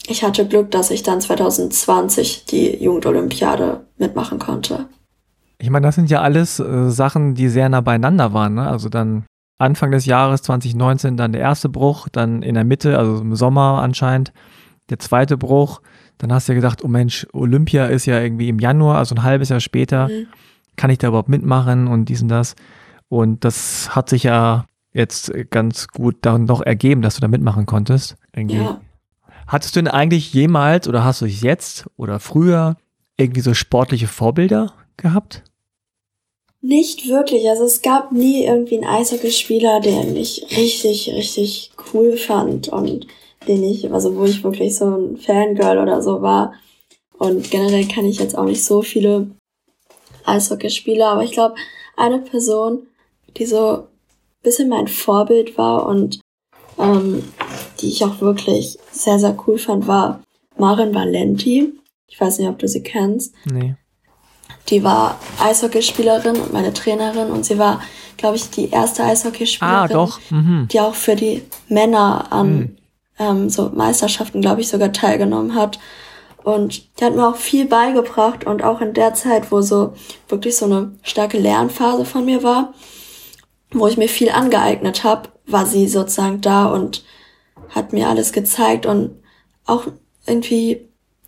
ich 0.08 0.24
hatte 0.24 0.48
Glück, 0.48 0.72
dass 0.72 0.92
ich 0.92 1.04
dann 1.04 1.22
2020 1.22 2.46
die 2.46 2.84
Jugendolympiade 2.84 3.86
mitmachen 3.98 4.40
konnte. 4.40 4.88
Ich 5.58 5.70
meine, 5.70 5.86
das 5.86 5.96
sind 5.96 6.10
ja 6.10 6.22
alles 6.22 6.60
äh, 6.60 6.90
Sachen, 6.90 7.36
die 7.36 7.48
sehr 7.48 7.70
nah 7.70 7.82
beieinander 7.82 8.34
waren. 8.34 8.56
Ne? 8.56 8.68
Also 8.68 8.90
dann 8.90 9.26
Anfang 9.60 9.92
des 9.92 10.06
Jahres 10.06 10.42
2019 10.42 11.18
dann 11.18 11.34
der 11.34 11.42
erste 11.42 11.70
Bruch, 11.70 12.08
dann 12.12 12.42
in 12.42 12.56
der 12.56 12.64
Mitte, 12.64 12.98
also 12.98 13.22
im 13.22 13.36
Sommer 13.36 13.82
anscheinend, 13.82 14.34
der 14.90 14.98
zweite 14.98 15.38
Bruch 15.38 15.82
dann 16.22 16.32
hast 16.32 16.48
du 16.48 16.54
ja 16.54 16.58
gedacht, 16.58 16.84
oh 16.84 16.88
Mensch, 16.88 17.26
Olympia 17.34 17.88
ist 17.88 18.06
ja 18.06 18.20
irgendwie 18.22 18.48
im 18.48 18.60
Januar, 18.60 19.00
also 19.00 19.16
ein 19.16 19.24
halbes 19.24 19.50
Jahr 19.50 19.60
später. 19.60 20.08
Mhm. 20.08 20.28
Kann 20.76 20.92
ich 20.92 21.00
da 21.00 21.08
überhaupt 21.08 21.30
mitmachen 21.30 21.88
und 21.88 22.10
dies 22.10 22.22
und 22.22 22.28
das? 22.28 22.56
Und 23.10 23.44
das 23.44 23.96
hat 23.96 24.10
sich 24.10 24.24
ja 24.24 24.66
jetzt 24.94 25.34
ganz 25.50 25.88
gut 25.88 26.18
dann 26.22 26.46
noch 26.46 26.62
ergeben, 26.62 27.02
dass 27.02 27.16
du 27.16 27.22
da 27.22 27.28
mitmachen 27.28 27.66
konntest. 27.66 28.18
Irgendwie. 28.36 28.58
Ja. 28.58 28.80
Hattest 29.48 29.76
du 29.76 29.82
denn 29.82 29.88
eigentlich 29.88 30.34
jemals 30.34 30.88
oder 30.88 31.04
hast 31.04 31.22
du 31.22 31.26
jetzt 31.26 31.86
oder 31.98 32.20
früher 32.20 32.78
irgendwie 33.18 33.42
so 33.42 33.54
sportliche 33.54 34.08
Vorbilder 34.08 34.74
gehabt? 34.98 35.44
Nicht 36.62 37.08
wirklich. 37.08 37.50
Also 37.50 37.66
es 37.66 37.82
gab 37.82 38.12
nie 38.12 38.46
irgendwie 38.46 38.76
einen 38.76 38.88
Eishockeyspieler, 38.88 39.80
der 39.80 40.04
mich 40.06 40.46
richtig, 40.56 41.12
richtig 41.14 41.72
cool 41.94 42.18
fand 42.18 42.70
und 42.70 43.08
den 43.48 43.64
ich, 43.64 43.92
also 43.92 44.16
wo 44.16 44.26
ich 44.26 44.44
wirklich 44.44 44.76
so 44.76 44.86
ein 44.86 45.18
Fangirl 45.18 45.80
oder 45.80 46.02
so 46.02 46.22
war. 46.22 46.54
Und 47.18 47.50
generell 47.50 47.88
kann 47.88 48.06
ich 48.06 48.20
jetzt 48.20 48.38
auch 48.38 48.46
nicht 48.46 48.64
so 48.64 48.84
viele 48.84 49.32
Eishockeyspieler, 50.26 51.08
aber 51.10 51.24
ich 51.24 51.32
glaube, 51.32 51.56
eine 51.98 52.20
Person, 52.20 52.88
die 53.38 53.46
so 53.46 53.72
ein 53.72 53.84
bisschen 54.44 54.70
mein 54.70 54.88
Vorbild 54.88 55.58
war 55.58 55.88
und 55.88 56.20
ähm, 56.78 57.24
die 57.82 57.90
ich 57.90 58.04
auch 58.04 58.22
wirklich 58.22 58.78
sehr, 58.92 59.20
sehr 59.20 59.38
cool 59.46 59.58
fand, 59.58 59.88
war 59.88 60.22
Marin 60.58 60.94
Valenti. 60.94 61.74
Ich 62.08 62.20
weiß 62.20 62.40
nicht, 62.40 62.50
ob 62.50 62.60
du 62.60 62.68
sie 62.68 62.84
kennst. 62.84 63.34
Nee. 63.46 63.76
Die 64.70 64.84
war 64.84 65.20
Eishockeyspielerin 65.40 66.36
und 66.36 66.54
meine 66.54 66.74
Trainerin 66.74 67.32
und 67.32 67.46
sie 67.46 67.58
war, 67.58 67.82
glaube 68.18 68.36
ich, 68.36 68.50
die 68.50 68.70
erste 68.70 69.04
Eishockeyspielerin, 69.04 69.98
ah. 69.98 70.10
Mhm. 70.30 70.68
die 70.72 70.80
auch 70.80 70.94
für 70.94 71.16
die 71.16 71.44
Männer 71.68 72.32
an 72.32 72.54
mhm. 72.54 72.78
ähm, 73.18 73.50
so 73.50 73.72
Meisterschaften, 73.74 74.42
glaube 74.42 74.62
ich, 74.62 74.68
sogar 74.68 74.94
teilgenommen 74.94 75.56
hat. 75.56 75.80
Und 76.44 77.00
die 77.00 77.06
hat 77.06 77.16
mir 77.16 77.28
auch 77.28 77.36
viel 77.36 77.66
beigebracht 77.66 78.46
und 78.46 78.64
auch 78.64 78.82
in 78.82 78.94
der 78.94 79.14
Zeit, 79.14 79.52
wo 79.52 79.62
so 79.62 79.94
wirklich 80.28 80.56
so 80.58 80.66
eine 80.66 80.92
starke 81.04 81.38
Lernphase 81.38 82.06
von 82.06 82.26
mir 82.26 82.42
war, 82.44 82.74
wo 83.72 83.88
ich 83.88 83.98
mir 83.98 84.10
viel 84.10 84.30
angeeignet 84.30 85.04
habe, 85.04 85.30
war 85.46 85.66
sie 85.66 85.88
sozusagen 85.88 86.42
da 86.42 86.66
und 86.66 87.04
hat 87.72 87.94
mir 87.94 88.08
alles 88.08 88.32
gezeigt 88.32 88.86
und 88.86 89.12
auch 89.66 89.88
irgendwie 90.26 90.88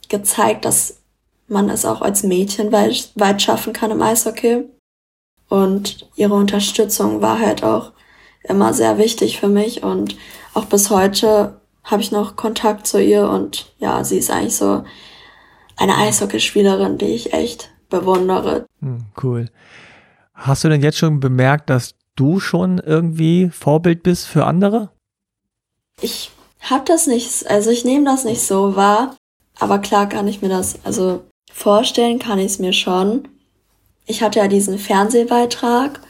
gezeigt, 0.09 0.65
dass 0.65 0.99
man 1.47 1.69
es 1.69 1.85
auch 1.85 2.01
als 2.01 2.23
Mädchen 2.23 2.71
weit, 2.71 3.11
weit 3.15 3.41
schaffen 3.41 3.73
kann 3.73 3.91
im 3.91 4.01
Eishockey. 4.01 4.65
Und 5.49 6.09
ihre 6.15 6.33
Unterstützung 6.33 7.21
war 7.21 7.39
halt 7.39 7.63
auch 7.63 7.91
immer 8.43 8.73
sehr 8.73 8.97
wichtig 8.97 9.39
für 9.39 9.47
mich 9.47 9.83
und 9.83 10.15
auch 10.53 10.65
bis 10.65 10.89
heute 10.89 11.61
habe 11.83 12.01
ich 12.01 12.11
noch 12.11 12.35
Kontakt 12.35 12.87
zu 12.87 13.01
ihr 13.01 13.29
und 13.29 13.73
ja, 13.79 14.03
sie 14.03 14.17
ist 14.17 14.31
eigentlich 14.31 14.55
so 14.55 14.83
eine 15.77 15.97
Eishockeyspielerin, 15.97 16.97
die 16.97 17.07
ich 17.07 17.33
echt 17.33 17.71
bewundere. 17.89 18.65
Hm, 18.79 19.05
cool. 19.21 19.49
Hast 20.33 20.63
du 20.63 20.69
denn 20.69 20.81
jetzt 20.81 20.97
schon 20.97 21.19
bemerkt, 21.19 21.69
dass 21.69 21.95
du 22.15 22.39
schon 22.39 22.79
irgendwie 22.79 23.49
Vorbild 23.49 24.03
bist 24.03 24.27
für 24.27 24.45
andere? 24.45 24.91
Ich 26.01 26.31
habe 26.61 26.83
das 26.85 27.07
nicht, 27.07 27.47
also 27.47 27.69
ich 27.69 27.85
nehme 27.85 28.05
das 28.05 28.23
nicht 28.23 28.41
so 28.41 28.75
wahr, 28.75 29.15
aber 29.59 29.79
klar 29.79 30.07
kann 30.07 30.27
ich 30.27 30.41
mir 30.41 30.49
das, 30.49 30.79
also 30.83 31.23
vorstellen 31.51 32.19
kann 32.19 32.39
ich 32.39 32.47
es 32.47 32.59
mir 32.59 32.73
schon. 32.73 33.27
Ich 34.05 34.21
hatte 34.21 34.39
ja 34.39 34.47
diesen 34.47 34.79
Fernsehbeitrag 34.79 36.01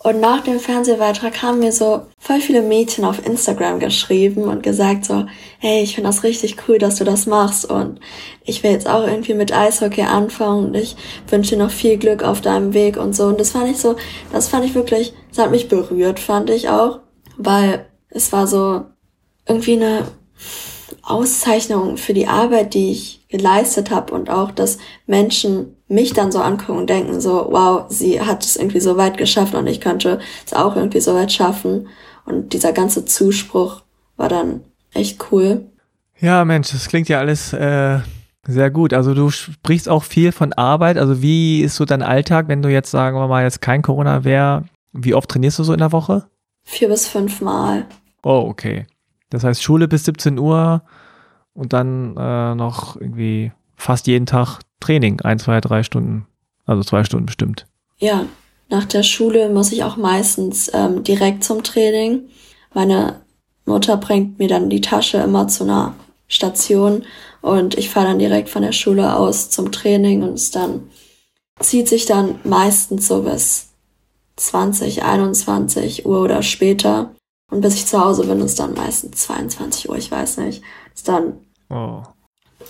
und 0.00 0.20
nach 0.20 0.42
dem 0.42 0.60
Fernsehbeitrag 0.60 1.42
haben 1.42 1.58
mir 1.58 1.72
so 1.72 2.06
voll 2.18 2.40
viele 2.40 2.62
Mädchen 2.62 3.04
auf 3.04 3.24
Instagram 3.26 3.80
geschrieben 3.80 4.44
und 4.44 4.62
gesagt 4.62 5.04
so, 5.04 5.26
hey, 5.58 5.82
ich 5.82 5.96
finde 5.96 6.08
das 6.08 6.22
richtig 6.22 6.56
cool, 6.68 6.78
dass 6.78 6.96
du 6.96 7.04
das 7.04 7.26
machst 7.26 7.64
und 7.64 7.98
ich 8.44 8.62
will 8.62 8.70
jetzt 8.70 8.88
auch 8.88 9.04
irgendwie 9.04 9.34
mit 9.34 9.52
Eishockey 9.52 10.02
anfangen 10.02 10.66
und 10.66 10.74
ich 10.74 10.96
wünsche 11.28 11.56
dir 11.56 11.64
noch 11.64 11.72
viel 11.72 11.96
Glück 11.98 12.22
auf 12.22 12.40
deinem 12.40 12.74
Weg 12.74 12.96
und 12.96 13.14
so. 13.14 13.24
Und 13.24 13.40
das 13.40 13.50
fand 13.50 13.68
ich 13.68 13.78
so, 13.78 13.96
das 14.32 14.46
fand 14.46 14.64
ich 14.64 14.74
wirklich, 14.76 15.14
das 15.30 15.44
hat 15.44 15.50
mich 15.50 15.68
berührt, 15.68 16.20
fand 16.20 16.48
ich 16.50 16.68
auch, 16.68 17.00
weil 17.36 17.86
es 18.08 18.32
war 18.32 18.46
so 18.46 18.84
irgendwie 19.48 19.76
eine 19.76 20.04
Auszeichnung 21.02 21.96
für 21.96 22.12
die 22.12 22.26
Arbeit, 22.26 22.74
die 22.74 22.90
ich 22.90 23.26
geleistet 23.28 23.90
habe 23.90 24.14
und 24.14 24.30
auch, 24.30 24.50
dass 24.50 24.78
Menschen 25.06 25.76
mich 25.88 26.12
dann 26.12 26.32
so 26.32 26.40
angucken 26.40 26.78
und 26.78 26.90
denken 26.90 27.20
so, 27.20 27.48
wow, 27.50 27.86
sie 27.88 28.20
hat 28.20 28.44
es 28.44 28.56
irgendwie 28.56 28.80
so 28.80 28.96
weit 28.96 29.16
geschafft 29.16 29.54
und 29.54 29.66
ich 29.66 29.80
könnte 29.80 30.20
es 30.46 30.52
auch 30.52 30.76
irgendwie 30.76 31.00
so 31.00 31.14
weit 31.14 31.32
schaffen. 31.32 31.88
Und 32.24 32.52
dieser 32.52 32.72
ganze 32.72 33.06
Zuspruch 33.06 33.82
war 34.16 34.28
dann 34.28 34.60
echt 34.92 35.32
cool. 35.32 35.70
Ja, 36.20 36.44
Mensch, 36.44 36.72
das 36.72 36.88
klingt 36.88 37.08
ja 37.08 37.20
alles 37.20 37.52
äh, 37.52 38.00
sehr 38.46 38.70
gut. 38.70 38.92
Also 38.92 39.14
du 39.14 39.30
sprichst 39.30 39.88
auch 39.88 40.04
viel 40.04 40.32
von 40.32 40.52
Arbeit. 40.52 40.98
Also 40.98 41.22
wie 41.22 41.60
ist 41.60 41.76
so 41.76 41.84
dein 41.84 42.02
Alltag, 42.02 42.48
wenn 42.48 42.62
du 42.62 42.68
jetzt, 42.68 42.90
sagen 42.90 43.16
wir 43.16 43.28
mal, 43.28 43.44
jetzt 43.44 43.62
kein 43.62 43.82
Corona 43.82 44.24
wäre? 44.24 44.64
Wie 44.92 45.14
oft 45.14 45.30
trainierst 45.30 45.58
du 45.58 45.64
so 45.64 45.72
in 45.72 45.78
der 45.78 45.92
Woche? 45.92 46.26
Vier 46.64 46.88
bis 46.88 47.06
fünf 47.06 47.40
Mal. 47.40 47.86
Oh, 48.22 48.46
okay. 48.48 48.86
Das 49.30 49.44
heißt 49.44 49.62
Schule 49.62 49.88
bis 49.88 50.04
17 50.04 50.38
Uhr 50.38 50.82
und 51.54 51.72
dann 51.72 52.16
äh, 52.16 52.54
noch 52.54 52.96
irgendwie 52.96 53.52
fast 53.76 54.06
jeden 54.06 54.26
Tag 54.26 54.60
Training, 54.80 55.20
ein, 55.20 55.38
zwei, 55.38 55.60
drei 55.60 55.82
Stunden, 55.82 56.26
also 56.66 56.82
zwei 56.82 57.04
Stunden 57.04 57.26
bestimmt. 57.26 57.66
Ja, 57.98 58.26
nach 58.68 58.84
der 58.84 59.02
Schule 59.02 59.48
muss 59.48 59.72
ich 59.72 59.84
auch 59.84 59.96
meistens 59.96 60.70
ähm, 60.72 61.02
direkt 61.02 61.42
zum 61.42 61.62
Training. 61.62 62.28
Meine 62.74 63.20
Mutter 63.64 63.96
bringt 63.96 64.38
mir 64.38 64.48
dann 64.48 64.70
die 64.70 64.80
Tasche 64.80 65.18
immer 65.18 65.48
zu 65.48 65.64
einer 65.64 65.94
Station 66.28 67.04
und 67.40 67.76
ich 67.78 67.88
fahre 67.90 68.08
dann 68.08 68.18
direkt 68.18 68.48
von 68.48 68.62
der 68.62 68.72
Schule 68.72 69.16
aus 69.16 69.50
zum 69.50 69.72
Training 69.72 70.22
und 70.22 70.34
es 70.34 70.50
dann 70.50 70.90
zieht 71.60 71.88
sich 71.88 72.06
dann 72.06 72.38
meistens 72.44 73.08
so 73.08 73.22
bis 73.22 73.70
20, 74.36 75.02
21 75.02 76.06
Uhr 76.06 76.22
oder 76.22 76.42
später. 76.42 77.10
Und 77.50 77.62
bis 77.62 77.74
ich 77.74 77.86
zu 77.86 78.02
Hause 78.02 78.26
bin, 78.26 78.40
ist 78.40 78.58
dann 78.58 78.74
meistens 78.74 79.22
22 79.22 79.88
Uhr, 79.88 79.96
ich 79.96 80.10
weiß 80.10 80.38
nicht. 80.38 80.62
Ist 80.94 81.08
dann 81.08 81.38
oh. 81.70 82.02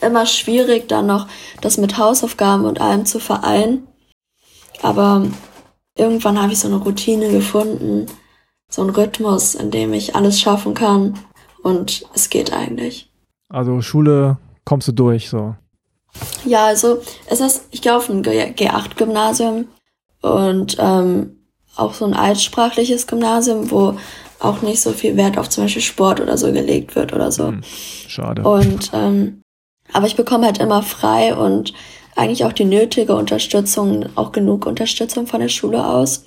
immer 0.00 0.24
schwierig, 0.24 0.88
dann 0.88 1.06
noch 1.06 1.26
das 1.60 1.78
mit 1.78 1.98
Hausaufgaben 1.98 2.64
und 2.64 2.80
allem 2.80 3.04
zu 3.04 3.18
vereinen. 3.18 3.88
Aber 4.82 5.26
irgendwann 5.96 6.40
habe 6.40 6.52
ich 6.52 6.60
so 6.60 6.68
eine 6.68 6.76
Routine 6.76 7.30
gefunden, 7.30 8.06
so 8.70 8.82
einen 8.82 8.90
Rhythmus, 8.90 9.54
in 9.54 9.70
dem 9.70 9.92
ich 9.92 10.14
alles 10.14 10.40
schaffen 10.40 10.74
kann. 10.74 11.18
Und 11.62 12.06
es 12.14 12.30
geht 12.30 12.52
eigentlich. 12.52 13.10
Also 13.48 13.80
Schule 13.80 14.38
kommst 14.64 14.86
du 14.88 14.92
durch, 14.92 15.28
so. 15.28 15.56
Ja, 16.44 16.66
also 16.66 17.02
es 17.26 17.40
ist, 17.40 17.66
ich 17.70 17.82
gehe 17.82 17.96
auf 17.96 18.08
ein 18.08 18.22
G8-Gymnasium 18.22 19.66
und 20.22 20.76
ähm, 20.78 21.38
auch 21.76 21.94
so 21.94 22.04
ein 22.04 22.14
altsprachliches 22.14 23.06
Gymnasium, 23.06 23.70
wo 23.70 23.96
auch 24.40 24.62
nicht 24.62 24.80
so 24.80 24.92
viel 24.92 25.16
Wert 25.16 25.38
auf 25.38 25.48
zum 25.48 25.64
Beispiel 25.64 25.82
Sport 25.82 26.20
oder 26.20 26.38
so 26.38 26.52
gelegt 26.52 26.94
wird 26.96 27.12
oder 27.12 27.32
so. 27.32 27.48
Hm, 27.48 27.62
schade. 28.06 28.42
Und 28.42 28.90
ähm, 28.92 29.42
aber 29.92 30.06
ich 30.06 30.16
bekomme 30.16 30.46
halt 30.46 30.58
immer 30.58 30.82
frei 30.82 31.34
und 31.34 31.72
eigentlich 32.14 32.44
auch 32.44 32.52
die 32.52 32.64
nötige 32.64 33.14
Unterstützung, 33.14 34.06
auch 34.16 34.32
genug 34.32 34.66
Unterstützung 34.66 35.26
von 35.26 35.40
der 35.40 35.48
Schule 35.48 35.86
aus. 35.86 36.24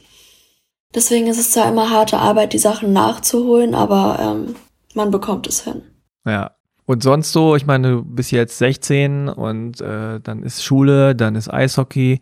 Deswegen 0.94 1.28
ist 1.28 1.40
es 1.40 1.52
zwar 1.52 1.70
immer 1.70 1.90
harte 1.90 2.18
Arbeit, 2.18 2.54
die 2.54 2.60
Sachen 2.60 2.92
nachzuholen, 2.94 3.76
aber 3.76 4.20
ähm, 4.20 4.56
man 4.94 5.12
bekommt 5.12 5.48
es 5.48 5.64
hin. 5.64 5.84
Ja. 6.26 6.52
Und 6.86 7.04
sonst 7.04 7.32
so, 7.32 7.56
ich 7.56 7.66
meine, 7.66 7.92
du 7.92 8.04
bist 8.04 8.32
jetzt 8.32 8.58
16 8.58 9.30
und 9.30 9.80
äh, 9.80 10.20
dann 10.20 10.44
ist 10.44 10.64
Schule, 10.64 11.16
dann 11.16 11.36
ist 11.36 11.54
Eishockey. 11.54 12.20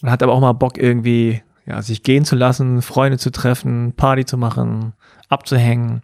Man 0.00 0.10
hat 0.10 0.22
aber 0.22 0.32
auch 0.32 0.40
mal 0.40 0.52
Bock 0.52 0.78
irgendwie, 0.78 1.42
ja, 1.66 1.82
sich 1.82 2.02
gehen 2.02 2.24
zu 2.24 2.36
lassen, 2.36 2.80
Freunde 2.80 3.18
zu 3.18 3.30
treffen, 3.30 3.92
Party 3.96 4.24
zu 4.24 4.38
machen, 4.38 4.94
abzuhängen. 5.28 6.02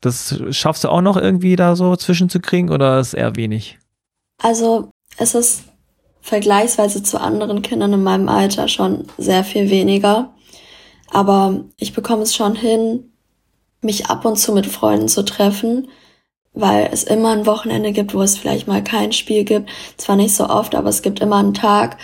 Das 0.00 0.40
schaffst 0.50 0.84
du 0.84 0.88
auch 0.88 1.00
noch 1.00 1.16
irgendwie 1.16 1.56
da 1.56 1.74
so 1.74 1.96
zwischenzukriegen 1.96 2.70
oder 2.70 3.00
ist 3.00 3.14
eher 3.14 3.36
wenig? 3.36 3.78
Also 4.38 4.90
es 5.16 5.34
ist 5.34 5.64
vergleichsweise 6.20 7.02
zu 7.02 7.20
anderen 7.20 7.62
Kindern 7.62 7.92
in 7.92 8.02
meinem 8.02 8.28
Alter 8.28 8.68
schon 8.68 9.06
sehr 9.16 9.44
viel 9.44 9.70
weniger. 9.70 10.34
Aber 11.10 11.64
ich 11.76 11.94
bekomme 11.94 12.22
es 12.22 12.34
schon 12.34 12.56
hin, 12.56 13.12
mich 13.80 14.06
ab 14.06 14.24
und 14.24 14.36
zu 14.36 14.52
mit 14.52 14.66
Freunden 14.66 15.08
zu 15.08 15.24
treffen, 15.24 15.88
weil 16.52 16.88
es 16.92 17.04
immer 17.04 17.30
ein 17.30 17.46
Wochenende 17.46 17.92
gibt, 17.92 18.12
wo 18.12 18.22
es 18.22 18.36
vielleicht 18.36 18.66
mal 18.66 18.82
kein 18.82 19.12
Spiel 19.12 19.44
gibt. 19.44 19.70
Zwar 19.96 20.16
nicht 20.16 20.34
so 20.34 20.48
oft, 20.48 20.74
aber 20.74 20.88
es 20.88 21.02
gibt 21.02 21.20
immer 21.20 21.36
einen 21.36 21.54
Tag 21.54 21.96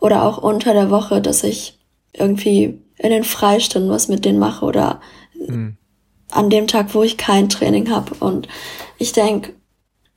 oder 0.00 0.24
auch 0.24 0.38
unter 0.38 0.74
der 0.74 0.90
Woche, 0.90 1.22
dass 1.22 1.44
ich 1.44 1.78
irgendwie 2.12 2.80
in 2.96 3.10
den 3.10 3.24
Freistunden 3.24 3.90
was 3.90 4.08
mit 4.08 4.24
denen 4.24 4.40
mache 4.40 4.64
oder 4.64 5.00
mhm 5.34 5.77
an 6.30 6.50
dem 6.50 6.66
Tag, 6.66 6.94
wo 6.94 7.02
ich 7.02 7.16
kein 7.16 7.48
Training 7.48 7.90
habe. 7.90 8.14
Und 8.20 8.48
ich 8.98 9.12
denke, 9.12 9.54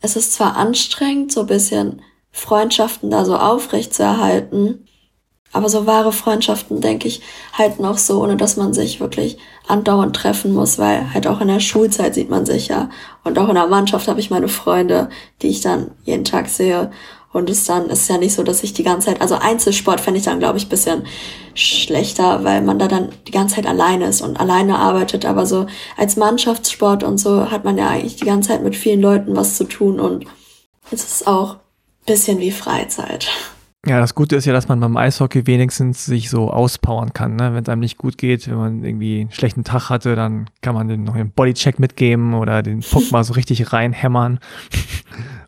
es 0.01 0.15
ist 0.15 0.33
zwar 0.33 0.57
anstrengend, 0.57 1.31
so 1.31 1.45
bisschen 1.45 2.01
Freundschaften 2.31 3.09
da 3.09 3.25
so 3.25 3.37
aufrecht 3.37 3.93
zu 3.93 4.03
erhalten, 4.03 4.87
aber 5.53 5.67
so 5.67 5.85
wahre 5.85 6.13
Freundschaften, 6.13 6.79
denke 6.79 7.07
ich, 7.07 7.21
halten 7.53 7.83
auch 7.83 7.97
so, 7.97 8.23
ohne 8.23 8.37
dass 8.37 8.55
man 8.55 8.73
sich 8.73 9.01
wirklich 9.01 9.37
andauernd 9.67 10.15
treffen 10.15 10.53
muss, 10.53 10.79
weil 10.79 11.13
halt 11.13 11.27
auch 11.27 11.41
in 11.41 11.49
der 11.49 11.59
Schulzeit 11.59 12.13
sieht 12.13 12.29
man 12.29 12.45
sich 12.45 12.69
ja. 12.69 12.89
Und 13.23 13.37
auch 13.37 13.49
in 13.49 13.55
der 13.55 13.67
Mannschaft 13.67 14.07
habe 14.07 14.21
ich 14.21 14.29
meine 14.29 14.47
Freunde, 14.47 15.09
die 15.41 15.49
ich 15.49 15.61
dann 15.61 15.91
jeden 16.03 16.23
Tag 16.23 16.47
sehe. 16.47 16.91
Und 17.33 17.49
es 17.49 17.65
dann 17.65 17.89
ist 17.89 18.09
ja 18.09 18.17
nicht 18.17 18.33
so, 18.33 18.43
dass 18.43 18.63
ich 18.63 18.73
die 18.73 18.83
ganze 18.83 19.07
Zeit, 19.07 19.21
also 19.21 19.35
Einzelsport 19.35 20.01
fände 20.01 20.19
ich 20.19 20.25
dann, 20.25 20.39
glaube 20.39 20.57
ich, 20.57 20.67
bisschen 20.67 21.03
schlechter, 21.53 22.43
weil 22.43 22.61
man 22.61 22.77
da 22.77 22.87
dann 22.87 23.09
die 23.27 23.31
ganze 23.31 23.55
Zeit 23.55 23.67
alleine 23.67 24.05
ist 24.05 24.21
und 24.21 24.39
alleine 24.39 24.77
arbeitet. 24.77 25.25
Aber 25.25 25.45
so 25.45 25.65
als 25.97 26.17
Mannschaftssport 26.17 27.03
und 27.03 27.17
so 27.17 27.49
hat 27.49 27.63
man 27.63 27.77
ja 27.77 27.89
eigentlich 27.89 28.17
die 28.17 28.25
ganze 28.25 28.49
Zeit 28.49 28.63
mit 28.63 28.75
vielen 28.75 29.01
Leuten 29.01 29.35
was 29.35 29.55
zu 29.55 29.63
tun 29.63 29.99
und 29.99 30.25
es 30.91 31.03
ist 31.03 31.27
auch 31.27 31.57
bisschen 32.05 32.39
wie 32.39 32.51
Freizeit. 32.51 33.29
Ja, 33.87 33.99
das 33.99 34.13
Gute 34.13 34.35
ist 34.35 34.45
ja, 34.45 34.53
dass 34.53 34.67
man 34.67 34.79
beim 34.79 34.95
Eishockey 34.95 35.47
wenigstens 35.47 36.05
sich 36.05 36.29
so 36.29 36.51
auspowern 36.51 37.13
kann. 37.13 37.35
Ne? 37.35 37.55
Wenn 37.55 37.63
es 37.63 37.69
einem 37.69 37.79
nicht 37.79 37.97
gut 37.97 38.19
geht, 38.19 38.47
wenn 38.47 38.57
man 38.57 38.83
irgendwie 38.83 39.21
einen 39.21 39.31
schlechten 39.31 39.63
Tag 39.63 39.89
hatte, 39.89 40.15
dann 40.15 40.51
kann 40.61 40.75
man 40.75 40.87
den 40.87 41.03
noch 41.03 41.15
einen 41.15 41.31
Bodycheck 41.31 41.79
mitgeben 41.79 42.35
oder 42.35 42.61
den 42.61 42.81
Puck 42.81 43.03
mal 43.11 43.23
so 43.23 43.33
richtig 43.33 43.73
reinhämmern. 43.73 44.39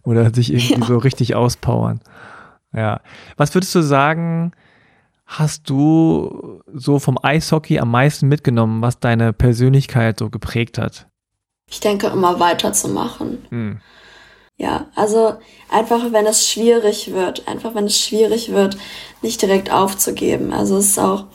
Oder 0.04 0.34
sich 0.34 0.52
irgendwie 0.52 0.82
ja. 0.82 0.86
so 0.86 0.98
richtig 0.98 1.36
auspowern. 1.36 2.02
Ja. 2.74 3.02
Was 3.38 3.54
würdest 3.54 3.74
du 3.76 3.82
sagen, 3.82 4.52
hast 5.26 5.70
du 5.70 6.62
so 6.74 7.00
vom 7.00 7.18
Eishockey 7.22 7.80
am 7.80 7.92
meisten 7.92 8.28
mitgenommen, 8.28 8.82
was 8.82 9.00
deine 9.00 9.34
Persönlichkeit 9.34 10.20
so 10.20 10.30
geprägt 10.30 10.78
hat? 10.78 11.08
Ich 11.70 11.80
denke, 11.80 12.08
immer 12.08 12.40
weiterzumachen. 12.40 13.46
Hm. 13.50 13.82
Ja, 14.58 14.88
also 14.96 15.36
einfach, 15.70 16.12
wenn 16.12 16.26
es 16.28 16.48
schwierig 16.48 17.12
wird, 17.12 17.48
einfach 17.48 17.74
wenn 17.74 17.86
es 17.86 18.00
schwierig 18.00 18.52
wird, 18.52 18.78
nicht 19.22 19.42
direkt 19.42 19.72
aufzugeben. 19.72 20.54
Also 20.54 20.78
es 20.78 20.90
ist 20.90 21.00
auch, 21.00 21.26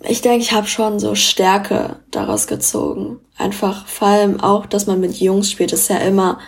ich 0.00 0.22
denke, 0.22 0.42
ich 0.42 0.52
habe 0.52 0.66
schon 0.66 0.98
so 0.98 1.14
Stärke 1.14 2.00
daraus 2.10 2.46
gezogen. 2.46 3.20
Einfach 3.36 3.86
vor 3.86 4.08
allem 4.08 4.40
auch, 4.40 4.64
dass 4.66 4.86
man 4.86 5.00
mit 5.00 5.20
Jungs 5.20 5.50
spielt, 5.50 5.72
ist 5.72 5.90
ja 5.90 5.98
immer 5.98 6.38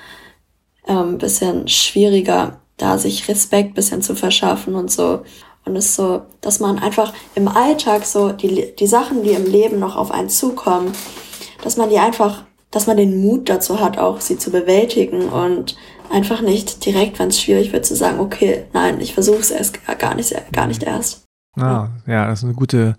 ähm, 0.86 1.18
bisschen 1.18 1.68
schwieriger, 1.68 2.60
da 2.76 2.98
sich 2.98 3.28
Respekt 3.28 3.74
bisschen 3.74 4.02
zu 4.02 4.14
verschaffen 4.14 4.74
und 4.74 4.90
so. 4.90 5.22
Und 5.64 5.74
es 5.76 5.86
ist 5.86 5.96
so, 5.96 6.22
dass 6.40 6.60
man 6.60 6.78
einfach 6.78 7.12
im 7.34 7.48
Alltag 7.48 8.04
so 8.04 8.30
die, 8.30 8.74
die 8.78 8.86
Sachen, 8.86 9.24
die 9.24 9.30
im 9.30 9.46
Leben 9.46 9.80
noch 9.80 9.96
auf 9.96 10.12
einen 10.12 10.28
zukommen, 10.28 10.92
dass 11.62 11.76
man 11.76 11.90
die 11.90 11.98
einfach, 11.98 12.44
dass 12.70 12.86
man 12.86 12.96
den 12.96 13.20
Mut 13.20 13.48
dazu 13.48 13.80
hat, 13.80 13.98
auch 13.98 14.20
sie 14.20 14.38
zu 14.38 14.50
bewältigen 14.52 15.28
und 15.28 15.76
einfach 16.10 16.40
nicht 16.40 16.84
direkt, 16.86 17.18
wenn 17.18 17.28
es 17.28 17.40
schwierig 17.40 17.72
wird, 17.72 17.84
zu 17.84 17.96
sagen, 17.96 18.20
okay, 18.20 18.64
nein, 18.72 19.00
ich 19.00 19.14
versuche 19.14 19.40
es 19.40 19.50
erst 19.50 19.80
gar 19.98 20.14
nicht, 20.14 20.34
gar 20.52 20.68
nicht 20.68 20.84
erst. 20.84 21.24
Ah, 21.58 21.88
ja, 22.06 22.26
das 22.26 22.40
ist 22.40 22.44
eine 22.44 22.54
gute, 22.54 22.96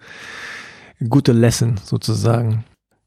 gute 1.08 1.32
Lesson 1.32 1.80
sozusagen. 1.84 2.66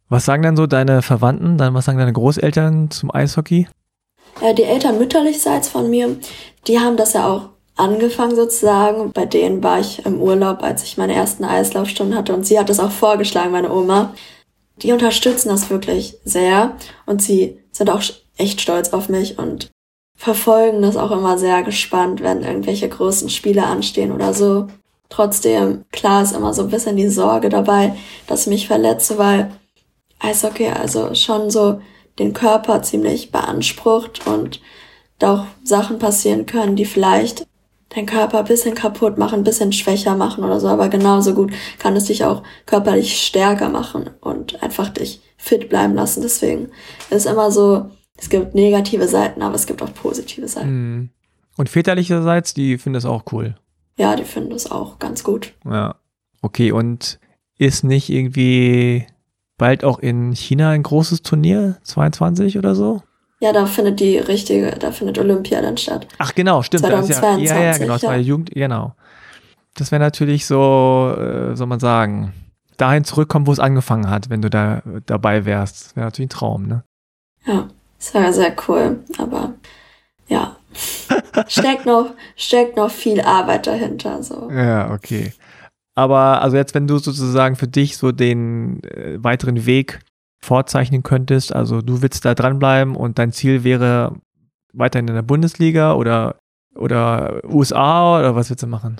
Was 0.09 0.25
sagen 0.25 0.43
dann 0.43 0.57
so 0.57 0.67
deine 0.67 1.03
Verwandten, 1.03 1.59
dann 1.59 1.75
was 1.75 1.85
sagen 1.85 1.99
deine 1.99 2.13
Großeltern 2.13 2.91
zum 2.91 3.15
Eishockey? 3.15 3.69
Ja, 4.41 4.53
die 4.53 4.65
Eltern 4.65 4.99
mütterlichseits 4.99 5.69
von 5.69 5.91
mir, 5.91 6.17
die 6.67 6.81
haben 6.81 6.97
das 6.97 7.13
ja 7.13 7.29
auch 7.29 7.51
angefangen 7.77 8.37
sozusagen. 8.37 9.13
Bei 9.13 9.27
denen 9.27 9.63
war 9.63 9.81
ich 9.81 10.05
im 10.07 10.21
Urlaub, 10.21 10.63
als 10.63 10.83
ich 10.85 10.97
meine 10.97 11.15
ersten 11.15 11.45
Eislaufstunden 11.45 12.17
hatte 12.17 12.35
und 12.35 12.47
sie 12.47 12.59
hat 12.59 12.69
das 12.69 12.81
auch 12.81 12.91
vorgeschlagen, 12.91 13.53
meine 13.53 13.73
Oma. 13.73 14.15
Die 14.77 14.93
unterstützen 14.93 15.49
das 15.51 15.69
wirklich 15.69 16.17
sehr 16.25 16.77
und 17.07 17.23
sie 17.23 17.59
sind 17.73 17.91
auch 17.91 18.03
echt 18.37 18.61
stolz 18.61 18.91
auf 18.91 19.09
mich 19.09 19.39
und 19.39 19.71
verfolgen 20.17 20.83
das 20.83 20.97
auch 20.97 21.11
immer 21.11 21.39
sehr 21.39 21.63
gespannt, 21.63 22.23
wenn 22.23 22.43
irgendwelche 22.43 22.89
großen 22.89 23.31
Spiele 23.31 23.65
anstehen 23.65 24.13
oder 24.13 24.33
so. 24.35 24.69
Trotzdem, 25.09 25.85
klar 25.93 26.23
ist 26.23 26.33
immer 26.33 26.55
so 26.55 26.63
ein 26.63 26.71
bisschen 26.71 26.97
die 26.97 27.09
Sorge 27.09 27.49
dabei, 27.49 27.97
dass 28.27 28.43
ich 28.43 28.47
mich 28.47 28.67
verletze, 28.69 29.19
weil 29.19 29.51
Eishockey 30.19 30.69
also 30.69 31.15
schon 31.15 31.51
so 31.51 31.81
den 32.21 32.35
Körper 32.35 32.83
ziemlich 32.83 33.33
beansprucht 33.33 34.27
und 34.27 34.61
da 35.19 35.35
auch 35.35 35.47
Sachen 35.65 35.99
passieren 35.99 36.47
können, 36.47 36.77
die 36.77 36.85
vielleicht 36.85 37.47
deinen 37.89 38.07
Körper 38.07 38.41
ein 38.41 38.45
bisschen 38.45 38.75
kaputt 38.75 39.19
machen, 39.19 39.41
ein 39.41 39.45
bisschen 39.45 39.73
schwächer 39.73 40.15
machen 40.15 40.45
oder 40.45 40.61
so, 40.61 40.69
aber 40.69 40.89
genauso 40.89 41.35
gut 41.35 41.53
kann 41.79 41.97
es 41.97 42.05
dich 42.05 42.25
auch 42.25 42.43
körperlich 42.67 43.21
stärker 43.21 43.69
machen 43.69 44.11
und 44.21 44.63
einfach 44.63 44.91
dich 44.91 45.21
fit 45.37 45.69
bleiben 45.69 45.95
lassen. 45.95 46.23
Deswegen 46.23 46.69
ist 47.09 47.27
immer 47.27 47.51
so, 47.51 47.91
es 48.17 48.29
gibt 48.29 48.55
negative 48.55 49.09
Seiten, 49.09 49.43
aber 49.43 49.55
es 49.55 49.67
gibt 49.67 49.83
auch 49.83 49.93
positive 49.93 50.47
Seiten. 50.47 50.69
Hm. 50.69 51.11
Und 51.57 51.69
väterlicherseits, 51.69 52.55
die 52.55 52.79
finden 52.79 52.97
es 52.97 53.05
auch 53.05 53.25
cool. 53.33 53.57
Ja, 53.99 54.15
die 54.15 54.25
finden 54.25 54.53
es 54.53 54.71
auch 54.71 54.99
ganz 54.99 55.25
gut. 55.25 55.53
Ja. 55.65 55.97
Okay, 56.43 56.71
und 56.73 57.19
ist 57.59 57.83
nicht 57.85 58.09
irgendwie 58.09 59.07
bald 59.61 59.85
auch 59.85 59.99
in 59.99 60.33
China 60.33 60.71
ein 60.71 60.83
großes 60.83 61.23
Turnier, 61.23 61.77
22 61.83 62.57
oder 62.57 62.75
so? 62.75 63.03
Ja, 63.41 63.53
da 63.53 63.67
findet 63.67 64.01
die 64.01 64.17
richtige, 64.19 64.71
da 64.71 64.91
findet 64.91 65.19
Olympia 65.19 65.61
dann 65.61 65.77
statt. 65.77 66.09
Ach 66.19 66.35
genau, 66.35 66.63
stimmt. 66.63 66.85
2022, 66.85 67.49
ja, 67.49 67.55
ja, 67.57 67.73
ja, 67.73 67.79
genau, 67.79 67.93
das 67.93 68.03
war 68.03 68.17
ja. 68.17 68.23
Jugend, 68.23 68.51
genau. 68.51 68.95
Das 69.77 69.93
wäre 69.93 70.01
natürlich 70.01 70.47
so, 70.47 71.15
äh, 71.17 71.55
soll 71.55 71.67
man 71.67 71.79
sagen, 71.79 72.33
dahin 72.79 73.05
zurückkommen, 73.05 73.47
wo 73.47 73.53
es 73.53 73.59
angefangen 73.59 74.09
hat, 74.09 74.31
wenn 74.31 74.41
du 74.41 74.49
da 74.49 74.83
dabei 75.05 75.45
wärst. 75.45 75.85
Das 75.85 75.97
wäre 75.97 76.07
natürlich 76.07 76.27
ein 76.29 76.37
Traum, 76.37 76.67
ne? 76.67 76.83
Ja, 77.47 77.69
das 77.99 78.15
wäre 78.15 78.33
sehr 78.33 78.55
cool, 78.67 79.01
aber 79.19 79.53
ja, 80.29 80.57
steckt 81.49 81.85
noch, 81.85 82.15
steckt 82.35 82.77
noch 82.77 82.91
viel 82.91 83.21
Arbeit 83.21 83.67
dahinter, 83.67 84.23
so. 84.23 84.51
Ja, 84.51 84.91
okay. 84.91 85.33
Aber 86.01 86.41
also 86.41 86.57
jetzt, 86.57 86.75
wenn 86.75 86.87
du 86.87 86.97
sozusagen 86.97 87.57
für 87.57 87.69
dich 87.69 87.99
so 87.99 88.11
den 88.11 88.83
äh, 88.85 89.23
weiteren 89.23 89.67
Weg 89.67 90.01
vorzeichnen 90.41 91.03
könntest? 91.03 91.55
Also 91.55 91.83
du 91.83 92.01
willst 92.01 92.25
da 92.25 92.35
dranbleiben 92.35 92.97
und 92.97 93.19
dein 93.19 93.33
Ziel 93.33 93.65
wäre 93.65 94.17
weiterhin 94.73 95.09
in 95.09 95.15
der 95.15 95.21
Bundesliga 95.21 95.93
oder, 95.93 96.39
oder 96.75 97.43
USA 97.45 98.19
oder 98.19 98.35
was 98.35 98.49
willst 98.49 98.63
du 98.63 98.67
machen? 98.67 98.97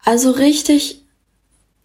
Also 0.00 0.32
richtig 0.32 1.04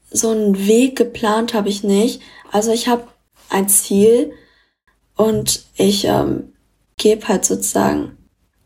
so 0.10 0.32
einen 0.32 0.58
Weg 0.58 0.98
geplant 0.98 1.54
habe 1.54 1.70
ich 1.70 1.84
nicht. 1.84 2.24
Also 2.52 2.72
ich 2.72 2.88
habe 2.88 3.04
ein 3.50 3.70
Ziel 3.70 4.32
und 5.16 5.66
ich 5.76 6.06
ähm, 6.06 6.54
gebe 6.98 7.28
halt 7.28 7.46
sozusagen 7.46 8.18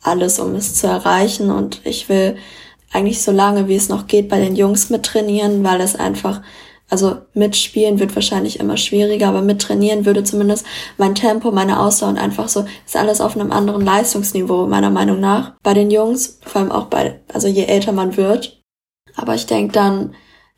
alles, 0.02 0.40
um 0.40 0.56
es 0.56 0.74
zu 0.76 0.88
erreichen 0.88 1.52
und 1.52 1.86
ich 1.86 2.08
will 2.08 2.38
eigentlich 2.94 3.22
so 3.22 3.32
lange, 3.32 3.68
wie 3.68 3.76
es 3.76 3.90
noch 3.90 4.08
geht, 4.08 4.30
bei 4.30 4.40
den 4.40 4.56
Jungs 4.56 4.90
mit 4.90 5.04
trainieren, 5.04 5.64
weil 5.64 5.82
es 5.82 5.96
einfach 5.96 6.42
also 6.92 7.20
mitspielen 7.34 8.00
wird 8.00 8.14
wahrscheinlich 8.16 8.60
immer 8.60 8.76
schwieriger, 8.76 9.30
aber 9.30 9.42
mit 9.42 9.62
trainieren 9.62 10.06
würde 10.06 10.26
zumindest 10.26 10.66
mein 10.98 11.16
Tempo, 11.16 11.50
meine 11.50 11.80
Ausdauer 11.80 12.10
und 12.10 12.18
einfach 12.18 12.50
so, 12.50 12.66
ist 12.86 12.98
alles 12.98 13.22
auf 13.22 13.36
einem 13.36 13.54
anderen 13.54 13.86
Leistungsniveau, 13.86 14.68
meiner 14.68 14.90
Meinung 14.90 15.22
nach. 15.22 15.54
Bei 15.64 15.74
den 15.74 15.90
Jungs, 15.90 16.40
vor 16.46 16.62
allem 16.62 16.72
auch 16.72 16.88
bei, 16.88 17.22
also 17.34 17.48
je 17.48 17.64
älter 17.64 17.94
man 17.94 18.18
wird. 18.18 18.62
Aber 19.16 19.36
ich 19.36 19.46
denke 19.46 19.72
dann, 19.72 20.16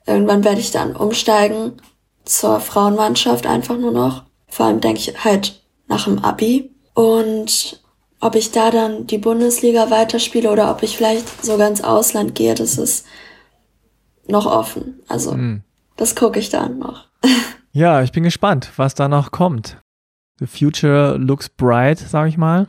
irgendwann 0.08 0.44
werde 0.44 0.60
ich 0.60 0.72
dann 0.72 0.96
umsteigen 0.96 1.74
zur 2.26 2.60
Frauenmannschaft 2.60 3.46
einfach 3.46 3.78
nur 3.78 3.92
noch. 3.92 4.24
Vor 4.48 4.66
allem 4.66 4.82
denke 4.82 5.00
ich 5.00 5.24
halt 5.24 5.62
nach 5.88 6.06
dem 6.06 6.18
Abi. 6.18 6.72
Und 6.96 7.83
ob 8.24 8.36
ich 8.36 8.52
da 8.52 8.72
dann 8.72 9.08
die 9.08 9.18
Bundesliga 9.18 9.90
weiterspiele 9.90 10.52
oder 10.52 10.72
ob 10.72 10.84
ich 10.84 10.98
vielleicht 10.98 11.44
sogar 11.44 11.68
ins 11.68 11.84
Ausland 11.84 12.36
gehe, 12.36 12.56
das 12.56 12.78
ist 12.78 13.06
noch 14.28 14.46
offen. 14.46 15.02
Also. 15.08 15.34
Mhm 15.34 15.64
das 15.98 16.16
gucke 16.16 16.40
ich 16.40 16.50
dann 16.50 16.80
noch. 16.80 17.06
ja, 17.72 18.02
ich 18.02 18.12
bin 18.12 18.24
gespannt, 18.24 18.72
was 18.78 18.96
da 18.96 19.08
noch 19.08 19.32
kommt. 19.32 19.78
The 20.40 20.48
future 20.48 21.18
looks 21.18 21.50
bright, 21.50 22.00
sage 22.00 22.30
ich 22.30 22.38
mal. 22.38 22.68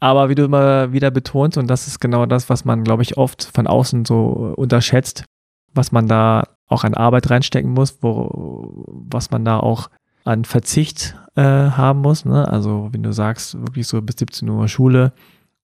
Aber 0.00 0.28
wie 0.28 0.34
du 0.34 0.44
immer 0.44 0.92
wieder 0.92 1.10
betonst, 1.10 1.56
und 1.56 1.68
das 1.68 1.86
ist 1.86 2.00
genau 2.00 2.26
das, 2.26 2.50
was 2.50 2.64
man, 2.64 2.84
glaube 2.84 3.02
ich, 3.02 3.16
oft 3.16 3.44
von 3.44 3.66
außen 3.66 4.04
so 4.04 4.54
unterschätzt, 4.56 5.24
was 5.72 5.92
man 5.92 6.08
da 6.08 6.44
auch 6.66 6.84
an 6.84 6.94
Arbeit 6.94 7.30
reinstecken 7.30 7.70
muss, 7.70 7.98
wo, 8.02 8.84
was 8.86 9.30
man 9.30 9.44
da 9.44 9.60
auch 9.60 9.88
an 10.24 10.44
Verzicht 10.44 11.16
äh, 11.36 11.42
haben 11.42 12.00
muss. 12.00 12.24
Ne? 12.24 12.46
Also 12.48 12.88
wenn 12.92 13.02
du 13.02 13.12
sagst, 13.12 13.58
wirklich 13.60 13.86
so 13.86 14.00
bis 14.02 14.16
17 14.18 14.48
Uhr 14.48 14.68
Schule 14.68 15.12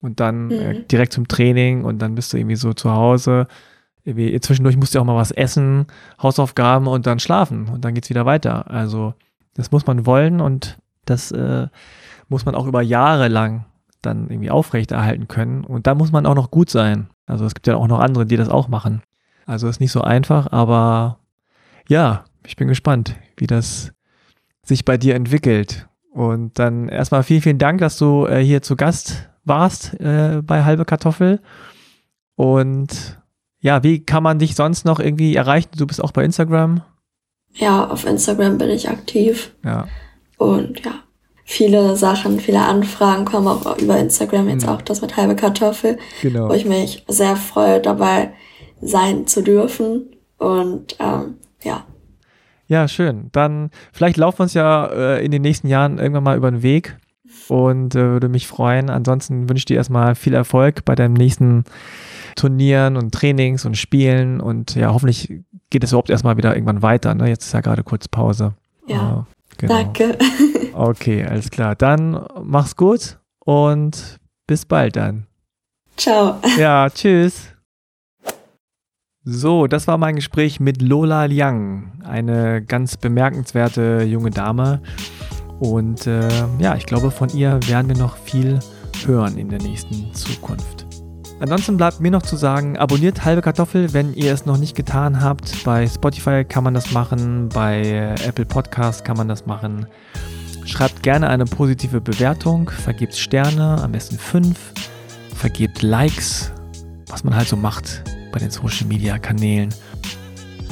und 0.00 0.20
dann 0.20 0.50
äh, 0.50 0.54
mhm. 0.54 0.80
äh, 0.80 0.84
direkt 0.84 1.12
zum 1.12 1.28
Training 1.28 1.84
und 1.84 2.00
dann 2.00 2.14
bist 2.14 2.32
du 2.32 2.38
irgendwie 2.38 2.56
so 2.56 2.72
zu 2.72 2.90
Hause 2.90 3.46
irgendwie 4.04 4.38
zwischendurch 4.40 4.76
musst 4.76 4.94
du 4.94 5.00
auch 5.00 5.04
mal 5.04 5.16
was 5.16 5.30
essen, 5.30 5.86
Hausaufgaben 6.22 6.86
und 6.86 7.06
dann 7.06 7.20
schlafen 7.20 7.68
und 7.68 7.84
dann 7.84 7.94
geht's 7.94 8.10
wieder 8.10 8.26
weiter. 8.26 8.70
Also 8.70 9.14
das 9.54 9.70
muss 9.70 9.86
man 9.86 10.06
wollen 10.06 10.40
und 10.40 10.78
das 11.04 11.32
äh, 11.32 11.68
muss 12.28 12.44
man 12.46 12.54
auch 12.54 12.66
über 12.66 12.82
Jahre 12.82 13.28
lang 13.28 13.66
dann 14.02 14.30
irgendwie 14.30 14.50
aufrechterhalten 14.50 15.28
können 15.28 15.64
und 15.64 15.86
da 15.86 15.94
muss 15.94 16.12
man 16.12 16.26
auch 16.26 16.34
noch 16.34 16.50
gut 16.50 16.70
sein. 16.70 17.08
Also 17.26 17.44
es 17.44 17.54
gibt 17.54 17.66
ja 17.66 17.76
auch 17.76 17.88
noch 17.88 18.00
andere, 18.00 18.26
die 18.26 18.36
das 18.36 18.48
auch 18.48 18.68
machen. 18.68 19.02
Also 19.46 19.68
ist 19.68 19.80
nicht 19.80 19.92
so 19.92 20.00
einfach, 20.00 20.50
aber 20.52 21.18
ja, 21.88 22.24
ich 22.46 22.56
bin 22.56 22.68
gespannt, 22.68 23.16
wie 23.36 23.46
das 23.46 23.92
sich 24.70 24.84
bei 24.84 24.96
dir 24.96 25.14
entwickelt. 25.14 25.86
Und 26.12 26.58
dann 26.58 26.88
erstmal 26.88 27.22
vielen, 27.22 27.42
vielen 27.42 27.58
Dank, 27.58 27.80
dass 27.80 27.98
du 27.98 28.26
äh, 28.26 28.42
hier 28.42 28.62
zu 28.62 28.76
Gast 28.76 29.28
warst 29.44 29.94
äh, 30.00 30.40
bei 30.42 30.64
Halbe 30.64 30.84
Kartoffel. 30.84 31.40
Und 32.36 33.18
ja, 33.60 33.82
wie 33.82 34.04
kann 34.04 34.22
man 34.22 34.38
dich 34.38 34.54
sonst 34.54 34.84
noch 34.84 34.98
irgendwie 34.98 35.36
erreichen? 35.36 35.70
Du 35.76 35.86
bist 35.86 36.02
auch 36.02 36.12
bei 36.12 36.24
Instagram. 36.24 36.82
Ja, 37.52 37.88
auf 37.88 38.06
Instagram 38.06 38.58
bin 38.58 38.70
ich 38.70 38.88
aktiv. 38.88 39.52
Ja. 39.64 39.88
Und 40.38 40.84
ja, 40.84 40.92
viele 41.44 41.96
Sachen, 41.96 42.40
viele 42.40 42.62
Anfragen 42.62 43.24
kommen 43.24 43.48
auch 43.48 43.78
über 43.78 43.98
Instagram, 43.98 44.48
jetzt 44.48 44.66
mhm. 44.66 44.72
auch 44.72 44.82
das 44.82 45.02
mit 45.02 45.16
halbe 45.16 45.36
Kartoffel. 45.36 45.98
Genau. 46.22 46.48
Wo 46.48 46.54
ich 46.54 46.64
mich 46.64 47.04
sehr 47.08 47.36
freue, 47.36 47.80
dabei 47.80 48.32
sein 48.80 49.26
zu 49.26 49.42
dürfen. 49.42 50.16
Und 50.38 50.96
ähm, 50.98 51.34
ja. 51.62 51.84
Ja, 52.70 52.86
schön. 52.86 53.30
Dann 53.32 53.70
vielleicht 53.92 54.16
laufen 54.16 54.38
wir 54.38 54.42
uns 54.44 54.54
ja 54.54 54.86
äh, 54.86 55.24
in 55.24 55.32
den 55.32 55.42
nächsten 55.42 55.66
Jahren 55.66 55.98
irgendwann 55.98 56.22
mal 56.22 56.36
über 56.36 56.52
den 56.52 56.62
Weg 56.62 56.96
und 57.48 57.96
äh, 57.96 58.12
würde 58.12 58.28
mich 58.28 58.46
freuen. 58.46 58.90
Ansonsten 58.90 59.48
wünsche 59.48 59.62
ich 59.62 59.64
dir 59.64 59.76
erstmal 59.76 60.14
viel 60.14 60.34
Erfolg 60.34 60.84
bei 60.84 60.94
deinem 60.94 61.14
nächsten 61.14 61.64
Turnieren 62.36 62.96
und 62.96 63.12
Trainings 63.12 63.64
und 63.64 63.76
Spielen 63.76 64.40
und 64.40 64.76
ja, 64.76 64.92
hoffentlich 64.94 65.40
geht 65.70 65.82
es 65.82 65.90
überhaupt 65.90 66.10
erstmal 66.10 66.36
wieder 66.36 66.54
irgendwann 66.54 66.80
weiter. 66.80 67.12
Ne? 67.16 67.28
Jetzt 67.28 67.46
ist 67.46 67.54
ja 67.54 67.60
gerade 67.60 67.82
kurz 67.82 68.06
Pause. 68.06 68.54
Ja, 68.86 69.26
äh, 69.26 69.54
genau. 69.58 69.74
danke. 69.74 70.16
okay, 70.72 71.26
alles 71.26 71.50
klar. 71.50 71.74
Dann 71.74 72.24
mach's 72.40 72.76
gut 72.76 73.18
und 73.40 74.20
bis 74.46 74.64
bald 74.64 74.94
dann. 74.94 75.26
Ciao. 75.96 76.38
Ja, 76.56 76.88
tschüss. 76.88 77.48
So, 79.22 79.66
das 79.66 79.86
war 79.86 79.98
mein 79.98 80.16
Gespräch 80.16 80.60
mit 80.60 80.80
Lola 80.80 81.26
Liang, 81.26 81.92
eine 82.04 82.62
ganz 82.62 82.96
bemerkenswerte 82.96 84.02
junge 84.04 84.30
Dame. 84.30 84.80
Und 85.58 86.06
äh, 86.06 86.26
ja, 86.58 86.74
ich 86.74 86.86
glaube, 86.86 87.10
von 87.10 87.28
ihr 87.28 87.60
werden 87.66 87.88
wir 87.88 87.98
noch 87.98 88.16
viel 88.16 88.60
hören 89.04 89.36
in 89.36 89.50
der 89.50 89.60
nächsten 89.60 90.14
Zukunft. 90.14 90.86
Ansonsten 91.38 91.76
bleibt 91.76 92.00
mir 92.00 92.10
noch 92.10 92.22
zu 92.22 92.36
sagen, 92.36 92.78
abonniert 92.78 93.22
halbe 93.22 93.42
Kartoffel, 93.42 93.92
wenn 93.92 94.14
ihr 94.14 94.32
es 94.32 94.46
noch 94.46 94.56
nicht 94.56 94.74
getan 94.74 95.20
habt. 95.20 95.64
Bei 95.64 95.86
Spotify 95.86 96.42
kann 96.42 96.64
man 96.64 96.72
das 96.72 96.90
machen, 96.90 97.50
bei 97.50 98.14
Apple 98.26 98.46
Podcast 98.46 99.04
kann 99.04 99.18
man 99.18 99.28
das 99.28 99.44
machen. 99.44 99.84
Schreibt 100.64 101.02
gerne 101.02 101.28
eine 101.28 101.44
positive 101.44 102.00
Bewertung, 102.00 102.70
vergebt 102.70 103.14
Sterne, 103.14 103.82
am 103.82 103.92
besten 103.92 104.16
fünf, 104.16 104.72
vergebt 105.34 105.82
Likes, 105.82 106.52
was 107.08 107.22
man 107.22 107.36
halt 107.36 107.48
so 107.48 107.56
macht 107.56 108.02
bei 108.32 108.38
den 108.38 108.50
Social 108.50 108.86
Media 108.86 109.18
Kanälen. 109.18 109.74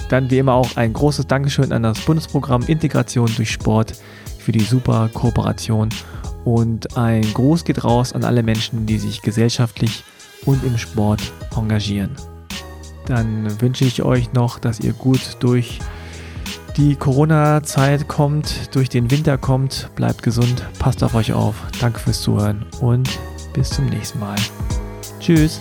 Dann 0.09 0.31
wie 0.31 0.39
immer 0.39 0.55
auch 0.55 0.77
ein 0.77 0.93
großes 0.93 1.27
Dankeschön 1.27 1.73
an 1.73 1.83
das 1.83 2.01
Bundesprogramm 2.01 2.63
Integration 2.67 3.31
durch 3.37 3.51
Sport 3.51 3.95
für 4.39 4.53
die 4.53 4.61
super 4.61 5.11
Kooperation 5.13 5.91
und 6.45 6.97
ein 6.97 7.23
Gruß 7.35 7.65
geht 7.65 7.85
raus 7.85 8.15
an 8.15 8.25
alle 8.25 8.43
Menschen, 8.43 8.87
die 8.87 8.99
sich 8.99 9.21
gesellschaftlich 9.21 10.03
und 10.47 10.65
im 10.65 10.79
Sport 10.79 11.21
engagieren. 11.55 12.17
Dann 13.07 13.61
wünsche 13.61 13.85
ich 13.85 14.03
euch 14.03 14.33
noch, 14.33 14.59
dass 14.59 14.81
ihr 14.81 14.95
gut 14.95 15.37
durch 15.41 15.79
die 16.79 16.95
Corona-Zeit 16.95 18.09
kommt, 18.09 18.75
durch 18.75 18.89
den 18.89 19.11
Winter 19.11 19.37
kommt. 19.37 19.91
Bleibt 19.95 20.23
gesund, 20.23 20.65
passt 20.79 21.03
auf 21.03 21.15
euch 21.15 21.33
auf. 21.33 21.57
Danke 21.81 21.99
fürs 21.99 22.23
Zuhören 22.23 22.65
und 22.81 23.11
bis 23.53 23.71
zum 23.71 23.87
nächsten 23.87 24.19
Mal. 24.21 24.37
Tschüss. 25.21 25.61